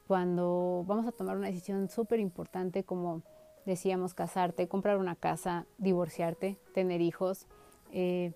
cuando 0.07 0.85
vamos 0.87 1.07
a 1.07 1.13
tomar 1.13 1.37
una 1.37 1.49
decisión 1.49 1.89
súper 1.89 2.21
importante 2.21 2.85
como 2.85 3.23
decíamos 3.67 4.15
casarte, 4.15 4.69
comprar 4.69 4.97
una 4.97 5.17
casa, 5.17 5.67
divorciarte, 5.77 6.57
tener 6.73 7.01
hijos, 7.03 7.47
eh, 7.93 8.33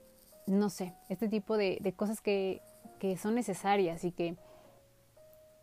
no 0.47 0.69
sé, 0.69 0.95
este 1.09 1.29
tipo 1.29 1.57
de, 1.57 1.95
cosas 1.97 2.21
que 2.21 2.61
que 3.01 3.17
son 3.17 3.35
necesarias 3.35 4.05
y 4.05 4.13
que 4.13 4.37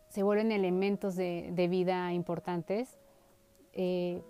se 0.09 0.24
vuelven 0.24 0.51
elementos 0.51 1.15
de, 1.15 1.51
de 1.53 1.68
vida 1.70 2.11
importantes, 2.11 2.97
eh, 3.74 4.22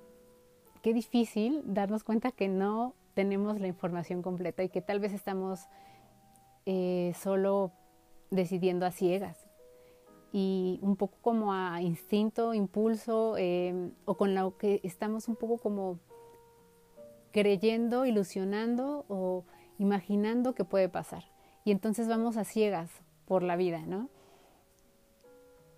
qué 0.84 0.94
difícil 0.94 1.64
darnos 1.66 2.04
cuenta 2.04 2.32
que 2.32 2.50
no 2.50 2.94
tenemos 3.14 3.60
la 3.60 3.68
información 3.68 4.22
completa 4.22 4.62
y 4.62 4.70
que 4.70 4.82
tal 4.82 5.00
vez 5.00 5.14
estamos 5.14 5.62
eh, 6.66 7.14
solo 7.18 7.72
decidiendo 8.30 8.86
a 8.86 8.92
ciegas 8.92 9.47
y 10.40 10.78
un 10.84 10.98
poco 10.98 11.18
como 11.24 11.52
a 11.52 11.82
instinto, 11.82 12.54
impulso 12.54 13.38
eh, 13.40 13.90
o 14.06 14.18
con 14.18 14.36
lo 14.36 14.56
que 14.56 14.82
estamos 14.84 15.28
un 15.28 15.36
poco 15.36 15.58
como 15.58 15.98
creyendo, 17.32 18.06
ilusionando 18.06 19.04
o 19.08 19.46
imaginando 19.80 20.54
que 20.54 20.64
puede 20.64 20.90
pasar 20.90 21.24
y 21.66 21.72
entonces 21.72 22.08
vamos 22.08 22.38
a 22.38 22.44
ciegas 22.44 22.92
por 23.26 23.42
la 23.42 23.56
vida, 23.56 23.80
¿no? 23.88 24.10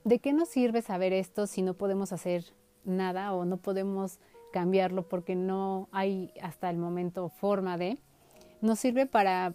¿De 0.04 0.20
qué 0.20 0.34
nos 0.34 0.50
sirve 0.50 0.82
saber 0.82 1.14
esto 1.14 1.48
si 1.48 1.62
no 1.62 1.74
podemos 1.74 2.12
hacer 2.12 2.44
nada 2.84 3.34
o 3.34 3.46
no 3.46 3.56
podemos 3.56 4.20
cambiarlo 4.52 5.08
porque 5.08 5.36
no 5.36 5.88
hay 5.94 6.34
hasta 6.42 6.70
el 6.70 6.78
momento 6.78 7.30
forma 7.30 7.78
de? 7.78 7.98
Nos 8.60 8.78
sirve 8.80 9.06
para 9.06 9.54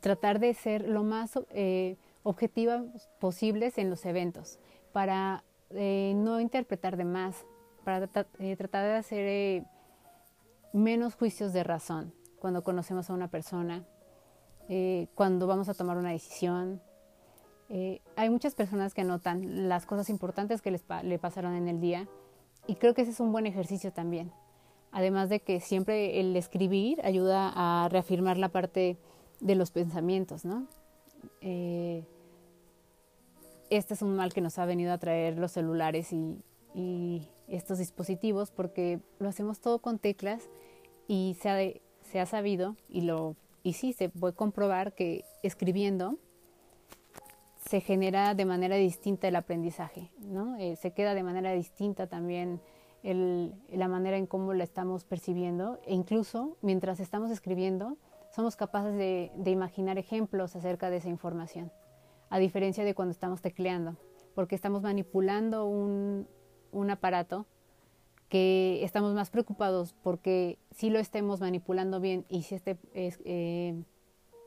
tratar 0.00 0.38
de 0.38 0.54
ser 0.54 0.88
lo 0.88 1.04
más 1.04 1.38
eh, 1.50 1.98
objetivas 2.26 2.82
posibles 3.20 3.78
en 3.78 3.88
los 3.88 4.04
eventos, 4.04 4.58
para 4.92 5.44
eh, 5.70 6.12
no 6.16 6.40
interpretar 6.40 6.96
de 6.96 7.04
más, 7.04 7.46
para 7.84 8.10
eh, 8.40 8.56
tratar 8.56 8.84
de 8.84 8.94
hacer 8.94 9.24
eh, 9.26 9.64
menos 10.72 11.14
juicios 11.14 11.52
de 11.52 11.62
razón 11.62 12.12
cuando 12.40 12.64
conocemos 12.64 13.08
a 13.10 13.14
una 13.14 13.28
persona, 13.28 13.84
eh, 14.68 15.06
cuando 15.14 15.46
vamos 15.46 15.68
a 15.68 15.74
tomar 15.74 15.96
una 15.96 16.10
decisión. 16.10 16.82
Eh, 17.68 18.00
hay 18.16 18.28
muchas 18.28 18.56
personas 18.56 18.92
que 18.92 19.04
notan 19.04 19.68
las 19.68 19.86
cosas 19.86 20.10
importantes 20.10 20.62
que 20.62 20.72
les 20.72 20.82
pa 20.82 21.04
le 21.04 21.18
pasaron 21.18 21.54
en 21.54 21.68
el 21.68 21.80
día 21.80 22.08
y 22.66 22.76
creo 22.76 22.94
que 22.94 23.02
ese 23.02 23.12
es 23.12 23.20
un 23.20 23.30
buen 23.30 23.46
ejercicio 23.46 23.92
también. 23.92 24.32
Además 24.90 25.28
de 25.28 25.40
que 25.40 25.60
siempre 25.60 26.18
el 26.20 26.34
escribir 26.36 27.00
ayuda 27.04 27.52
a 27.54 27.88
reafirmar 27.88 28.36
la 28.36 28.48
parte 28.48 28.98
de 29.40 29.54
los 29.54 29.70
pensamientos, 29.70 30.44
¿no? 30.44 30.66
Eh, 31.40 32.04
este 33.70 33.94
es 33.94 34.02
un 34.02 34.16
mal 34.16 34.32
que 34.32 34.40
nos 34.40 34.58
ha 34.58 34.64
venido 34.64 34.92
a 34.92 34.98
traer 34.98 35.38
los 35.38 35.52
celulares 35.52 36.12
y, 36.12 36.42
y 36.76 37.28
estos 37.48 37.78
dispositivos 37.78 38.50
porque 38.50 39.00
lo 39.18 39.28
hacemos 39.28 39.60
todo 39.60 39.78
con 39.78 39.98
teclas 39.98 40.48
y 41.08 41.36
se 41.40 42.20
ha, 42.20 42.26
sabido 42.26 42.76
y 42.88 43.02
lo 43.02 43.36
y 43.62 43.72
sí, 43.72 43.92
se 43.92 44.08
puede 44.08 44.34
comprobar 44.34 44.92
que 44.92 45.24
escribiendo 45.42 46.18
se 47.68 47.80
genera 47.80 48.34
de 48.34 48.44
manera 48.44 48.76
distinta 48.76 49.26
el 49.26 49.34
aprendizaje, 49.34 50.12
¿no? 50.20 50.56
Eh, 50.56 50.76
se 50.76 50.92
queda 50.92 51.14
de 51.14 51.24
manera 51.24 51.50
distinta 51.52 52.06
también 52.06 52.60
la 53.02 53.88
manera 53.88 54.16
en 54.16 54.26
cómo 54.26 54.52
la 54.52 54.64
estamos 54.64 55.04
percibiendo 55.04 55.78
e 55.86 55.94
incluso 55.94 56.56
mientras 56.60 56.98
estamos 56.98 57.30
escribiendo 57.30 57.96
somos 58.34 58.56
capaces 58.56 58.96
de 58.96 59.50
imaginar 59.50 59.96
ejemplos 59.96 60.56
acerca 60.56 60.90
de 60.90 60.96
esa 60.96 61.08
información, 61.08 61.70
a 62.30 62.38
diferencia 62.38 62.84
de 62.84 62.94
cuando 62.94 63.12
estamos 63.12 63.40
tecleando, 63.40 63.96
porque 64.34 64.54
estamos 64.54 64.82
manipulando 64.82 65.66
un, 65.66 66.26
un 66.72 66.90
aparato 66.90 67.46
que 68.28 68.82
estamos 68.82 69.14
más 69.14 69.30
preocupados 69.30 69.94
porque 70.02 70.58
si 70.72 70.90
lo 70.90 70.98
estemos 70.98 71.40
manipulando 71.40 72.00
bien 72.00 72.24
y 72.28 72.42
si 72.42 72.56
esté 72.56 72.76
eh, 72.94 73.74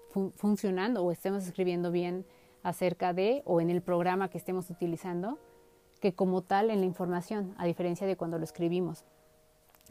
fun 0.09 0.33
funcionando 0.35 1.03
o 1.03 1.11
estemos 1.11 1.45
escribiendo 1.45 1.91
bien 1.91 2.25
acerca 2.61 3.13
de 3.13 3.41
o 3.45 3.61
en 3.61 3.69
el 3.69 3.81
programa 3.81 4.29
que 4.29 4.37
estemos 4.37 4.69
utilizando 4.69 5.39
que 6.01 6.13
como 6.13 6.41
tal 6.41 6.71
en 6.71 6.79
la 6.79 6.85
información, 6.85 7.53
a 7.57 7.65
diferencia 7.65 8.07
de 8.07 8.15
cuando 8.15 8.37
lo 8.37 8.43
escribimos. 8.43 9.05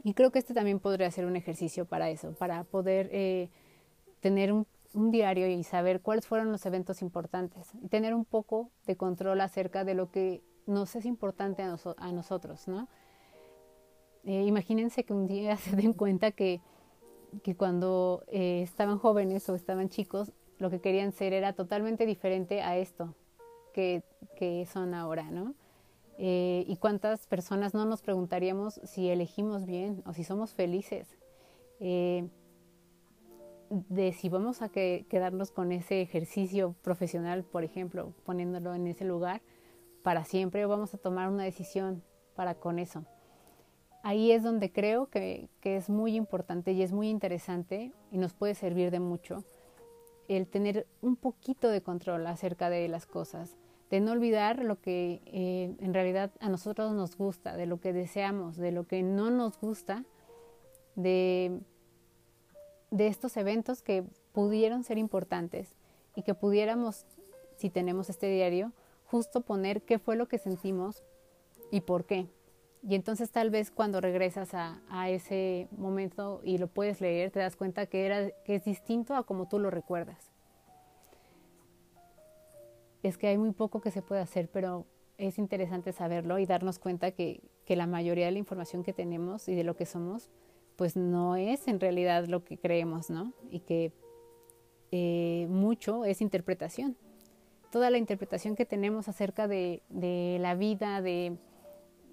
Y 0.03 0.13
creo 0.13 0.31
que 0.31 0.39
este 0.39 0.53
también 0.53 0.79
podría 0.79 1.11
ser 1.11 1.25
un 1.25 1.35
ejercicio 1.35 1.85
para 1.85 2.09
eso, 2.09 2.33
para 2.33 2.63
poder 2.63 3.09
eh, 3.11 3.49
tener 4.19 4.51
un, 4.51 4.65
un, 4.93 5.11
diario 5.11 5.47
y 5.47 5.63
saber 5.63 6.01
cuáles 6.01 6.27
fueron 6.27 6.51
los 6.51 6.65
eventos 6.65 7.01
importantes 7.01 7.71
y 7.81 7.87
tener 7.87 8.13
un 8.13 8.25
poco 8.25 8.71
de 8.85 8.95
control 8.97 9.41
acerca 9.41 9.83
de 9.83 9.93
lo 9.93 10.11
que 10.11 10.43
nos 10.65 10.95
es 10.95 11.05
importante 11.05 11.63
a, 11.63 11.67
nos 11.67 11.85
a 11.97 12.11
nosotros, 12.11 12.67
¿no? 12.67 12.87
Eh, 14.25 14.43
imagínense 14.43 15.03
que 15.03 15.13
un 15.13 15.27
día 15.27 15.57
se 15.57 15.75
den 15.75 15.93
cuenta 15.93 16.31
que, 16.31 16.61
que 17.43 17.55
cuando 17.55 18.23
eh, 18.27 18.61
estaban 18.63 18.97
jóvenes 18.97 19.47
o 19.49 19.55
estaban 19.55 19.89
chicos, 19.89 20.31
lo 20.57 20.69
que 20.69 20.81
querían 20.81 21.11
ser 21.11 21.33
era 21.33 21.53
totalmente 21.53 22.05
diferente 22.05 22.61
a 22.61 22.77
esto 22.77 23.15
que, 23.73 24.03
que 24.35 24.65
son 24.65 24.93
ahora, 24.93 25.31
¿no? 25.31 25.55
Eh, 26.21 26.65
y 26.67 26.75
cuántas 26.75 27.27
personas 27.27 27.73
no 27.73 27.85
nos 27.85 28.01
preguntaríamos 28.01 28.81
si 28.83 29.07
elegimos 29.07 29.65
bien 29.65 30.03
o 30.05 30.11
si 30.11 30.25
somos 30.25 30.53
felices, 30.53 31.17
eh, 31.79 32.27
de 33.69 34.13
si 34.13 34.29
vamos 34.29 34.61
a 34.61 34.69
que, 34.69 35.05
quedarnos 35.09 35.51
con 35.51 35.71
ese 35.71 36.01
ejercicio 36.01 36.75
profesional, 36.81 37.43
por 37.43 37.63
ejemplo, 37.63 38.13
poniéndolo 38.25 38.73
en 38.73 38.87
ese 38.87 39.05
lugar 39.05 39.41
para 40.03 40.23
siempre 40.23 40.65
o 40.65 40.69
vamos 40.69 40.93
a 40.93 40.97
tomar 40.97 41.29
una 41.29 41.43
decisión 41.43 42.03
para 42.35 42.55
con 42.55 42.79
eso. 42.79 43.05
ahí 44.03 44.31
es 44.31 44.43
donde 44.43 44.71
creo 44.71 45.07
que, 45.07 45.49
que, 45.59 45.75
es 45.75 45.89
muy 45.89 46.15
importante 46.15 46.71
y 46.71 46.81
es 46.81 46.91
muy 46.91 47.09
interesante 47.09 47.91
y 48.11 48.17
nos 48.17 48.33
puede 48.33 48.55
servir 48.55 48.91
de 48.91 48.99
mucho 48.99 49.43
el 50.29 50.47
tener 50.47 50.87
un 51.01 51.15
poquito 51.15 51.69
de 51.69 51.81
control 51.81 52.25
acerca 52.27 52.69
de 52.69 52.87
las 52.87 53.05
cosas, 53.05 53.57
de 53.89 53.99
no 53.99 54.11
olvidar 54.11 54.63
lo 54.63 54.79
que 54.79 55.21
eh, 55.25 55.75
en 55.79 55.93
realidad 55.93 56.31
a 56.39 56.49
nosotros 56.49 56.93
nos 56.93 57.17
gusta, 57.17 57.57
de 57.57 57.65
lo 57.65 57.79
que 57.81 57.91
deseamos, 57.91 58.55
de 58.55 58.71
lo 58.71 58.85
que 58.85 59.01
no 59.01 59.31
nos 59.31 59.59
gusta, 59.59 60.05
de, 60.95 61.59
de 62.91 63.07
estos 63.07 63.37
eventos 63.37 63.81
que 63.81 64.03
pudieron 64.33 64.83
ser 64.83 64.97
importantes 64.97 65.75
y 66.15 66.23
que 66.23 66.33
pudiéramos, 66.33 67.05
si 67.57 67.69
tenemos 67.69 68.09
este 68.09 68.29
diario, 68.29 68.73
justo 69.05 69.41
poner 69.41 69.81
qué 69.81 69.99
fue 69.99 70.15
lo 70.15 70.27
que 70.27 70.37
sentimos 70.37 71.03
y 71.71 71.81
por 71.81 72.05
qué. 72.05 72.27
Y 72.87 72.95
entonces 72.95 73.31
tal 73.31 73.49
vez 73.49 73.71
cuando 73.71 73.99
regresas 73.99 74.53
a, 74.53 75.09
ese 75.09 75.67
momento 75.71 76.41
y 76.43 76.57
lo 76.57 76.67
puedes 76.67 77.01
leer, 77.01 77.31
te 77.31 77.39
das 77.39 77.55
cuenta 77.55 77.87
que, 77.87 78.05
era, 78.05 78.29
que 78.45 78.55
es 78.55 78.63
distinto 78.63 79.15
a 79.15 79.23
como 79.23 79.47
tú 79.47 79.59
lo 79.59 79.69
recuerdas. 79.69 80.31
Es 83.03 83.17
que 83.17 83.27
hay 83.27 83.37
muy 83.37 83.51
poco 83.51 83.81
que 83.81 83.91
se 83.91 84.01
puede 84.01 84.21
hacer, 84.21 84.49
pero 84.49 84.85
es 85.17 85.37
interesante 85.37 85.91
saberlo 85.91 86.39
y 86.39 86.45
darnos 86.45 86.79
cuenta 86.79 87.11
que, 87.11 87.41
que 87.65 87.75
la 87.75 87.87
mayoría 87.87 88.25
de 88.25 88.31
la 88.31 88.39
información 88.39 88.83
que 88.83 88.93
tenemos 88.93 89.49
y 89.49 89.55
de 89.55 89.63
lo 89.63 89.75
que 89.75 89.85
somos, 89.85 90.29
pues 90.79 90.95
no 90.95 91.35
es 91.35 91.67
en 91.67 91.79
realidad 91.79 92.25
lo 92.27 92.43
que 92.43 92.57
creemos, 92.57 93.09
¿no? 93.09 93.33
Y 93.51 93.59
que 93.59 93.91
eh, 94.91 95.45
mucho 95.49 96.05
es 96.05 96.21
interpretación. 96.21 96.95
Toda 97.69 97.89
la 97.89 97.97
interpretación 97.97 98.55
que 98.55 98.65
tenemos 98.65 99.09
acerca 99.09 99.47
de, 99.47 99.83
la 100.39 100.55
vida, 100.55 101.01
de 101.01 101.37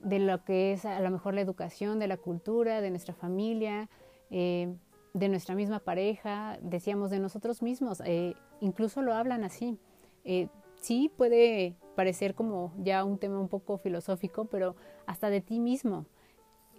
de 0.03 0.19
lo 0.19 0.45
que 0.45 0.73
es 0.73 0.85
a 0.85 1.01
lo 1.01 1.11
mejor 1.11 1.35
la 1.35 1.41
educación, 1.41 1.99
de 1.99 2.09
la 2.09 2.17
cultura, 2.17 2.81
de 2.81 2.91
nuestra 2.91 3.15
familia, 3.15 3.89
eh, 4.31 4.75
de 5.15 5.29
nuestra 5.29 5.55
misma 5.55 5.81
pareja, 5.81 6.59
decíamos 6.61 7.11
de 7.11 7.19
nosotros 7.19 7.63
mismos, 7.63 8.03
eh, 8.05 8.35
incluso 8.61 9.03
lo 9.03 9.15
hablan 9.15 9.45
así. 9.45 9.79
Eh, 10.25 10.49
sí 10.81 11.11
puede 11.17 11.77
parecer 11.95 12.35
como 12.35 12.73
ya 12.79 13.05
un 13.05 13.19
tema 13.19 13.41
un 13.41 13.49
poco 13.49 13.79
filosófico, 13.79 14.45
pero 14.45 14.77
hasta 15.07 15.31
de 15.31 15.41
ti 15.41 15.59
mismo. 15.59 16.07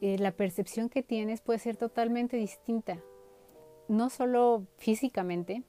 La 0.01 0.31
percepción 0.31 0.89
que 0.89 1.03
tienes 1.03 1.41
puede 1.41 1.59
ser 1.59 1.77
totalmente 1.77 2.37
distinta, 2.37 2.99
no 3.87 4.09
solo 4.09 4.67
físicamente, 4.77 5.63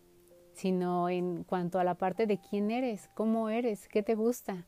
sino 0.52 1.08
en 1.08 1.44
cuanto 1.44 1.78
a 1.78 1.84
la 1.84 1.94
parte 1.94 2.26
de 2.26 2.38
quién 2.38 2.70
eres, 2.70 3.08
cómo 3.14 3.48
eres, 3.48 3.88
qué 3.88 4.02
te 4.02 4.14
gusta, 4.14 4.66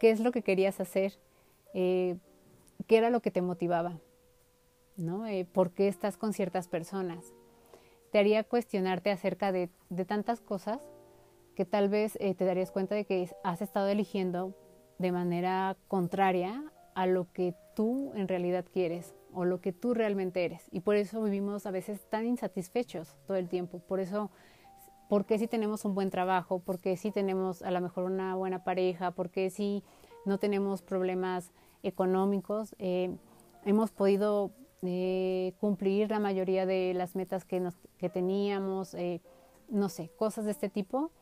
qué 0.00 0.10
es 0.10 0.20
lo 0.20 0.32
que 0.32 0.42
querías 0.42 0.80
hacer 0.80 1.18
eh, 1.74 2.16
qué 2.86 2.96
era 2.96 3.10
lo 3.10 3.20
que 3.20 3.30
te 3.30 3.42
motivaba, 3.42 4.00
¿no? 4.96 5.26
Eh, 5.26 5.44
¿Por 5.44 5.72
qué 5.72 5.88
estás 5.88 6.16
con 6.16 6.32
ciertas 6.32 6.68
personas? 6.68 7.34
Te 8.12 8.18
haría 8.18 8.44
cuestionarte 8.44 9.10
acerca 9.10 9.52
de, 9.52 9.70
tantas 10.06 10.40
cosas 10.40 10.80
que 11.54 11.64
tal 11.64 11.88
vez 11.88 12.16
eh, 12.20 12.34
te 12.34 12.44
darías 12.44 12.70
cuenta 12.70 12.94
de 12.94 13.04
que 13.04 13.28
has 13.44 13.60
estado 13.60 13.88
eligiendo 13.88 14.54
de 14.98 15.12
manera 15.12 15.76
contraria 15.88 16.64
a 16.98 17.06
lo 17.06 17.32
que 17.32 17.54
tú 17.76 18.10
en 18.16 18.26
realidad 18.26 18.64
quieres 18.72 19.14
o 19.32 19.44
lo 19.44 19.60
que 19.60 19.72
tú 19.72 19.94
realmente 19.94 20.44
eres. 20.44 20.66
Y 20.72 20.80
por 20.80 20.96
eso 20.96 21.22
vivimos 21.22 21.64
a 21.64 21.70
veces 21.70 22.00
tan 22.10 22.26
insatisfechos 22.26 23.14
todo 23.24 23.36
el 23.36 23.48
tiempo. 23.48 23.78
Por 23.78 24.00
eso, 24.00 24.32
porque 25.08 25.38
si 25.38 25.46
tenemos 25.46 25.84
un 25.84 25.94
buen 25.94 26.10
trabajo, 26.10 26.58
porque 26.58 26.96
si 26.96 27.12
tenemos 27.12 27.62
a 27.62 27.70
lo 27.70 27.80
mejor 27.80 28.02
una 28.02 28.34
buena 28.34 28.64
pareja, 28.64 29.12
porque 29.12 29.48
si 29.48 29.84
no 30.24 30.38
tenemos 30.38 30.82
problemas 30.82 31.52
económicos, 31.84 32.74
eh, 32.80 33.14
hemos 33.64 33.92
podido 33.92 34.50
eh, 34.82 35.52
cumplir 35.60 36.10
la 36.10 36.18
mayoría 36.18 36.66
de 36.66 36.94
las 36.94 37.14
metas 37.14 37.44
que, 37.44 37.62
teníamos, 38.12 38.94
eh, 38.94 39.20
no 39.68 39.88
sé, 39.88 40.10
cosas 40.16 40.46
de 40.46 40.50
este 40.50 40.68
tipo, 40.68 41.12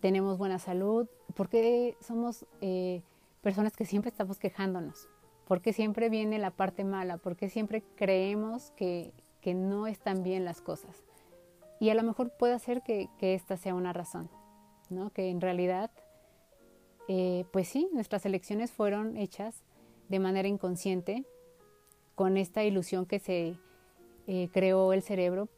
tenemos 0.00 0.36
buena 0.36 0.58
salud, 0.58 1.06
porque 1.36 1.96
somos 2.00 2.44
personas 3.46 3.76
que 3.76 3.84
siempre 3.84 4.08
estamos 4.08 4.40
quejándonos, 4.40 5.08
porque 5.46 5.72
siempre 5.72 6.08
viene 6.08 6.40
la 6.40 6.50
parte 6.50 6.82
mala, 6.82 7.16
porque 7.16 7.48
siempre 7.48 7.84
creemos 7.94 8.72
que, 8.72 9.12
que 9.40 9.54
no 9.54 9.86
están 9.86 10.24
bien 10.24 10.44
las 10.44 10.60
cosas. 10.60 11.04
Y 11.78 11.90
a 11.90 11.94
lo 11.94 12.02
mejor 12.02 12.36
puede 12.36 12.58
ser 12.58 12.82
que, 12.82 13.08
que 13.20 13.34
esta 13.34 13.56
sea 13.56 13.76
una 13.76 13.92
razón, 13.92 14.28
¿no? 14.90 15.10
que 15.10 15.30
en 15.30 15.40
realidad 15.40 15.92
eh, 17.06 17.44
pues 17.52 17.68
sí, 17.68 17.88
nuestras 17.92 18.26
elecciones 18.26 18.72
fueron 18.72 19.16
hechas 19.16 19.62
de 20.08 20.18
manera 20.18 20.48
inconsciente, 20.48 21.24
con 22.16 22.36
esta 22.38 22.64
ilusión 22.64 23.06
que 23.06 23.20
se 23.20 23.60
eh, 24.26 24.48
creó 24.52 24.92
el 24.92 25.02
cerebro 25.02 25.48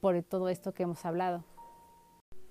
por 0.00 0.22
todo 0.22 0.48
esto 0.48 0.72
que 0.72 0.84
hemos 0.84 1.04
hablado. 1.04 1.44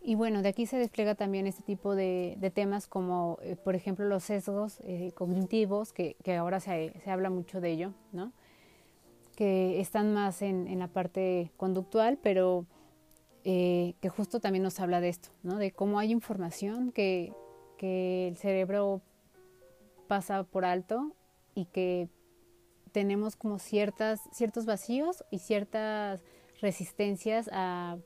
Y 0.07 0.15
bueno, 0.15 0.41
de 0.41 0.49
aquí 0.49 0.65
se 0.65 0.77
despliega 0.77 1.15
también 1.15 1.47
este 1.47 1.63
tipo 1.63 1.93
de, 1.93 2.51
temas 2.55 2.87
como, 2.87 3.37
eh, 3.41 3.57
por 3.57 3.75
ejemplo, 3.75 4.05
los 4.05 4.23
sesgos 4.23 4.79
cognitivos, 5.15 5.91
que, 5.91 6.15
ahora 6.39 6.61
se, 6.61 6.93
habla 7.05 7.29
mucho 7.29 7.59
de 7.59 7.71
ello, 7.71 7.93
¿no? 8.13 8.31
que 9.35 9.81
están 9.81 10.13
más 10.13 10.41
en, 10.41 10.67
en 10.67 10.79
la 10.79 10.87
parte 10.87 11.51
conductual, 11.57 12.17
pero 12.23 12.65
que 13.43 14.09
justo 14.09 14.39
también 14.39 14.63
nos 14.63 14.79
habla 14.79 14.99
de 14.99 15.09
esto, 15.09 15.29
¿no? 15.43 15.57
de 15.57 15.71
cómo 15.71 15.99
hay 15.99 16.11
información 16.11 16.91
que 16.91 17.31
que 17.77 18.27
el 18.27 18.37
cerebro 18.37 19.01
pasa 20.07 20.43
por 20.43 20.65
alto 20.65 21.13
y 21.55 21.65
que 21.65 22.09
tenemos 22.91 23.35
como 23.35 23.59
ciertas, 23.59 24.19
ciertos 24.31 24.65
vacíos 24.65 25.23
y 25.31 25.39
ciertas 25.39 26.23
resistencias 26.59 27.49
a, 27.53 27.97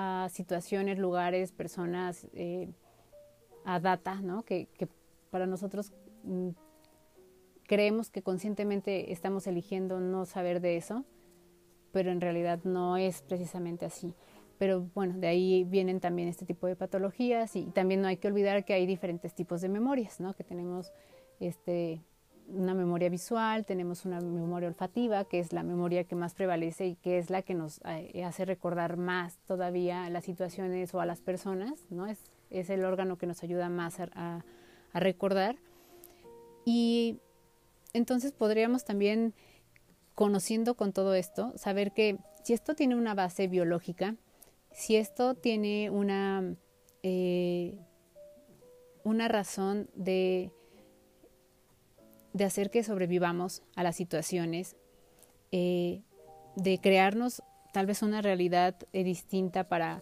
a 0.00 0.28
situaciones, 0.28 0.96
lugares, 0.96 1.50
personas, 1.50 2.28
eh, 2.32 2.70
a 3.64 3.80
data, 3.80 4.20
¿no? 4.22 4.44
Que, 4.44 4.68
que 4.78 4.86
para 5.30 5.44
nosotros 5.46 5.92
mm, 6.22 6.50
creemos 7.64 8.08
que 8.08 8.22
conscientemente 8.22 9.12
estamos 9.12 9.48
eligiendo 9.48 9.98
no 9.98 10.24
saber 10.24 10.60
de 10.60 10.76
eso, 10.76 11.04
pero 11.90 12.12
en 12.12 12.20
realidad 12.20 12.60
no 12.62 12.96
es 12.96 13.22
precisamente 13.22 13.86
así. 13.86 14.14
Pero 14.56 14.88
bueno, 14.94 15.18
de 15.18 15.26
ahí 15.26 15.64
vienen 15.64 15.98
también 15.98 16.28
este 16.28 16.46
tipo 16.46 16.68
de 16.68 16.76
patologías 16.76 17.56
y 17.56 17.66
también 17.66 18.00
no 18.00 18.06
hay 18.06 18.18
que 18.18 18.28
olvidar 18.28 18.64
que 18.64 18.74
hay 18.74 18.86
diferentes 18.86 19.34
tipos 19.34 19.60
de 19.62 19.68
memorias, 19.68 20.20
¿no? 20.20 20.32
Que 20.34 20.44
tenemos 20.44 20.92
este, 21.40 22.04
una 22.48 22.74
memoria 22.74 23.08
visual, 23.08 23.66
tenemos 23.66 24.04
una 24.04 24.20
memoria 24.20 24.68
olfativa, 24.68 25.24
que 25.24 25.38
es 25.38 25.52
la 25.52 25.62
memoria 25.62 26.04
que 26.04 26.14
más 26.14 26.34
prevalece 26.34 26.86
y 26.86 26.94
que 26.96 27.18
es 27.18 27.30
la 27.30 27.42
que 27.42 27.54
nos 27.54 27.80
eh, 27.84 28.24
hace 28.24 28.44
recordar 28.44 28.96
más 28.96 29.38
todavía 29.46 30.08
las 30.10 30.24
situaciones 30.24 30.94
o 30.94 31.00
a 31.00 31.06
las 31.06 31.20
personas, 31.20 31.84
¿no? 31.90 32.06
Es, 32.06 32.18
es 32.50 32.70
el 32.70 32.84
órgano 32.84 33.18
que 33.18 33.26
nos 33.26 33.42
ayuda 33.42 33.68
más 33.68 34.00
a, 34.00 34.44
recordar. 34.94 35.56
Y 36.64 37.20
entonces 37.92 38.32
podríamos 38.32 38.84
también, 38.84 39.34
conociendo 40.14 40.74
con 40.74 40.92
todo 40.92 41.14
esto, 41.14 41.52
saber 41.56 41.92
que 41.92 42.18
si 42.42 42.54
esto 42.54 42.74
tiene 42.74 42.96
una 42.96 43.14
base 43.14 43.46
biológica, 43.46 44.16
si 44.72 44.96
esto 44.96 45.34
tiene 45.34 45.90
una, 45.90 46.56
eh, 47.02 47.78
una 49.04 49.28
razón 49.28 49.88
de, 49.94 50.50
de 52.32 52.44
hacer 52.44 52.70
que 52.70 52.82
sobrevivamos 52.82 53.62
a 53.76 53.82
las 53.82 53.96
situaciones, 53.96 54.76
eh, 55.52 56.02
de 56.56 56.78
crearnos 56.78 57.42
tal 57.72 57.86
vez 57.86 58.02
una 58.02 58.22
realidad 58.22 58.76
eh, 58.92 59.04
distinta 59.04 59.68
para, 59.68 60.00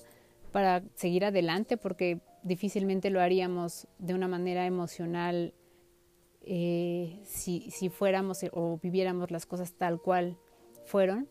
para 0.53 0.83
seguir 0.95 1.25
adelante, 1.25 1.77
porque 1.77 2.21
difícilmente 2.43 3.11
lo 3.11 3.21
haríamos 3.21 3.89
de 3.99 4.15
una 4.15 4.29
manera 4.29 4.67
emocional 4.67 5.55
si, 6.45 7.73
si 7.73 7.89
fuéramos 7.89 8.47
o 8.53 8.79
viviéramos 8.81 9.33
las 9.33 9.47
cosas 9.47 9.73
tal 9.73 10.01
cual 10.01 10.39
fueron 10.85 11.29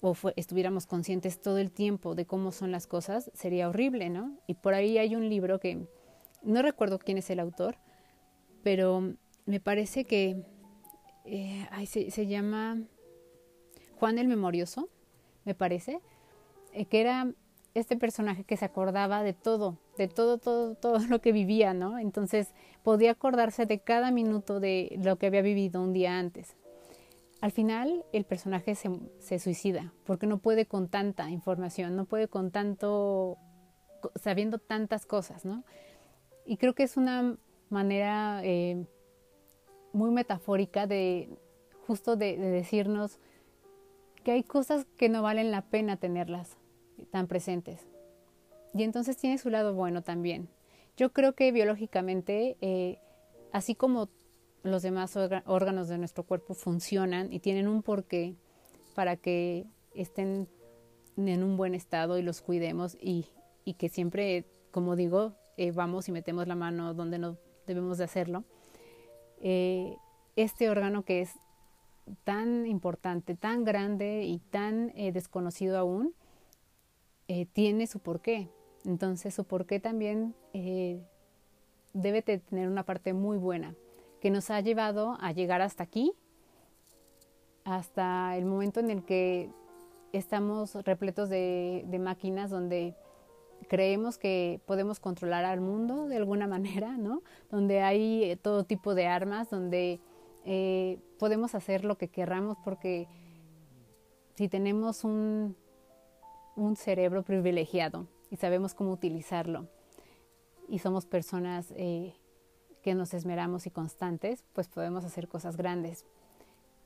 o 0.00 0.14
estuviéramos 0.36 0.86
conscientes 0.86 1.40
todo 1.40 1.58
el 1.58 1.70
tiempo 1.70 2.14
de 2.14 2.26
cómo 2.26 2.52
son 2.52 2.70
las 2.70 2.86
cosas, 2.86 3.30
sería 3.34 3.68
horrible, 3.68 4.10
¿no? 4.10 4.38
Y 4.46 4.54
por 4.54 4.74
ahí 4.74 4.98
hay 4.98 5.16
un 5.16 5.28
libro 5.28 5.58
que 5.58 5.86
no 6.42 6.62
recuerdo 6.62 6.98
quién 6.98 7.18
es 7.18 7.30
el 7.30 7.40
autor, 7.40 7.78
pero 8.62 9.14
me 9.48 9.60
parece 9.60 10.04
que 10.04 10.44
eh, 11.24 11.66
se, 11.86 12.26
llama 12.26 12.82
Juan 13.98 14.18
el 14.18 14.28
Memorioso, 14.28 14.90
me 15.46 15.54
parece, 15.54 16.00
eh, 16.74 16.84
que 16.84 17.00
era 17.00 17.32
este 17.72 17.96
personaje 17.96 18.44
que 18.44 18.58
se 18.58 18.66
acordaba 18.66 19.22
de 19.22 19.32
todo, 19.32 19.78
de 19.96 20.06
todo, 20.06 20.36
todo, 20.36 20.74
todo 20.74 20.98
lo 21.08 21.22
que 21.22 21.32
vivía, 21.32 21.72
¿no? 21.72 21.98
Entonces 21.98 22.52
podía 22.82 23.12
acordarse 23.12 23.64
de 23.64 23.78
cada 23.78 24.10
minuto 24.10 24.60
de 24.60 24.98
lo 25.02 25.16
que 25.16 25.28
había 25.28 25.40
vivido 25.40 25.80
un 25.80 25.94
día 25.94 26.18
antes. 26.18 26.54
Al 27.40 27.50
final 27.50 28.04
el 28.12 28.24
personaje 28.24 28.74
se, 28.74 29.38
suicida 29.38 29.94
porque 30.04 30.26
no 30.26 30.40
puede 30.40 30.66
con 30.66 30.88
tanta 30.88 31.30
información, 31.30 31.96
no 31.96 32.04
puede 32.04 32.28
con 32.28 32.50
tanto, 32.50 33.38
sabiendo 34.14 34.58
tantas 34.58 35.06
cosas, 35.06 35.46
¿no? 35.46 35.64
Y 36.44 36.58
creo 36.58 36.74
que 36.74 36.82
es 36.82 36.98
una 36.98 37.38
manera 37.70 38.42
eh, 38.44 38.86
muy 39.98 40.10
metafórica 40.10 40.86
de 40.86 41.28
justo 41.86 42.16
de, 42.16 42.36
de 42.36 42.48
decirnos 42.50 43.18
que 44.22 44.32
hay 44.32 44.42
cosas 44.42 44.86
que 44.96 45.08
no 45.08 45.22
valen 45.22 45.50
la 45.50 45.62
pena 45.62 45.96
tenerlas 45.96 46.56
tan 47.10 47.26
presentes. 47.26 47.86
Y 48.74 48.82
entonces 48.82 49.16
tiene 49.16 49.38
su 49.38 49.50
lado 49.50 49.74
bueno 49.74 50.02
también. 50.02 50.48
Yo 50.96 51.12
creo 51.12 51.34
que 51.34 51.50
biológicamente, 51.52 52.56
eh, 52.60 52.98
así 53.52 53.74
como 53.74 54.08
los 54.62 54.82
demás 54.82 55.16
órganos 55.16 55.88
de 55.88 55.98
nuestro 55.98 56.24
cuerpo 56.24 56.54
funcionan 56.54 57.32
y 57.32 57.40
tienen 57.40 57.68
un 57.68 57.82
porqué 57.82 58.34
para 58.94 59.16
que 59.16 59.66
estén 59.94 60.48
en 61.16 61.42
un 61.42 61.56
buen 61.56 61.74
estado 61.74 62.18
y 62.18 62.22
los 62.22 62.40
cuidemos 62.40 62.96
y, 63.00 63.26
y 63.64 63.74
que 63.74 63.88
siempre, 63.88 64.44
como 64.70 64.96
digo, 64.96 65.34
eh, 65.56 65.72
vamos 65.72 66.08
y 66.08 66.12
metemos 66.12 66.46
la 66.46 66.54
mano 66.54 66.94
donde 66.94 67.18
no 67.18 67.36
debemos 67.66 67.98
de 67.98 68.04
hacerlo. 68.04 68.44
Eh, 69.42 69.96
este 70.36 70.70
órgano 70.70 71.02
que 71.02 71.22
es 71.22 71.38
tan 72.24 72.66
importante, 72.66 73.34
tan 73.34 73.64
grande 73.64 74.22
y 74.24 74.38
tan 74.38 74.92
eh, 74.96 75.12
desconocido 75.12 75.78
aún, 75.78 76.14
tiene 77.52 77.86
su 77.86 77.98
porqué. 77.98 78.48
Entonces 78.86 79.34
su 79.34 79.44
porqué 79.44 79.80
también 79.80 80.34
debe 81.92 82.22
tener 82.22 82.68
una 82.68 82.84
parte 82.84 83.12
muy 83.12 83.36
buena 83.36 83.74
que 84.20 84.30
nos 84.30 84.50
ha 84.50 84.60
llevado 84.60 85.16
a 85.20 85.32
llegar 85.32 85.60
hasta 85.60 85.82
aquí, 85.82 86.12
hasta 87.64 88.36
el 88.36 88.44
momento 88.44 88.80
en 88.80 88.90
el 88.90 89.04
que 89.04 89.50
estamos 90.12 90.74
repletos 90.84 91.28
de, 91.28 91.84
máquinas 92.00 92.50
donde 92.50 92.94
creemos 93.68 94.18
que 94.18 94.60
podemos 94.66 95.00
controlar 95.00 95.44
al 95.44 95.60
mundo 95.60 96.06
de 96.06 96.16
alguna 96.16 96.46
manera, 96.56 96.96
¿no? 96.96 97.22
Donde 97.50 97.80
hay 97.80 98.24
eh, 98.24 98.36
todo 98.36 98.64
tipo 98.64 98.94
de 98.94 99.06
armas, 99.06 99.50
donde 99.50 100.00
eh, 100.44 100.98
podemos 101.18 101.54
hacer 101.54 101.84
lo 101.84 101.98
que 101.98 102.08
querramos 102.08 102.56
porque 102.64 103.08
si 104.34 104.48
tenemos 104.48 105.04
un, 105.04 105.56
un 106.56 106.76
cerebro 106.76 107.22
privilegiado 107.22 108.06
y 108.30 108.36
sabemos 108.36 108.74
cómo 108.74 108.92
utilizarlo 108.92 109.66
y 110.68 110.78
somos 110.78 111.06
personas 111.06 111.72
eh, 111.76 112.14
que 112.82 112.94
nos 112.94 113.14
esmeramos 113.14 113.66
y 113.66 113.70
constantes, 113.70 114.44
pues 114.52 114.68
podemos 114.68 115.04
hacer 115.04 115.28
cosas 115.28 115.56
grandes. 115.56 116.04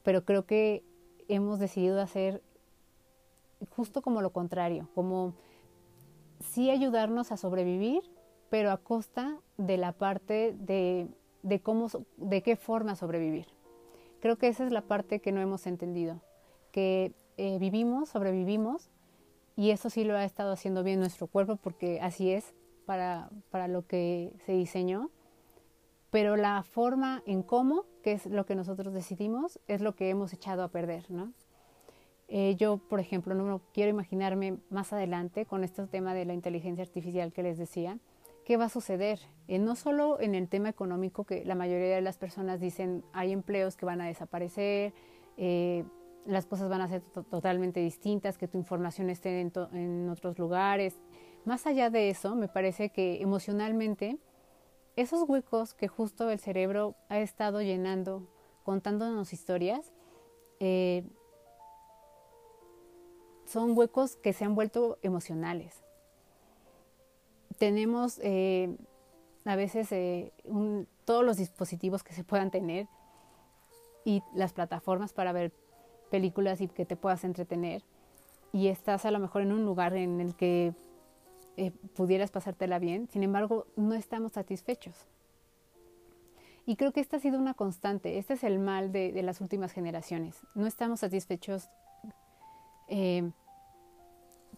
Pero 0.02 0.24
creo 0.24 0.46
que 0.46 0.82
hemos 1.28 1.58
decidido 1.58 2.00
hacer 2.00 2.42
justo 3.70 4.02
como 4.02 4.22
lo 4.22 4.30
contrario, 4.30 4.88
como 4.94 5.34
sí 6.42 6.70
ayudarnos 6.70 7.32
a 7.32 7.36
sobrevivir, 7.36 8.02
pero 8.50 8.70
a 8.70 8.76
costa 8.76 9.38
de 9.56 9.76
la 9.76 9.92
parte 9.92 10.54
de, 10.58 11.08
de 11.42 11.60
cómo, 11.60 11.88
de 12.16 12.42
qué 12.42 12.56
forma 12.56 12.96
sobrevivir. 12.96 13.46
Creo 14.20 14.36
que 14.36 14.48
esa 14.48 14.64
es 14.64 14.72
la 14.72 14.82
parte 14.82 15.20
que 15.20 15.32
no 15.32 15.40
hemos 15.40 15.66
entendido, 15.66 16.20
que 16.70 17.14
eh, 17.36 17.58
vivimos, 17.58 18.10
sobrevivimos, 18.10 18.90
y 19.56 19.70
eso 19.70 19.90
sí 19.90 20.04
lo 20.04 20.16
ha 20.16 20.24
estado 20.24 20.52
haciendo 20.52 20.82
bien 20.82 21.00
nuestro 21.00 21.26
cuerpo, 21.26 21.56
porque 21.56 22.00
así 22.00 22.30
es 22.30 22.54
para, 22.86 23.30
para 23.50 23.68
lo 23.68 23.86
que 23.86 24.32
se 24.46 24.52
diseñó, 24.52 25.10
pero 26.10 26.36
la 26.36 26.62
forma 26.62 27.22
en 27.26 27.42
cómo, 27.42 27.86
que 28.02 28.12
es 28.12 28.26
lo 28.26 28.44
que 28.46 28.54
nosotros 28.54 28.92
decidimos, 28.92 29.58
es 29.66 29.80
lo 29.80 29.94
que 29.94 30.10
hemos 30.10 30.32
echado 30.32 30.62
a 30.62 30.68
perder, 30.68 31.10
¿no? 31.10 31.32
Eh, 32.34 32.56
yo, 32.56 32.78
por 32.78 32.98
ejemplo, 32.98 33.34
no 33.34 33.60
quiero 33.74 33.90
imaginarme 33.90 34.56
más 34.70 34.94
adelante 34.94 35.44
con 35.44 35.64
este 35.64 35.86
tema 35.86 36.14
de 36.14 36.24
la 36.24 36.32
inteligencia 36.32 36.82
artificial 36.82 37.30
que 37.30 37.42
les 37.42 37.58
decía, 37.58 37.98
qué 38.46 38.56
va 38.56 38.64
a 38.64 38.68
suceder. 38.70 39.20
Eh, 39.48 39.58
no 39.58 39.76
solo 39.76 40.18
en 40.18 40.34
el 40.34 40.48
tema 40.48 40.70
económico, 40.70 41.24
que 41.24 41.44
la 41.44 41.54
mayoría 41.54 41.94
de 41.94 42.00
las 42.00 42.16
personas 42.16 42.58
dicen 42.58 43.04
hay 43.12 43.32
empleos 43.32 43.76
que 43.76 43.84
van 43.84 44.00
a 44.00 44.06
desaparecer, 44.06 44.94
eh, 45.36 45.84
las 46.24 46.46
cosas 46.46 46.70
van 46.70 46.80
a 46.80 46.88
ser 46.88 47.02
totalmente 47.02 47.80
distintas, 47.80 48.38
que 48.38 48.48
tu 48.48 48.56
información 48.56 49.10
esté 49.10 49.38
en, 49.42 50.08
otros 50.08 50.38
lugares. 50.38 50.98
Más 51.44 51.66
allá 51.66 51.90
de 51.90 52.08
eso, 52.08 52.34
me 52.34 52.48
parece 52.48 52.88
que 52.88 53.20
emocionalmente 53.20 54.16
esos 54.96 55.28
huecos 55.28 55.74
que 55.74 55.86
justo 55.86 56.30
el 56.30 56.38
cerebro 56.38 56.94
ha 57.10 57.18
estado 57.18 57.60
llenando, 57.60 58.26
contándonos 58.62 59.34
historias, 59.34 59.92
eh, 60.60 61.04
son 63.52 63.76
huecos 63.76 64.16
que 64.16 64.32
se 64.32 64.44
han 64.44 64.54
vuelto 64.54 64.98
emocionales. 65.02 65.84
Tenemos 67.58 68.18
eh, 68.22 68.74
a 69.44 69.56
veces 69.56 69.92
eh, 69.92 70.32
todos 71.04 71.24
los 71.24 71.36
dispositivos 71.36 72.02
que 72.02 72.14
se 72.14 72.24
puedan 72.24 72.50
tener 72.50 72.88
y 74.06 74.22
las 74.34 74.54
plataformas 74.54 75.12
para 75.12 75.32
ver 75.32 75.52
películas 76.10 76.60
y 76.62 76.68
que 76.68 76.86
te 76.86 76.96
puedas 76.96 77.24
entretener. 77.24 77.82
Y 78.52 78.68
estás 78.68 79.04
a 79.04 79.10
lo 79.10 79.18
mejor 79.18 79.42
en 79.42 79.52
un 79.52 79.64
lugar 79.64 79.94
en 79.96 80.20
el 80.20 80.34
que 80.34 80.74
eh, 81.58 81.70
pudieras 81.94 82.30
pasártela 82.30 82.78
bien, 82.78 83.08
sin 83.08 83.22
embargo, 83.22 83.66
no 83.76 83.94
estamos 83.94 84.32
satisfechos. 84.32 85.06
Y 86.64 86.76
creo 86.76 86.92
que 86.92 87.00
esta 87.00 87.18
ha 87.18 87.20
sido 87.20 87.38
una 87.38 87.54
constante, 87.54 88.18
este 88.18 88.34
es 88.34 88.44
el 88.44 88.58
mal 88.58 88.92
de, 88.92 89.20
las 89.22 89.40
últimas 89.40 89.72
generaciones. 89.72 90.40
No 90.54 90.66
estamos 90.66 91.00
satisfechos 91.00 91.68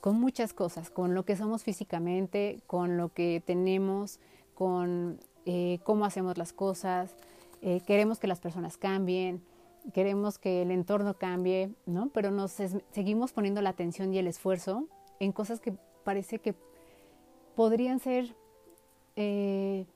con 0.05 0.21
muchas 0.21 0.53
cosas, 0.53 0.91
con 0.91 1.15
lo 1.15 1.25
que 1.25 1.35
somos 1.35 1.65
físicamente, 1.65 2.61
con 2.67 2.99
lo 2.99 3.15
que 3.15 3.43
tenemos, 3.47 4.21
con 4.53 5.19
eh, 5.47 5.79
cómo 5.83 6.05
hacemos 6.05 6.37
las 6.37 6.53
cosas. 6.53 7.17
queremos 7.87 8.19
que 8.19 8.27
las 8.27 8.39
personas 8.39 8.77
cambien, 8.77 9.41
queremos 9.95 10.37
que 10.37 10.61
el 10.61 10.73
entorno 10.73 11.15
cambie, 11.15 11.71
¿no? 11.87 12.11
Pero 12.11 12.31
nos 12.31 12.53
seguimos 12.91 13.33
poniendo 13.33 13.63
la 13.63 13.71
atención 13.71 14.13
y 14.13 14.19
el 14.19 14.27
esfuerzo 14.27 14.89
en 15.21 15.33
cosas 15.33 15.59
que 15.59 15.73
parece 16.05 16.39
que 16.39 16.55
podrían 17.57 17.99
ser 17.99 18.37
eh, 19.17 19.87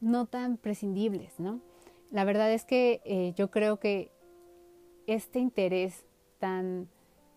no 0.00 0.24
tan 0.24 0.56
prescindibles, 0.56 1.38
¿no? 1.38 1.60
La 2.10 2.24
verdad 2.24 2.50
es 2.50 2.64
que 2.64 3.02
eh, 3.04 3.34
yo 3.36 3.50
creo 3.50 3.78
que 3.78 4.10
este 5.06 5.40
interés 5.40 6.06
tan 6.38 6.88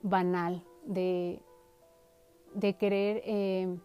banal 0.01 0.63
de, 0.85 1.41
de 2.53 2.75
querer 2.75 3.21
eh, 3.25 3.77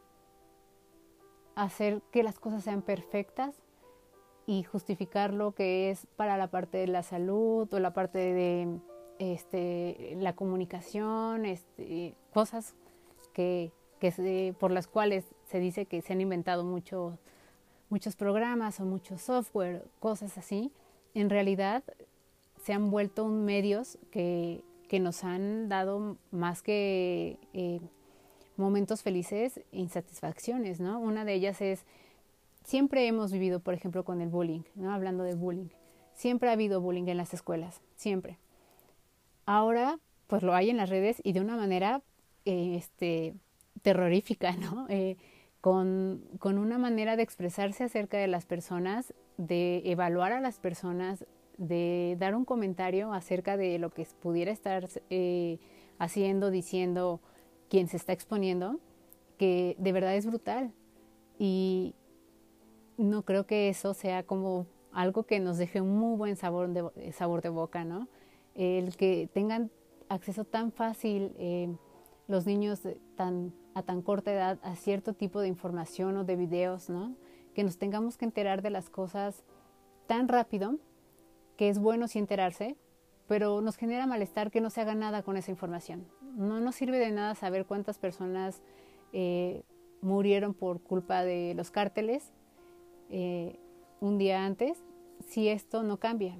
hacer 1.55 2.03
que 2.11 2.23
las 2.23 2.39
cosas 2.39 2.65
sean 2.65 2.83
perfectas 2.83 3.55
y 4.47 4.63
justificar 4.63 5.33
lo 5.33 5.53
que 5.53 5.91
es 5.91 6.07
para 6.17 6.37
la 6.37 6.49
parte 6.49 6.79
de 6.79 6.87
la 6.87 7.03
salud 7.03 7.73
o 7.73 7.79
la 7.79 7.95
parte 7.95 8.19
de 8.19 8.79
este, 9.19 10.17
la 10.19 10.35
comunicación, 10.35 11.47
este, 11.47 12.15
cosas 12.33 12.75
que, 13.33 13.73
que 14.01 14.55
por 14.59 14.71
las 14.71 14.87
cuales 14.87 15.25
se 15.47 15.61
dice 15.61 15.87
que 15.87 16.03
se 16.03 16.13
han 16.13 16.21
inventado 16.21 16.65
muchos 16.65 17.19
muchos 17.95 18.17
programas 18.17 18.81
o 18.81 18.85
mucho 18.85 19.19
software, 19.19 19.85
cosas 20.01 20.37
así, 20.37 20.73
en 21.15 21.31
realidad 21.31 21.85
se 22.63 22.73
han 22.73 22.91
vuelto 22.91 23.29
medios 23.29 23.99
que, 24.11 24.65
que 24.89 24.99
nos 24.99 25.23
han 25.23 25.69
dado 25.69 26.17
más 26.31 26.63
que 26.63 27.39
eh, 27.53 27.81
momentos 28.57 29.03
felices 29.03 29.59
e 29.73 29.79
insatisfacciones, 29.79 30.81
¿no? 30.81 31.01
Una 31.01 31.25
de 31.25 31.35
ellas 31.35 31.61
es, 31.61 31.85
siempre 32.65 33.07
hemos 33.07 33.33
vivido, 33.33 33.61
por 33.61 33.75
ejemplo, 33.75 34.05
con 34.05 34.21
el 34.21 34.29
bullying, 34.29 34.63
¿no? 34.75 34.93
Hablando 34.93 35.25
de 35.25 35.35
bullying. 35.35 35.69
Siempre 36.15 36.49
ha 36.49 36.53
habido 36.53 36.81
bullying 36.81 37.09
en 37.09 37.17
las 37.17 37.35
escuelas, 37.35 37.81
siempre. 37.97 38.39
Ahora, 39.47 39.99
pues 40.27 40.43
lo 40.43 40.55
hay 40.55 40.71
en 40.71 40.77
las 40.77 40.91
redes 40.91 41.21
y 41.25 41.33
de 41.33 41.41
una 41.41 41.57
manera, 41.57 42.03
eh, 42.45 42.77
este, 42.77 43.35
terrorífica, 43.83 44.53
¿no? 44.57 44.87
Eh, 44.89 45.17
con, 45.61 46.23
con, 46.41 46.59
una 46.59 46.77
manera 46.77 47.17
de 47.17 47.23
expresarse 47.23 47.85
acerca 47.85 48.19
de 48.19 48.27
las 48.27 48.45
personas, 48.45 49.15
de 49.39 49.81
evaluar 49.87 50.33
a 50.33 50.41
las 50.41 50.59
personas, 50.59 51.25
de 51.57 52.17
dar 52.19 52.35
un 52.35 52.45
comentario 52.45 53.13
acerca 53.13 53.57
de 53.57 53.79
lo 53.79 53.91
que 53.91 54.07
pudiera 54.21 54.53
estar 54.53 54.89
eh, 55.11 55.59
haciendo, 55.99 56.51
diciendo 56.51 57.21
quien 57.69 57.89
se 57.89 57.97
está 57.97 58.13
exponiendo, 58.13 58.81
que 59.39 59.77
de 59.79 59.93
verdad 59.93 60.15
es 60.17 60.27
brutal. 60.27 60.73
Y 61.39 61.95
no 62.97 63.25
creo 63.25 63.47
que 63.47 63.69
eso 63.69 63.95
sea 63.95 64.23
como 64.23 64.67
algo 64.93 65.25
que 65.25 65.41
nos 65.41 65.59
deje 65.59 65.81
un 65.81 65.99
muy 65.99 66.17
buen 66.17 66.37
sabor 66.37 66.69
de, 66.71 67.13
sabor 67.13 67.43
de 67.43 67.49
boca, 67.49 67.85
¿no? 67.85 68.09
El 68.55 68.97
que 68.97 69.29
tengan 69.33 69.71
acceso 70.09 70.45
tan 70.45 70.71
fácil 70.71 71.35
eh, 71.39 71.75
los 72.29 72.47
niños 72.47 72.81
tan 73.17 73.53
a 73.75 73.83
tan 73.83 74.03
corta 74.03 74.33
edad 74.33 74.59
a 74.63 74.77
cierto 74.77 75.15
tipo 75.15 75.41
de 75.41 75.49
información 75.49 76.17
o 76.17 76.25
de 76.25 76.37
videos, 76.37 76.89
¿no? 76.89 77.17
Que 77.55 77.65
nos 77.65 77.77
tengamos 77.77 78.17
que 78.17 78.25
enterar 78.25 78.63
de 78.63 78.71
las 78.71 78.89
cosas 78.89 79.43
tan 80.07 80.29
rápido 80.29 80.79
que 81.57 81.69
es 81.69 81.79
bueno 81.79 82.09
sí 82.09 82.19
enterarse, 82.19 82.77
pero 83.29 83.61
nos 83.61 83.77
genera 83.77 84.07
malestar 84.07 84.51
que 84.51 84.61
no 84.61 84.71
se 84.71 84.81
haga 84.81 84.95
nada 84.95 85.23
con 85.23 85.37
esa 85.37 85.51
información. 85.51 86.07
No 86.37 86.61
nos 86.61 86.75
sirve 86.75 86.99
de 86.99 87.11
nada 87.11 87.35
saber 87.35 87.67
cuántas 87.67 87.99
personas 87.99 88.63
eh, 89.13 89.63
murieron 90.01 90.55
por 90.55 90.83
culpa 90.83 91.25
de 91.25 91.55
los 91.55 91.71
cárteles 91.71 92.33
eh, 93.11 93.59
un 94.01 94.19
día 94.19 94.45
antes 94.45 94.83
si 95.27 95.49
esto 95.49 95.83
no 95.83 95.99
cambia. 95.99 96.37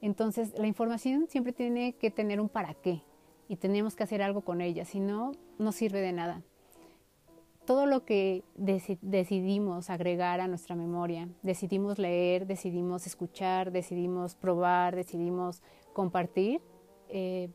Entonces, 0.00 0.58
la 0.58 0.66
información 0.66 1.26
siempre 1.28 1.52
tiene 1.52 1.94
que 1.94 2.10
tener 2.10 2.40
un 2.40 2.48
para 2.48 2.74
qué 2.74 3.02
y 3.48 3.56
tenemos 3.56 3.94
que 3.94 4.02
hacer 4.02 4.22
algo 4.22 4.40
con 4.40 4.60
ella, 4.60 4.84
si 4.84 4.98
no, 4.98 5.32
no 5.58 5.72
sirve 5.72 6.00
de 6.00 6.12
nada. 6.12 6.42
Todo 7.64 7.86
lo 7.86 8.04
que 8.04 8.42
decidimos 8.54 9.88
agregar 9.90 10.40
a 10.40 10.48
nuestra 10.48 10.74
memoria, 10.74 11.28
decidimos 11.42 11.98
leer, 11.98 12.46
decidimos 12.46 13.06
escuchar, 13.06 13.70
decidimos 13.70 14.34
probar, 14.34 14.96
decidimos 14.96 15.62
compartir, 15.92 16.60
eh, 17.08 17.50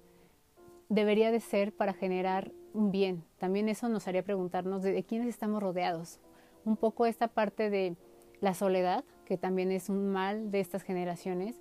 debería 0.90 1.32
de 1.32 1.40
ser 1.40 1.74
para 1.74 1.94
generar 1.94 2.52
un 2.74 2.92
bien. 2.92 3.24
También 3.38 3.70
eso 3.70 3.90
nos 3.90 4.08
haría 4.08 4.24
preguntarnos 4.24 4.84
de, 4.84 4.92
de 4.92 5.04
quiénes 5.04 5.30
estamos 5.30 5.62
rodeados. 5.62 6.20
Un 6.66 6.78
poco 6.78 7.06
esta 7.06 7.28
parte 7.28 7.70
de 7.70 7.96
la 8.40 8.54
soledad, 8.54 9.04
que 9.26 9.38
también 9.38 9.72
es 9.72 9.90
un 9.90 10.10
mal 10.10 10.52
de 10.52 10.60
estas 10.60 10.84
generaciones, 10.84 11.60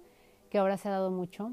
que 0.51 0.59
ahora 0.59 0.77
se 0.77 0.89
ha 0.89 0.93
dado 0.93 1.11
mucho, 1.11 1.53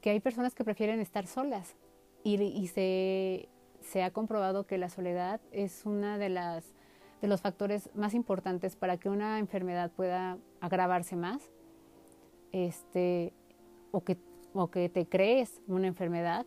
que 0.00 0.10
hay 0.10 0.20
personas 0.20 0.54
que 0.54 0.64
prefieren 0.64 1.00
estar 1.00 1.26
solas 1.26 1.76
y, 2.22 2.68
se, 2.68 3.48
se, 3.80 4.02
ha 4.02 4.10
comprobado 4.12 4.66
que 4.66 4.78
la 4.78 4.88
soledad 4.88 5.40
es 5.50 5.86
una 5.86 6.18
de 6.18 6.28
las 6.28 6.74
de 7.20 7.26
los 7.26 7.40
factores 7.40 7.90
más 7.94 8.14
importantes 8.14 8.76
para 8.76 8.96
que 8.96 9.08
una 9.08 9.38
enfermedad 9.38 9.90
pueda 9.90 10.38
agravarse 10.60 11.16
más, 11.16 11.50
este, 12.52 13.32
o 13.90 14.04
que, 14.04 14.16
o 14.52 14.70
que 14.70 14.88
te 14.88 15.06
crees 15.06 15.60
una 15.66 15.86
enfermedad, 15.86 16.46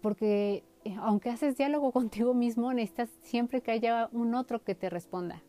porque 0.00 0.64
eh, 0.84 0.96
aunque 1.00 1.30
haces 1.30 1.56
diálogo 1.56 1.92
contigo 1.92 2.34
mismo, 2.34 2.72
necesitas 2.72 3.10
siempre 3.22 3.60
que 3.60 3.70
haya 3.70 4.08
un 4.12 4.34
otro 4.34 4.62
que 4.62 4.74
te 4.74 4.90
responda. 4.90 5.42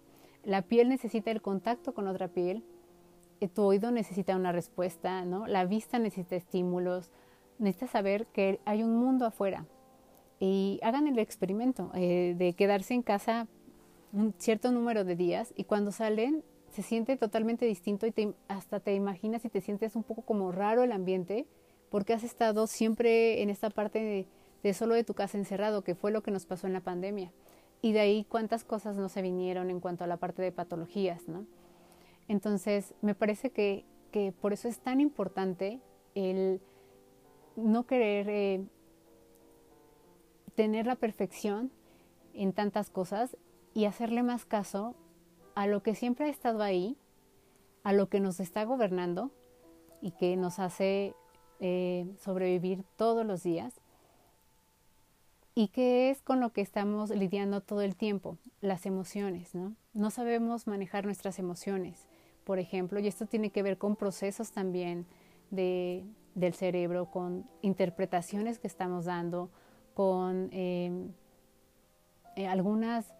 La 0.44 0.62
piel 0.62 0.89
necesita 0.89 1.32
el 1.32 1.41
contacto 1.41 1.94
con 1.94 2.08
otra 2.08 2.28
piel, 2.28 2.64
eh, 3.39 3.48
tu 3.48 3.64
oído 3.64 3.91
necesita 3.91 4.36
una 4.36 4.52
respuesta, 4.52 5.26
¿no? 5.26 5.48
La 5.48 5.66
vista 5.66 6.00
necesita 6.00 6.36
estímulos, 6.36 7.12
necesita 7.60 7.88
saber 7.88 8.28
que 8.28 8.60
hay 8.66 8.84
un 8.84 8.98
mundo 8.98 9.26
afuera. 9.26 9.66
Y 10.39 10.80
hagan 10.84 11.08
el 11.08 11.20
experimento 11.20 11.91
eh, 11.94 12.36
de 12.38 12.54
quedarse 12.54 12.94
en 12.94 13.02
casa 13.02 13.48
un 14.12 14.34
cierto 14.38 14.72
número 14.72 15.04
de 15.04 15.16
días 15.16 15.54
y 15.56 15.64
cuando 15.64 15.91
salen 15.91 16.44
se 16.74 16.82
siente 16.82 17.17
totalmente 17.17 17.65
distinto 17.65 18.07
y 18.07 18.13
hasta 18.47 18.80
te 18.80 18.95
imaginas 18.95 19.45
y 19.45 19.49
te 19.49 19.61
sientes 19.61 19.95
un 19.95 20.03
poco 20.03 20.24
como 20.24 20.51
raro 20.51 20.84
el 20.84 20.91
ambiente 20.91 21.45
porque 21.91 22.13
has 22.13 22.24
estado 22.24 22.65
siempre 22.65 23.43
en 23.43 23.51
esta 23.51 23.69
parte 23.69 24.28
de, 24.63 24.74
solo 24.74 24.95
de 24.95 25.03
tu 25.03 25.13
casa 25.13 25.38
encerrado, 25.38 25.84
que 25.84 25.93
fue 25.93 26.11
lo 26.11 26.24
que 26.24 26.32
nos 26.32 26.47
pasó 26.47 26.65
en 26.65 26.74
la 26.74 26.82
pandemia. 26.82 27.32
Y 27.84 27.91
de 27.91 27.99
ahí 27.99 28.26
cuántas 28.28 28.63
cosas 28.63 28.97
no 28.97 29.07
se 29.09 29.21
vinieron 29.21 29.69
en 29.69 29.80
cuanto 29.80 30.03
a 30.03 30.07
la 30.07 30.17
parte 30.17 30.41
de 30.41 30.51
patologías, 30.51 31.28
¿no? 31.28 31.45
Entonces, 32.28 32.95
me 33.01 33.13
parece 33.13 33.51
que, 33.51 33.86
por 34.41 34.53
eso 34.53 34.67
es 34.67 34.80
tan 34.80 35.01
importante 35.01 35.80
el 36.15 36.61
no 37.55 37.86
querer 37.86 38.28
eh, 38.30 38.65
tener 40.55 40.88
la 40.88 40.95
perfección 40.95 41.71
en 42.34 42.53
tantas 42.53 42.89
cosas 42.89 43.38
y 43.76 43.86
hacerle 43.86 44.24
más 44.24 44.45
caso 44.45 44.95
a 45.56 45.68
lo 45.68 45.84
que 45.84 45.95
siempre 45.95 46.26
ha 46.26 46.30
estado 46.30 46.64
ahí, 46.64 46.97
a 47.84 47.93
lo 47.93 48.10
que 48.10 48.20
nos 48.20 48.39
está 48.39 48.64
gobernando 48.64 49.32
y 50.01 50.12
que 50.12 50.36
nos 50.38 50.60
hace 50.60 51.16
eh, 51.60 52.08
sobrevivir 52.20 52.84
todos 52.97 53.26
los 53.26 53.43
días 53.43 53.80
y 55.56 55.68
que 55.68 56.10
es 56.10 56.22
con 56.22 56.39
lo 56.39 56.51
que 56.51 56.62
estamos 56.62 57.10
lidiando 57.12 57.62
todo 57.62 57.82
el 57.82 57.95
tiempo, 57.95 58.38
las 58.62 58.86
emociones, 58.86 59.54
¿no? 59.54 59.76
No 59.93 60.10
sabemos 60.10 60.66
manejar 60.66 61.06
nuestras 61.06 61.38
emociones 61.38 62.08
por 62.43 62.60
ejemplo, 62.60 62.99
y 62.99 63.08
esto 63.08 63.26
tiene 63.26 63.51
que 63.51 63.64
ver 63.64 63.78
con 63.78 63.95
procesos 63.95 64.51
también 64.51 65.06
de, 65.49 66.06
del 66.36 66.54
cerebro, 66.54 67.10
con 67.10 67.45
interpretaciones 67.62 68.60
que 68.60 68.68
estamos 68.68 69.06
dando, 69.06 69.49
con 69.93 70.49
em, 70.51 71.12
eh, 72.36 72.47
algunas 72.47 73.14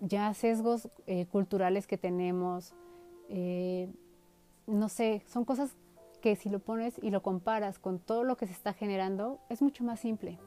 ya 0.00 0.32
sesgos 0.34 0.88
eh, 1.06 1.26
culturales 1.26 1.86
que 1.86 1.98
tenemos, 1.98 2.74
eh, 3.28 3.92
no 4.66 4.88
sé, 4.88 5.22
son 5.26 5.44
cosas 5.44 5.76
que 6.20 6.36
si 6.36 6.48
lo 6.48 6.58
pones 6.58 6.98
y 7.02 7.10
lo 7.10 7.22
comparas 7.22 7.78
con 7.78 7.98
todo 7.98 8.24
lo 8.24 8.36
que 8.36 8.46
se 8.46 8.52
está 8.52 8.72
generando, 8.72 9.38
es 9.48 9.62
mucho 9.62 9.84
más 9.84 10.00
simple 10.00 10.38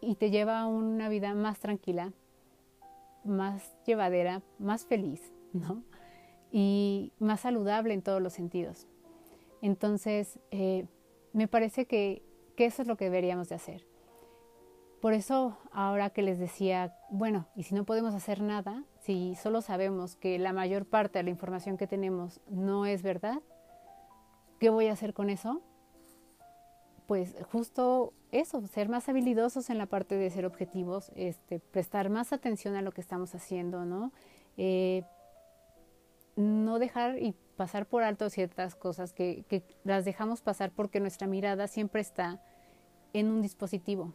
y 0.00 0.16
te 0.16 0.30
lleva 0.30 0.60
a 0.60 0.66
una 0.66 1.08
vida 1.08 1.32
más 1.32 1.60
tranquila, 1.60 2.12
más 3.24 3.72
llevadera, 3.86 4.42
más 4.58 4.84
feliz, 4.84 5.32
¿no? 5.52 5.82
y 6.50 7.12
más 7.18 7.40
saludable 7.40 7.94
en 7.94 8.02
todos 8.02 8.20
los 8.20 8.34
sentidos. 8.34 8.86
Entonces, 9.62 10.38
eh, 10.50 10.86
me 11.32 11.48
parece 11.48 11.86
que, 11.86 12.22
que 12.56 12.66
eso 12.66 12.82
es 12.82 12.88
lo 12.88 12.96
que 12.96 13.06
deberíamos 13.06 13.48
de 13.48 13.54
hacer. 13.54 13.86
Por 15.02 15.14
eso, 15.14 15.58
ahora 15.72 16.10
que 16.10 16.22
les 16.22 16.38
decía, 16.38 16.96
bueno, 17.10 17.48
y 17.56 17.64
si 17.64 17.74
no 17.74 17.84
podemos 17.84 18.14
hacer 18.14 18.40
nada, 18.40 18.84
si 19.00 19.34
solo 19.34 19.60
sabemos 19.60 20.14
que 20.14 20.38
la 20.38 20.52
mayor 20.52 20.86
parte 20.86 21.18
de 21.18 21.24
la 21.24 21.30
información 21.30 21.76
que 21.76 21.88
tenemos 21.88 22.40
no 22.48 22.86
es 22.86 23.02
verdad, 23.02 23.40
¿qué 24.60 24.70
voy 24.70 24.86
a 24.86 24.92
hacer 24.92 25.12
con 25.12 25.28
eso? 25.28 25.60
Pues 27.08 27.34
justo 27.50 28.12
eso, 28.30 28.64
ser 28.68 28.88
más 28.88 29.08
habilidosos 29.08 29.70
en 29.70 29.78
la 29.78 29.86
parte 29.86 30.14
de 30.14 30.30
ser 30.30 30.46
objetivos, 30.46 31.10
este, 31.16 31.58
prestar 31.58 32.08
más 32.08 32.32
atención 32.32 32.76
a 32.76 32.82
lo 32.82 32.92
que 32.92 33.00
estamos 33.00 33.34
haciendo, 33.34 33.84
¿no? 33.84 34.12
Eh, 34.56 35.02
no 36.36 36.78
dejar 36.78 37.18
y 37.18 37.34
pasar 37.56 37.86
por 37.86 38.04
alto 38.04 38.30
ciertas 38.30 38.76
cosas 38.76 39.12
que, 39.12 39.64
las 39.82 40.04
dejamos 40.04 40.42
pasar 40.42 40.70
porque 40.70 41.00
nuestra 41.00 41.26
mirada 41.26 41.66
siempre 41.66 42.00
está 42.00 42.40
en 43.12 43.32
un 43.32 43.42
dispositivo. 43.42 44.12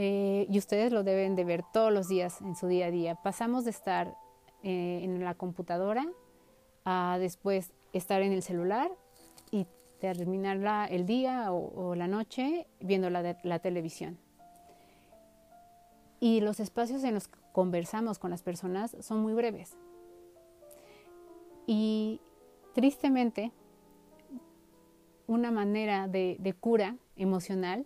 Eh, 0.00 0.46
y 0.48 0.58
ustedes 0.58 0.92
lo 0.92 1.02
deben 1.02 1.34
de 1.34 1.42
ver 1.42 1.64
todos 1.72 1.92
los 1.92 2.06
días 2.06 2.40
en 2.40 2.54
su 2.54 2.68
día 2.68 2.86
a 2.86 2.90
día. 2.92 3.16
Pasamos 3.16 3.64
de 3.64 3.70
estar 3.70 4.14
eh, 4.62 5.00
en 5.02 5.24
la 5.24 5.34
computadora 5.34 6.06
a 6.84 7.18
después 7.18 7.72
estar 7.92 8.22
en 8.22 8.32
el 8.32 8.42
celular 8.42 8.92
y 9.50 9.66
terminar 9.98 10.88
el 10.92 11.04
día 11.04 11.52
o, 11.52 11.96
la 11.96 12.06
noche 12.06 12.68
viendo 12.78 13.10
la, 13.10 13.36
la 13.42 13.58
televisión. 13.58 14.18
Y 16.20 16.42
los 16.42 16.60
espacios 16.60 17.02
en 17.02 17.14
los 17.14 17.26
que 17.26 17.38
conversamos 17.52 18.20
con 18.20 18.30
las 18.30 18.42
personas 18.42 18.96
son 19.00 19.20
muy 19.20 19.34
breves 19.34 19.76
y 21.68 22.22
tristemente, 22.72 23.52
una 25.26 25.50
manera 25.50 26.08
de, 26.08 26.56
cura 26.58 26.96
emocional 27.14 27.84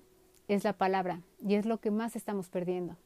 es 0.49 0.64
la 0.64 0.72
palabra 0.72 1.20
y 1.40 1.55
es 1.55 1.66
lo 1.66 1.78
que 1.78 1.90
más 1.90 2.16
estamos 2.16 2.49
perdiendo. 2.49 2.97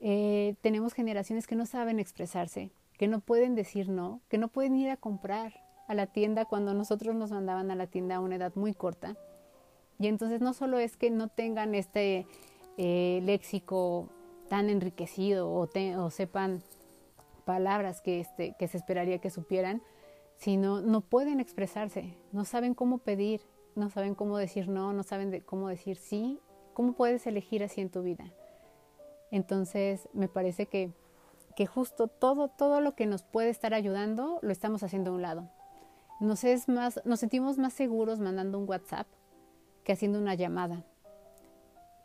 Eh, 0.00 0.54
tenemos 0.60 0.92
generaciones 0.92 1.46
que 1.46 1.56
no 1.56 1.66
saben 1.66 1.98
expresarse, 1.98 2.70
que 2.96 3.08
no 3.08 3.20
pueden 3.20 3.54
decir 3.54 3.88
no, 3.88 4.20
que 4.28 4.38
no 4.38 4.48
pueden 4.48 4.76
ir 4.76 4.90
a 4.90 4.96
comprar 4.96 5.52
a 5.88 5.94
la 5.94 6.06
tienda 6.06 6.44
cuando 6.44 6.74
nosotros 6.74 7.14
nos 7.14 7.30
mandaban 7.30 7.70
a 7.70 7.74
la 7.74 7.86
tienda 7.86 8.16
a 8.16 8.20
una 8.20 8.36
edad 8.36 8.52
muy 8.54 8.74
corta. 8.74 9.16
Y 9.98 10.06
entonces 10.06 10.40
no 10.40 10.52
solo 10.52 10.78
es 10.78 10.96
que 10.96 11.10
no 11.10 11.28
tengan 11.28 11.74
este 11.74 12.26
eh, 12.76 13.20
léxico 13.24 14.08
tan 14.48 14.70
enriquecido 14.70 15.50
o, 15.50 15.68
o 15.98 16.10
sepan 16.10 16.62
palabras 17.44 18.00
que, 18.00 18.20
este, 18.20 18.54
que 18.58 18.68
se 18.68 18.76
esperaría 18.76 19.18
que 19.18 19.30
supieran, 19.30 19.82
sino 20.36 20.80
no 20.80 21.00
pueden 21.00 21.40
expresarse, 21.40 22.14
no 22.30 22.44
saben 22.44 22.74
cómo 22.74 22.98
pedir, 22.98 23.40
no 23.78 23.90
saben 23.90 24.14
cómo 24.14 24.36
decir 24.36 24.68
no, 24.68 24.92
no 24.92 25.02
saben 25.02 25.42
cómo 25.46 25.68
decir 25.68 25.96
sí, 25.96 26.40
cómo 26.74 26.92
puedes 26.92 27.26
elegir 27.26 27.62
así 27.62 27.80
en 27.80 27.90
tu 27.90 28.02
vida. 28.02 28.24
Entonces, 29.30 30.08
me 30.12 30.28
parece 30.28 30.66
que, 30.66 30.92
que 31.56 31.66
justo 31.66 32.08
todo, 32.08 32.48
todo 32.48 32.80
lo 32.80 32.94
que 32.94 33.06
nos 33.06 33.22
puede 33.22 33.50
estar 33.50 33.74
ayudando 33.74 34.38
lo 34.42 34.52
estamos 34.52 34.82
haciendo 34.82 35.10
a 35.10 35.14
un 35.14 35.22
lado. 35.22 35.50
Nos, 36.20 36.44
es 36.44 36.68
más, 36.68 37.00
nos 37.04 37.20
sentimos 37.20 37.58
más 37.58 37.72
seguros 37.72 38.18
mandando 38.18 38.58
un 38.58 38.68
WhatsApp 38.68 39.06
que 39.84 39.92
haciendo 39.92 40.18
una 40.18 40.34
llamada. 40.34 40.84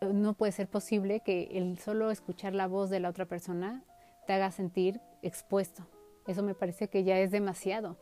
No 0.01 0.33
puede 0.33 0.51
ser 0.51 0.67
posible 0.67 1.21
que 1.21 1.57
el 1.57 1.79
solo 1.79 2.11
escuchar 2.11 2.53
la 2.53 2.67
voz 2.67 2.89
de 2.89 2.99
la 2.99 3.09
otra 3.09 3.25
persona 3.25 3.83
te 4.27 4.33
haga 4.33 4.51
sentir 4.51 5.01
expuesto. 5.21 5.85
Eso 6.27 6.43
me 6.43 6.55
parece 6.55 6.87
que 6.89 7.03
ya 7.03 7.19
es 7.19 7.31
demasiado. 7.31 7.97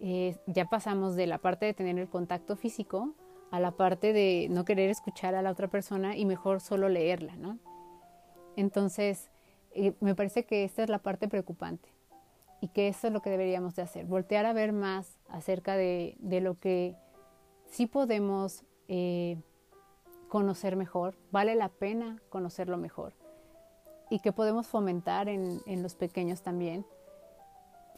Eh, 0.00 0.36
ya 0.46 0.66
pasamos 0.66 1.16
de 1.16 1.26
la 1.26 1.38
parte 1.38 1.66
de 1.66 1.74
tener 1.74 1.98
el 1.98 2.08
contacto 2.08 2.56
físico 2.56 3.14
a 3.50 3.58
la 3.58 3.72
parte 3.72 4.12
de 4.12 4.46
no 4.50 4.64
querer 4.64 4.90
escuchar 4.90 5.34
a 5.34 5.42
la 5.42 5.50
otra 5.50 5.68
persona 5.68 6.16
y 6.16 6.24
mejor 6.24 6.60
solo 6.60 6.88
leerla, 6.88 7.36
¿no? 7.36 7.58
Entonces, 8.56 9.30
eh, 9.72 9.94
me 10.00 10.14
parece 10.14 10.44
que 10.44 10.64
esta 10.64 10.82
es 10.82 10.88
la 10.88 10.98
parte 10.98 11.28
preocupante 11.28 11.88
y 12.60 12.68
que 12.68 12.88
eso 12.88 13.06
es 13.06 13.12
lo 13.12 13.22
que 13.22 13.30
deberíamos 13.30 13.74
de 13.76 13.82
hacer, 13.82 14.04
voltear 14.06 14.46
a 14.46 14.52
ver 14.52 14.72
más 14.72 15.18
acerca 15.28 15.76
de, 15.76 16.16
lo 16.20 16.58
que 16.58 16.96
sí 17.66 17.86
podemos 17.86 18.64
eh, 18.88 19.40
conocer 20.28 20.76
mejor, 20.76 21.16
vale 21.30 21.54
la 21.54 21.68
pena 21.68 22.20
conocerlo 22.28 22.76
mejor 22.76 23.14
y 24.10 24.20
que 24.20 24.32
podemos 24.32 24.66
fomentar 24.66 25.28
en, 25.28 25.60
en 25.66 25.82
los 25.82 25.94
pequeños 25.94 26.42
también, 26.42 26.84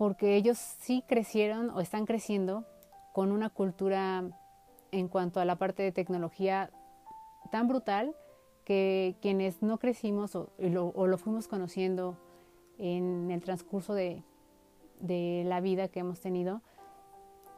porque 0.01 0.35
ellos 0.35 0.57
sí 0.57 1.05
crecieron 1.07 1.69
o 1.69 1.81
están 1.81 2.07
creciendo 2.07 2.65
con 3.13 3.31
una 3.33 3.51
cultura 3.51 4.25
en 4.93 5.09
cuanto 5.09 5.41
a 5.41 5.45
la 5.45 5.57
parte 5.57 5.83
de 5.83 5.93
tecnología 5.93 6.71
tan 7.51 7.69
brutal 7.69 8.17
que 8.65 9.19
quienes 9.21 9.61
no 9.61 9.79
crecimos 9.79 10.35
o 10.35 10.49
lo, 10.59 11.19
fuimos 11.19 11.49
conociendo 11.49 12.17
en 12.79 13.31
el 13.31 13.43
transcurso 13.43 13.93
de, 13.93 14.25
la 15.03 15.61
vida 15.61 15.89
que 15.89 16.01
hemos 16.01 16.19
tenido, 16.21 16.63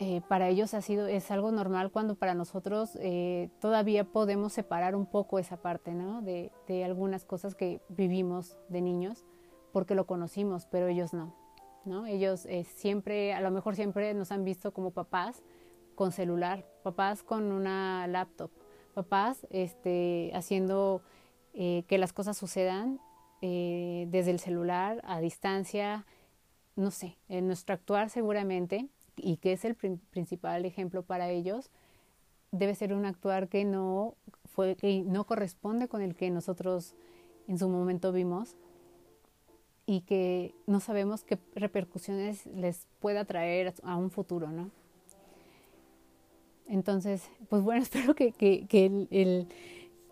eh, 0.01 0.21
para 0.27 0.49
ellos 0.49 0.75
ha 0.75 0.81
sido, 0.81 1.07
es 1.07 1.31
algo 1.31 1.53
normal 1.53 1.93
cuando 1.93 2.17
para 2.17 2.35
nosotros 2.35 2.99
eh, 3.01 3.51
todavía 3.61 4.03
podemos 4.03 4.53
separar 4.53 4.97
un 4.97 5.07
poco 5.07 5.39
esa 5.39 5.59
parte 5.59 5.95
de, 5.95 6.85
algunas 6.85 7.25
cosas 7.25 7.55
que 7.55 7.81
vivimos 7.89 8.59
de 8.69 8.81
niños 8.81 9.25
porque 9.73 9.95
lo 9.95 10.09
conocimos, 10.09 10.67
pero 10.67 10.89
ellos 10.89 11.15
no. 11.15 11.41
¿No? 11.85 12.07
Ellos 12.07 12.47
eh, 12.47 12.65
siempre, 12.65 13.33
a 13.35 13.41
lo 13.41 13.51
mejor 13.51 13.77
siempre 13.77 14.15
nos 14.15 14.33
han 14.33 14.45
visto 14.45 14.73
como 14.73 14.91
papás 14.91 15.43
con 15.95 16.13
celular, 16.13 16.67
papás 16.83 17.23
con 17.23 17.53
una 17.53 18.07
laptop, 18.07 18.51
papás 18.95 19.47
este, 19.51 20.31
haciendo 20.35 21.03
eh, 21.55 21.85
que 21.87 21.99
las 21.99 22.13
cosas 22.13 22.37
sucedan 22.37 23.01
eh, 23.41 24.07
desde 24.11 24.31
el 24.31 24.39
celular, 24.39 25.01
a 25.05 25.21
distancia, 25.21 26.07
no 26.77 26.91
sé, 26.91 27.19
en 27.29 27.47
nuestro 27.47 27.75
actuar 27.75 28.09
seguramente, 28.09 28.89
y 29.17 29.37
que 29.37 29.53
es 29.53 29.65
el 29.65 29.75
principal 29.75 30.65
ejemplo 30.65 31.03
para 31.03 31.29
ellos, 31.29 31.71
debe 32.51 32.75
ser 32.75 32.93
un 32.93 33.05
actuar 33.05 33.49
que 33.49 33.65
no, 33.65 34.15
fue, 34.45 34.77
que 34.77 35.03
no 35.03 35.25
corresponde 35.25 35.89
con 35.89 36.03
el 36.03 36.15
que 36.15 36.31
nosotros 36.31 36.95
en 37.49 37.59
su 37.59 37.69
momento 37.69 38.13
vimos 38.13 38.57
y 39.87 40.03
que 40.03 40.55
no 40.67 40.81
sabemos 40.81 41.25
qué 41.25 41.39
repercusiones 41.55 42.47
les 42.47 42.87
pueda 43.01 43.25
traer 43.25 43.75
a 43.83 43.97
un 43.97 44.11
futuro, 44.11 44.51
¿no? 44.51 44.71
Entonces, 46.69 47.29
pues 47.49 47.63
bueno, 47.63 47.83
espero 47.83 48.15
que, 48.15 48.35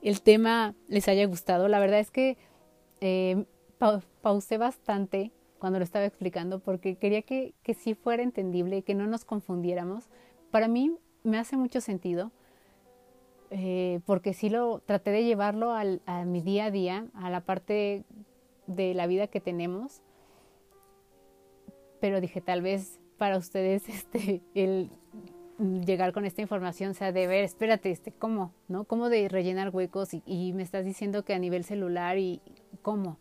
el, 0.02 0.20
tema 0.22 0.74
les 0.88 1.08
haya 1.08 1.24
gustado. 1.26 1.68
La 1.68 1.78
verdad 1.78 2.00
es 2.00 2.10
que 2.10 2.36
eh, 3.00 3.44
pausé 4.20 4.58
bastante 4.58 5.30
cuando 5.58 5.78
lo 5.78 5.84
estaba 5.84 6.04
explicando 6.04 6.58
porque 6.60 6.96
quería 6.96 7.22
que, 7.22 7.54
que 7.62 7.74
sí 7.74 7.94
fuera 7.94 8.22
entendible, 8.22 8.82
que 8.82 8.94
no 8.94 9.06
nos 9.06 9.24
confundiéramos. 9.24 10.04
Para 10.50 10.68
mí 10.68 10.96
me 11.22 11.38
hace 11.38 11.56
mucho 11.56 11.80
sentido. 11.80 12.32
Eh, 13.52 14.00
porque 14.06 14.32
sí 14.32 14.48
lo 14.48 14.78
traté 14.78 15.10
de 15.10 15.24
llevarlo 15.24 15.72
al, 15.72 16.02
a 16.06 16.24
mi 16.24 16.40
día 16.40 16.66
a 16.66 16.70
día, 16.70 17.06
a 17.14 17.30
la 17.30 17.40
parte 17.40 18.04
de 18.74 18.94
la 18.94 19.06
vida 19.06 19.26
que 19.26 19.40
tenemos, 19.40 20.02
pero 22.00 22.20
dije 22.20 22.40
tal 22.40 22.62
vez 22.62 22.98
para 23.18 23.36
ustedes 23.36 23.88
este 23.88 24.42
el 24.54 24.90
llegar 25.84 26.12
con 26.12 26.24
esta 26.24 26.40
información, 26.40 26.94
sea, 26.94 27.12
de 27.12 27.26
ver, 27.26 27.44
espérate, 27.44 27.90
este, 27.90 28.12
¿cómo? 28.12 28.54
¿No? 28.68 28.84
¿Cómo 28.84 29.10
de 29.10 29.28
rellenar 29.28 29.68
huecos? 29.70 30.10
Y, 30.24 30.52
me 30.54 30.62
estás 30.62 30.86
diciendo 30.86 31.22
que 31.22 31.34
a 31.34 31.38
nivel 31.38 31.64
celular 31.64 32.16
y 32.16 32.40
cómo. 32.80 33.18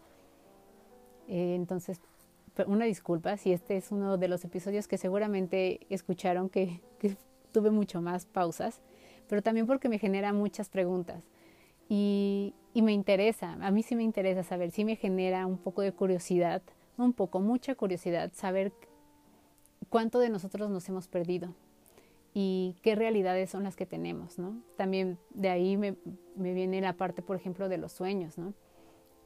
Eh, 1.28 1.56
entonces, 1.56 2.00
una 2.66 2.86
disculpa 2.86 3.38
si 3.38 3.52
este 3.52 3.78
es 3.78 3.92
uno 3.92 4.18
de 4.18 4.28
los 4.28 4.44
episodios 4.46 4.88
que 4.88 4.98
seguramente 4.98 5.82
escucharon 5.90 6.50
que, 6.50 6.82
tuve 7.52 7.72
mucho 7.72 8.00
más 8.00 8.28
pausas, 8.28 8.80
pero 9.28 9.42
también 9.42 9.66
porque 9.66 9.90
me 9.90 9.98
genera 9.98 10.34
muchas 10.34 10.70
preguntas. 10.70 11.24
Y, 11.90 12.54
y 12.74 12.82
me 12.82 12.94
interesa, 12.94 13.58
a 13.60 13.72
mí 13.72 13.84
sí 13.84 13.96
me 13.96 14.04
interesa 14.04 14.44
saber, 14.44 14.72
sí 14.72 14.86
me 14.86 14.96
genera 14.96 15.46
un 15.46 15.58
poco 15.58 15.82
de 15.82 15.92
curiosidad, 15.92 16.62
un 16.98 17.14
poco, 17.14 17.40
mucha 17.40 17.76
curiosidad, 17.76 18.32
saber 18.34 18.72
cuánto 19.90 20.20
de 20.20 20.30
nosotros 20.30 20.70
nos 20.70 20.88
hemos 20.88 21.08
perdido 21.08 21.56
y 22.34 22.76
qué 22.84 22.96
realidades 22.96 23.50
son 23.50 23.64
las 23.64 23.76
que 23.76 23.86
tenemos, 23.86 24.38
¿no? 24.38 24.62
También 24.78 25.18
de 25.32 25.50
ahí 25.50 25.78
me, 25.78 25.96
viene 26.36 26.80
la 26.82 26.94
parte, 26.94 27.22
por 27.22 27.36
ejemplo, 27.36 27.70
de 27.70 27.78
los 27.78 27.92
sueños, 27.92 28.38
¿no? 28.38 28.54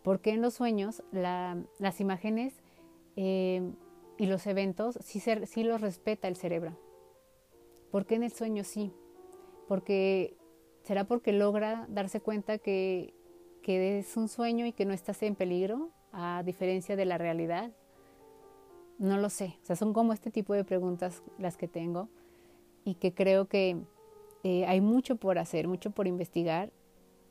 Porque 0.04 0.32
en 0.32 0.42
los 0.42 0.54
sueños 0.54 1.04
las 1.12 2.00
imágenes 2.00 2.54
eh, 3.16 3.62
y 4.18 4.26
los 4.26 4.48
eventos 4.48 4.98
sí, 5.02 5.20
sí 5.20 5.64
los 5.64 5.82
respeta 5.82 6.28
el 6.28 6.36
cerebro. 6.36 6.78
¿Por 7.92 8.06
qué 8.06 8.16
en 8.16 8.24
el 8.24 8.32
sueño 8.32 8.64
sí? 8.64 8.92
Porque 9.68 10.36
será 10.84 11.06
porque 11.06 11.32
logra 11.32 11.86
darse 11.90 12.22
cuenta 12.22 12.58
que, 12.58 13.14
que 13.62 14.00
es 14.00 14.16
un 14.18 14.28
sueño 14.28 14.66
y 14.66 14.74
que 14.74 14.86
no 14.86 14.94
estás 14.94 15.24
en 15.24 15.36
peligro, 15.36 15.90
a 16.12 16.44
diferencia 16.46 16.96
de 16.96 17.06
la 17.06 17.18
realidad. 17.18 17.72
No 19.00 19.18
lo 19.18 19.30
sé. 19.30 19.58
O 19.64 19.66
sea, 19.66 19.76
son 19.76 19.94
como 19.94 20.14
este 20.14 20.30
tipo 20.30 20.54
de 20.54 20.64
preguntas 20.64 21.24
las 21.40 21.58
que 21.58 21.68
tengo 21.68 22.10
y 22.86 22.96
que 22.96 23.14
creo 23.14 23.48
que 23.48 23.78
eh, 24.44 24.66
hay 24.66 24.82
mucho 24.82 25.16
por 25.16 25.40
hacer, 25.40 25.68
mucho 25.68 25.92
por 25.92 26.08
investigar 26.08 26.72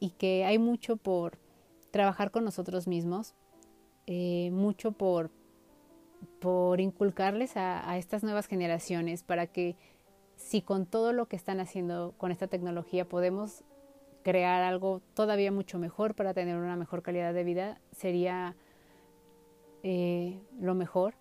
y 0.01 0.11
que 0.11 0.45
hay 0.45 0.59
mucho 0.59 0.97
por 0.97 1.39
trabajar 1.91 2.31
con 2.31 2.45
nosotros 2.45 2.89
mismos, 2.89 3.35
eh, 4.07 4.51
mucho 4.51 4.93
por, 4.93 5.31
por 6.41 6.81
inculcarles 6.81 7.57
a, 7.57 7.89
a, 7.89 7.99
estas 7.99 8.25
nuevas 8.25 8.47
generaciones 8.47 9.23
para 9.23 9.47
que 9.47 9.77
si 10.37 10.63
con 10.63 10.87
todo 10.87 11.13
lo 11.13 11.27
que 11.27 11.37
están 11.37 11.61
haciendo 11.61 12.15
con 12.19 12.33
esta 12.33 12.47
tecnología 12.47 13.09
podemos 13.09 13.65
crear 14.23 14.63
algo 14.63 15.03
todavía 15.15 15.51
mucho 15.51 15.79
mejor 15.79 16.15
para 16.15 16.35
tener 16.35 16.57
una 16.57 16.77
mejor 16.77 17.03
calidad 17.03 17.35
de 17.35 17.45
vida, 17.45 17.81
sería 17.93 18.57
eh, 19.83 20.41
lo 20.61 20.75
mejor 20.75 21.15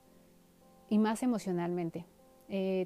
y 0.89 0.99
más 0.99 1.23
emocionalmente. 1.23 2.05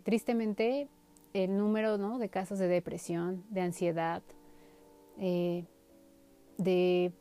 tristemente, 0.04 0.88
el 1.34 1.58
número 1.58 1.98
¿no? 1.98 2.18
de 2.18 2.30
casos 2.30 2.60
de 2.60 2.68
depresión, 2.68 3.44
de 3.50 3.62
ansiedad, 3.62 4.24
eh, 5.20 5.66
de 6.58 7.12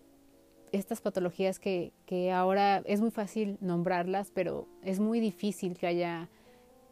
estas 0.72 1.00
patologías 1.00 1.58
que, 1.58 1.92
que, 2.06 2.32
ahora 2.32 2.82
es 2.84 3.00
muy 3.00 3.10
fácil 3.10 3.58
nombrarlas, 3.60 4.30
pero 4.32 4.66
es 4.82 5.00
muy 5.00 5.20
difícil 5.20 5.76
que 5.76 5.86
haya 5.86 6.28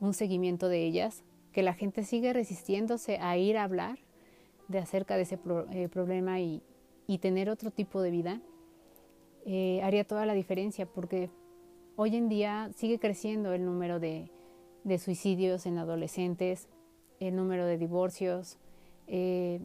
un 0.00 0.14
seguimiento 0.14 0.68
de 0.68 0.84
ellas, 0.84 1.24
que 1.53 1.62
la 1.62 1.74
gente 1.74 2.03
sigue 2.03 2.32
resistiéndose 2.32 3.18
a 3.18 3.36
ir 3.36 3.57
a 3.57 3.64
hablar 3.64 3.98
de 4.68 4.78
acerca 4.78 5.16
de 5.16 5.22
ese 5.22 5.38
eh, 5.72 5.88
problema 5.88 6.40
y, 6.40 6.62
y, 7.07 7.18
tener 7.18 7.50
otro 7.50 7.70
tipo 7.70 8.00
de 8.00 8.11
vida, 8.11 8.40
eh, 9.44 9.80
haría 9.82 10.05
toda 10.05 10.24
la 10.24 10.34
diferencia, 10.34 10.86
porque 10.86 11.30
hoy 11.96 12.16
en 12.16 12.29
día 12.29 12.70
sigue 12.74 12.99
creciendo 12.99 13.53
el 13.53 13.64
número 13.64 14.00
de, 14.00 14.30
de 14.84 14.99
suicidios 14.99 15.66
en 15.66 15.79
adolescentes, 15.79 16.68
el 17.20 17.37
número 17.37 17.66
de 17.66 17.76
divorcios, 17.76 18.58
eh, 19.07 19.61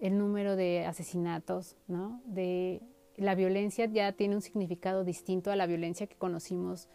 el 0.00 0.18
número 0.18 0.56
de 0.56 0.84
asesinatos, 0.84 1.76
¿no? 1.88 2.20
De 2.26 2.82
la 3.16 3.34
violencia 3.34 3.86
ya 3.86 4.12
tiene 4.12 4.34
un 4.34 4.42
significado 4.42 5.04
distinto 5.04 5.50
a 5.50 5.56
la 5.56 5.66
violencia 5.66 6.06
que 6.06 6.16
conocimos 6.16 6.88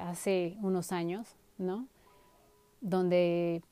hace 0.00 0.56
unos 0.62 0.92
años, 0.92 1.36
¿no? 1.58 1.88
Donde 2.80 3.62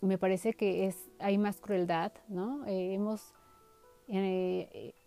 me 0.00 0.18
parece 0.18 0.54
que 0.54 0.86
es 0.86 1.10
hay 1.18 1.38
más 1.38 1.60
crueldad, 1.60 2.12
¿no? 2.28 2.66
Eh, 2.66 2.94
hemos 2.94 3.34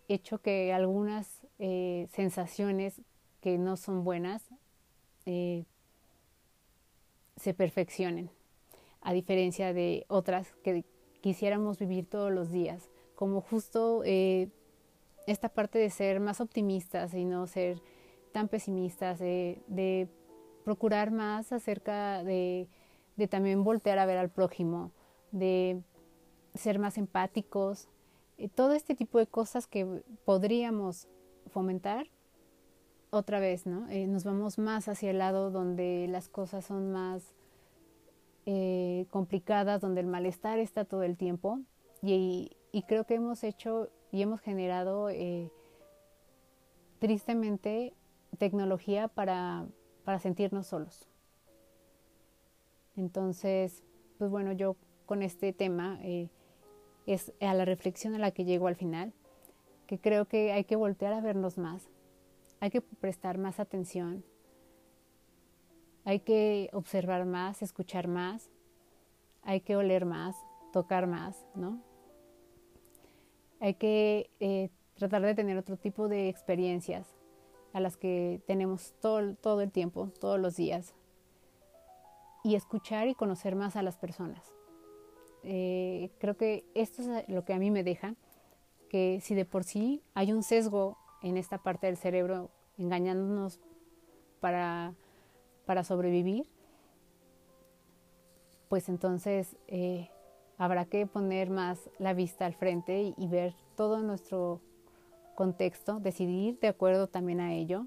hecho 0.08 0.38
que 0.38 0.72
algunas 0.72 1.46
sensaciones 1.58 3.00
que 3.40 3.56
no 3.56 3.76
son 3.76 4.02
buenas 4.02 4.42
se 7.38 7.54
perfeccionen, 7.54 8.30
a 9.00 9.12
diferencia 9.12 9.72
de 9.72 10.04
otras 10.08 10.54
que 10.62 10.84
quisiéramos 11.20 11.78
vivir 11.78 12.08
todos 12.08 12.32
los 12.32 12.50
días, 12.50 12.90
como 13.14 13.40
justo 13.40 14.02
eh, 14.04 14.48
esta 15.26 15.48
parte 15.48 15.78
de 15.78 15.90
ser 15.90 16.20
más 16.20 16.40
optimistas 16.40 17.14
y 17.14 17.24
no 17.24 17.46
ser 17.46 17.80
tan 18.32 18.48
pesimistas, 18.48 19.18
de, 19.18 20.08
procurar 20.64 21.10
más 21.10 21.50
acerca 21.52 22.22
de, 22.22 22.68
de, 23.18 23.28
también 23.28 23.64
voltear 23.64 23.98
a 23.98 24.06
ver 24.06 24.16
al 24.16 24.30
prójimo, 24.30 24.92
de 25.32 25.82
ser 26.54 26.78
más 26.78 26.96
empáticos, 26.96 27.88
eh, 28.38 28.48
todo 28.48 28.72
este 28.72 28.94
tipo 28.94 29.18
de 29.18 29.26
cosas 29.26 29.66
que 29.66 30.02
podríamos 30.24 31.08
fomentar 31.50 32.06
otra 33.10 33.40
vez, 33.40 33.66
¿no? 33.66 33.88
Eh, 33.88 34.06
nos 34.06 34.24
vamos 34.24 34.58
más 34.58 34.88
hacia 34.88 35.10
el 35.10 35.18
lado 35.18 35.50
donde 35.50 36.06
las 36.08 36.28
cosas 36.28 36.64
son 36.64 36.92
más 36.92 37.34
eh, 38.46 39.06
complicadas, 39.10 39.80
donde 39.80 40.00
el 40.00 40.06
malestar 40.06 40.58
está 40.58 40.84
todo 40.84 41.02
el 41.02 41.16
tiempo 41.16 41.60
y, 42.02 42.54
creo 42.86 43.04
que 43.04 43.14
hemos 43.14 43.42
hecho 43.42 43.90
y 44.12 44.22
hemos 44.22 44.40
generado 44.40 45.08
tristemente 47.00 47.92
tecnología 48.38 49.08
para, 49.08 49.66
para 50.04 50.20
sentirnos 50.20 50.68
solos. 50.68 51.07
Entonces, 52.98 53.84
pues 54.18 54.28
bueno, 54.28 54.50
yo 54.50 54.74
con 55.06 55.22
este 55.22 55.52
tema 55.52 56.00
eh, 56.02 56.28
es 57.06 57.32
a 57.40 57.54
la 57.54 57.64
reflexión 57.64 58.16
a 58.16 58.18
la 58.18 58.32
que 58.32 58.44
llego 58.44 58.66
al 58.66 58.74
final, 58.74 59.12
que 59.86 60.00
creo 60.00 60.26
que 60.26 60.50
hay 60.50 60.64
que 60.64 60.74
voltear 60.74 61.12
a 61.12 61.20
vernos 61.20 61.58
más, 61.58 61.88
hay 62.58 62.70
que 62.70 62.80
prestar 62.80 63.38
más 63.38 63.60
atención, 63.60 64.24
hay 66.04 66.20
que 66.20 66.70
observar 66.72 67.24
más, 67.24 67.62
escuchar 67.62 68.08
más, 68.08 68.50
hay 69.42 69.60
que 69.60 69.76
oler 69.76 70.04
más, 70.04 70.34
tocar 70.72 71.06
más, 71.06 71.46
¿no? 71.54 71.80
Hay 73.60 73.74
que 73.74 74.28
eh, 74.40 74.70
tratar 74.94 75.22
de 75.22 75.36
tener 75.36 75.56
otro 75.56 75.76
tipo 75.76 76.08
de 76.08 76.28
experiencias 76.28 77.06
a 77.72 77.78
las 77.78 77.96
que 77.96 78.42
tenemos 78.48 78.92
todo, 79.00 79.36
todo 79.36 79.60
el 79.60 79.70
tiempo, 79.70 80.10
todos 80.18 80.40
los 80.40 80.56
días. 80.56 80.96
Y 82.44 82.54
escuchar 82.54 83.08
y 83.08 83.14
conocer 83.14 83.56
más 83.56 83.76
a 83.76 83.82
las 83.82 83.96
personas. 83.96 84.52
Eh, 85.42 86.10
creo 86.18 86.36
que 86.36 86.64
esto 86.74 87.02
es 87.02 87.28
lo 87.28 87.44
que 87.44 87.52
a 87.52 87.58
mí 87.58 87.70
me 87.70 87.84
deja, 87.84 88.14
que 88.88 89.20
si 89.22 89.34
de 89.34 89.44
por 89.44 89.64
sí 89.64 90.02
hay 90.14 90.32
un 90.32 90.42
sesgo 90.42 90.96
en 91.22 91.36
esta 91.36 91.58
parte 91.58 91.86
del 91.86 91.96
cerebro 91.96 92.50
engañándonos 92.76 93.60
para, 94.40 94.94
para 95.66 95.84
sobrevivir, 95.84 96.48
pues 98.68 98.88
entonces 98.88 99.56
eh, 99.66 100.10
habrá 100.58 100.84
que 100.84 101.06
poner 101.06 101.50
más 101.50 101.90
la 101.98 102.14
vista 102.14 102.46
al 102.46 102.54
frente 102.54 103.14
y, 103.16 103.26
ver 103.28 103.54
todo 103.76 104.02
nuestro 104.02 104.60
contexto, 105.34 106.00
decidir 106.00 106.58
de 106.60 106.68
acuerdo 106.68 107.06
también 107.06 107.40
a 107.40 107.54
ello 107.54 107.86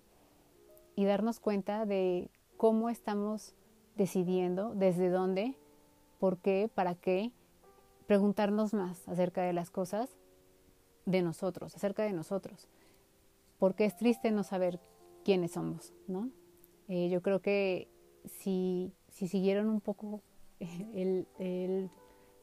y 0.95 1.05
darnos 1.05 1.39
cuenta 1.39 1.85
de 1.85 2.29
cómo 2.57 2.89
estamos 2.89 3.53
decidiendo, 4.01 4.73
desde 4.73 5.09
dónde, 5.09 5.55
por 6.19 6.39
qué, 6.39 6.71
para 6.73 6.95
qué, 6.95 7.31
preguntarnos 8.07 8.73
más 8.73 9.07
acerca 9.07 9.43
de 9.43 9.53
las 9.53 9.69
cosas 9.69 10.09
de 11.05 11.21
nosotros, 11.21 11.75
acerca 11.75 12.01
de 12.01 12.11
nosotros, 12.11 12.67
porque 13.59 13.85
es 13.85 13.95
triste 13.95 14.31
no 14.31 14.43
saber 14.43 14.79
quiénes 15.23 15.51
somos, 15.51 15.93
¿no? 16.07 16.31
Eh, 16.87 17.09
yo 17.09 17.21
creo 17.21 17.43
que 17.43 17.89
si, 18.25 18.91
si 19.09 19.27
siguieron 19.27 19.69
un 19.69 19.81
poco 19.81 20.23
el, 20.59 21.27
el 21.37 21.91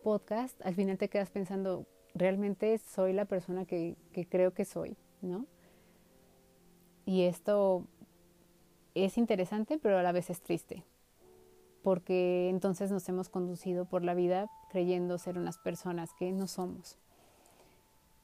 podcast, 0.05 0.65
al 0.65 0.77
final 0.77 0.97
te 0.97 1.09
quedas 1.09 1.31
pensando, 1.31 1.87
realmente 2.15 2.79
soy 2.79 3.13
la 3.13 3.25
persona 3.25 3.65
que, 3.65 3.97
que 4.13 4.29
creo 4.29 4.55
que 4.55 4.65
soy, 4.65 4.97
¿no? 5.23 5.45
Y 7.05 7.23
esto 7.23 7.85
es 8.95 9.19
interesante, 9.19 9.77
pero 9.79 9.99
a 9.99 10.05
la 10.05 10.13
vez 10.13 10.31
es 10.31 10.41
triste, 10.41 10.85
porque 11.89 12.51
entonces 12.51 12.91
nos 12.91 13.09
hemos 13.09 13.31
conducido 13.31 13.87
por 13.87 14.05
la 14.05 14.13
vida 14.13 14.51
creyendo 14.71 15.17
ser 15.17 15.39
unas 15.39 15.57
personas 15.57 16.11
que 16.19 16.33
no 16.33 16.47
somos. 16.47 16.99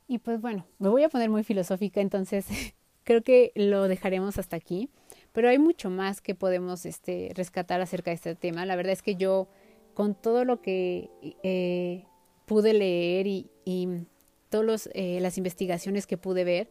Y 0.06 0.18
pues 0.18 0.38
bueno, 0.38 0.66
me 0.78 0.90
voy 0.90 1.02
a 1.02 1.08
poner 1.08 1.30
muy 1.30 1.44
filosófica, 1.44 2.02
entonces 2.02 2.46
creo 3.04 3.22
que 3.22 3.52
lo 3.54 3.88
dejaremos 3.88 4.36
hasta 4.36 4.56
aquí, 4.56 4.90
pero 5.32 5.48
hay 5.48 5.58
mucho 5.58 5.88
más 5.88 6.20
que 6.20 6.34
podemos 6.34 6.84
este, 6.84 7.32
rescatar 7.34 7.80
acerca 7.80 8.10
de 8.10 8.16
este 8.16 8.34
tema. 8.34 8.66
La 8.66 8.76
verdad 8.76 8.92
es 8.92 9.00
que 9.00 9.16
yo 9.16 9.48
con 9.94 10.14
todo 10.14 10.44
lo 10.44 10.60
que 10.60 11.08
eh, 11.42 12.04
pude 12.44 12.74
leer 12.74 13.26
y, 13.26 13.48
todas 14.50 14.90
eh, 14.92 15.20
las 15.22 15.38
investigaciones 15.38 16.06
que 16.06 16.18
pude 16.18 16.44
ver, 16.44 16.68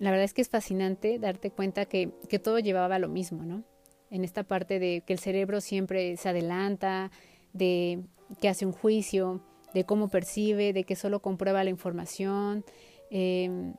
la 0.00 0.10
verdad 0.10 0.24
es 0.24 0.34
que 0.34 0.42
es 0.42 0.48
fascinante 0.48 1.20
darte 1.20 1.52
cuenta 1.52 1.84
que, 1.84 2.10
todo 2.42 2.58
llevaba 2.58 2.98
lo 2.98 3.08
mismo, 3.08 3.44
¿no? 3.44 3.62
En 4.14 4.22
esta 4.22 4.44
parte 4.44 4.78
de 4.78 5.02
que 5.04 5.12
el 5.12 5.18
cerebro 5.18 5.60
siempre 5.60 6.16
se 6.16 6.28
adelanta, 6.28 7.10
de 7.52 8.04
que 8.40 8.48
hace 8.48 8.64
un 8.64 8.70
juicio, 8.70 9.40
de 9.74 9.82
cómo 9.82 10.06
percibe, 10.06 10.72
de 10.72 10.84
que 10.84 10.94
solo 10.94 11.20
comprueba 11.20 11.64
la 11.64 11.70
información 11.70 12.64
em, 13.10 13.74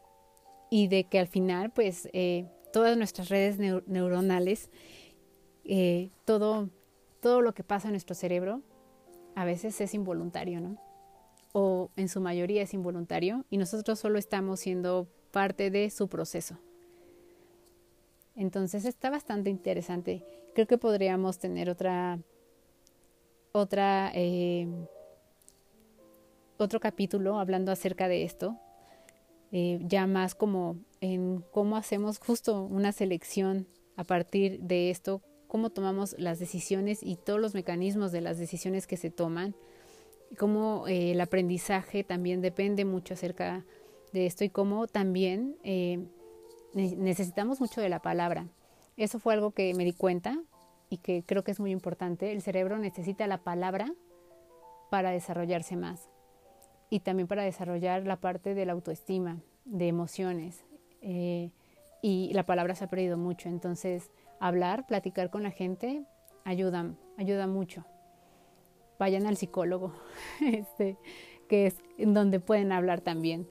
y 0.69 0.89
de 0.89 1.05
que 1.05 1.19
al 1.19 1.27
final, 1.27 1.71
pues, 1.71 2.09
eh, 2.11 2.49
todas 2.73 2.97
nuestras 2.97 3.29
redes 3.29 3.59
neuronales, 3.87 4.69
todo, 6.25 6.69
todo 7.21 7.39
lo 7.39 7.53
que 7.53 7.63
pasa 7.63 7.87
en 7.87 7.93
nuestro 7.93 8.13
cerebro 8.13 8.61
a 9.35 9.45
veces 9.45 9.79
es 9.79 9.93
involuntario, 9.93 10.59
¿no? 10.59 10.77
O 11.53 11.91
en 11.95 12.09
su 12.09 12.19
mayoría 12.19 12.61
es 12.61 12.73
involuntario 12.73 13.45
y 13.49 13.55
nosotros 13.55 13.99
solo 13.99 14.19
estamos 14.19 14.59
siendo 14.59 15.07
parte 15.31 15.71
de 15.71 15.89
su 15.91 16.09
proceso. 16.09 16.59
Entonces 18.35 18.85
está 18.85 19.09
bastante 19.09 19.49
interesante. 19.49 20.23
Creo 20.53 20.67
que 20.67 20.77
podríamos 20.77 21.39
tener 21.39 21.69
otra, 21.69 22.19
otra, 23.51 24.11
eh, 24.13 24.67
otro 26.57 26.79
capítulo 26.79 27.39
hablando 27.39 27.71
acerca 27.71 28.07
de 28.07 28.23
esto, 28.23 28.57
eh, 29.51 29.79
ya 29.83 30.07
más 30.07 30.35
como 30.35 30.77
en 31.01 31.43
cómo 31.51 31.77
hacemos 31.77 32.19
justo 32.19 32.63
una 32.63 32.91
selección 32.91 33.67
a 33.95 34.03
partir 34.03 34.59
de 34.59 34.89
esto, 34.89 35.21
cómo 35.47 35.69
tomamos 35.69 36.15
las 36.17 36.39
decisiones 36.39 37.01
y 37.01 37.15
todos 37.15 37.39
los 37.39 37.53
mecanismos 37.53 38.11
de 38.11 38.21
las 38.21 38.37
decisiones 38.37 38.87
que 38.87 38.97
se 38.97 39.11
toman, 39.11 39.55
cómo 40.37 40.87
eh, 40.87 41.11
el 41.11 41.21
aprendizaje 41.21 42.03
también 42.03 42.41
depende 42.41 42.83
mucho 42.85 43.13
acerca 43.13 43.65
de 44.11 44.25
esto 44.25 44.43
y 44.43 44.49
cómo 44.49 44.87
también 44.87 45.57
eh, 45.63 46.05
necesitamos 46.75 47.61
mucho 47.61 47.81
de 47.81 47.89
la 47.89 48.01
palabra. 48.01 48.47
Eso 48.97 49.19
fue 49.19 49.33
algo 49.33 49.51
que 49.51 49.73
me 49.73 49.85
di 49.85 49.93
cuenta 49.93 50.37
y 50.89 50.97
que 50.97 51.23
creo 51.25 51.43
que 51.43 51.51
es 51.51 51.59
muy 51.59 51.71
importante. 51.71 52.31
El 52.31 52.41
cerebro 52.41 52.77
necesita 52.77 53.27
la 53.27 53.39
palabra 53.39 53.91
para 54.89 55.11
desarrollarse 55.11 55.75
más 55.75 56.09
y 56.89 56.99
también 56.99 57.27
para 57.27 57.43
desarrollar 57.43 58.05
la 58.05 58.17
parte 58.17 58.53
de 58.53 58.65
la 58.65 58.73
autoestima, 58.73 59.41
de 59.63 59.87
emociones. 59.87 60.63
Eh, 61.01 61.51
y 62.01 62.31
la 62.33 62.45
palabra 62.45 62.75
se 62.75 62.83
ha 62.83 62.89
perdido 62.89 63.17
mucho. 63.17 63.49
Entonces, 63.49 64.11
hablar, 64.39 64.85
platicar 64.85 65.29
con 65.29 65.43
la 65.43 65.51
gente, 65.51 66.03
ayuda, 66.43 66.93
ayuda 67.17 67.47
mucho. 67.47 67.85
Vayan 68.99 69.25
al 69.25 69.37
psicólogo, 69.37 69.93
este, 70.41 70.97
que 71.47 71.67
es 71.67 71.77
donde 71.97 72.39
pueden 72.39 72.71
hablar 72.71 73.01
también. 73.01 73.47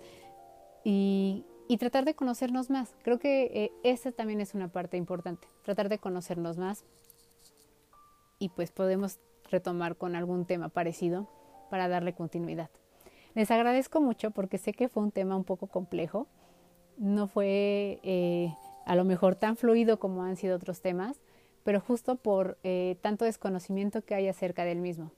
Y, 0.85 1.45
y 1.69 1.79
tratar 1.79 2.05
de 2.05 2.15
conocernos 2.15 2.71
más. 2.71 2.95
Creo 3.03 3.19
que 3.19 3.45
eh, 3.45 3.73
esa 3.83 4.13
también 4.13 4.41
es 4.41 4.55
una 4.55 4.69
parte 4.69 4.97
importante, 4.97 5.49
tratar 5.63 5.89
de 5.89 5.99
conocernos 5.99 6.59
más. 6.59 6.85
Y 8.39 8.51
pues 8.51 8.71
podemos 8.71 9.19
retomar 9.51 9.97
con 9.97 10.17
algún 10.17 10.45
tema 10.45 10.69
parecido 10.69 11.29
para 11.71 11.89
darle 11.89 12.15
continuidad. 12.15 12.71
Les 13.35 13.51
agradezco 13.51 14.01
mucho 14.01 14.31
porque 14.31 14.59
sé 14.59 14.73
que 14.73 14.89
fue 14.89 15.03
un 15.03 15.11
tema 15.11 15.37
un 15.37 15.45
poco 15.45 15.67
complejo. 15.67 16.27
No 16.99 17.27
fue 17.27 17.99
eh, 18.03 18.55
a 18.87 18.95
lo 18.95 19.05
mejor 19.05 19.35
tan 19.35 19.57
fluido 19.57 19.99
como 19.99 20.23
han 20.23 20.37
sido 20.37 20.57
otros 20.57 20.81
temas, 20.81 21.21
pero 21.65 21.81
justo 21.81 22.17
por 22.17 22.59
eh, 22.63 22.97
tanto 23.01 23.25
desconocimiento 23.25 24.03
que 24.03 24.15
hay 24.15 24.29
acerca 24.29 24.65
del 24.65 24.81
mismo. 24.81 25.11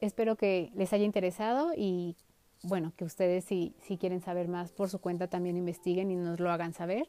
Espero 0.00 0.36
que 0.36 0.70
les 0.74 0.92
haya 0.92 1.04
interesado 1.04 1.72
y 1.76 2.16
bueno, 2.62 2.92
que 2.96 3.04
ustedes 3.04 3.44
si, 3.44 3.74
si 3.80 3.96
quieren 3.96 4.20
saber 4.20 4.48
más 4.48 4.72
por 4.72 4.88
su 4.88 5.00
cuenta 5.00 5.28
también 5.28 5.56
investiguen 5.56 6.10
y 6.10 6.16
nos 6.16 6.40
lo 6.40 6.50
hagan 6.50 6.72
saber. 6.72 7.08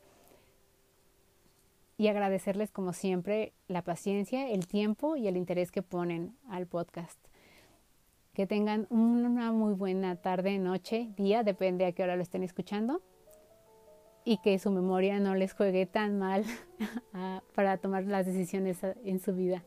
Y 1.97 2.07
agradecerles 2.07 2.71
como 2.71 2.93
siempre 2.93 3.53
la 3.67 3.83
paciencia, 3.83 4.49
el 4.49 4.67
tiempo 4.67 5.15
y 5.15 5.27
el 5.27 5.37
interés 5.37 5.71
que 5.71 5.83
ponen 5.83 6.35
al 6.49 6.65
podcast. 6.65 7.19
Que 8.33 8.47
tengan 8.47 8.87
una 8.89 9.51
muy 9.51 9.73
buena 9.73 10.15
tarde, 10.15 10.57
noche, 10.57 11.09
día, 11.15 11.43
depende 11.43 11.85
a 11.85 11.91
qué 11.91 12.03
hora 12.03 12.15
lo 12.15 12.23
estén 12.23 12.41
escuchando 12.41 13.01
y 14.25 14.37
que 14.37 14.57
su 14.59 14.71
memoria 14.71 15.19
no 15.19 15.35
les 15.35 15.53
juegue 15.53 15.85
tan 15.85 16.17
mal 16.17 16.43
para 17.55 17.77
tomar 17.77 18.05
las 18.05 18.25
decisiones 18.25 18.79
en 19.03 19.19
su 19.19 19.33
vida. 19.33 19.63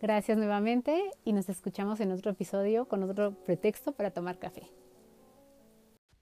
Gracias 0.00 0.38
nuevamente 0.38 1.10
y 1.24 1.32
nos 1.34 1.48
escuchamos 1.48 2.00
en 2.00 2.10
otro 2.10 2.30
episodio 2.30 2.88
con 2.88 3.02
otro 3.02 3.32
pretexto 3.44 3.92
para 3.92 4.10
tomar 4.10 4.38
café. 4.38 4.62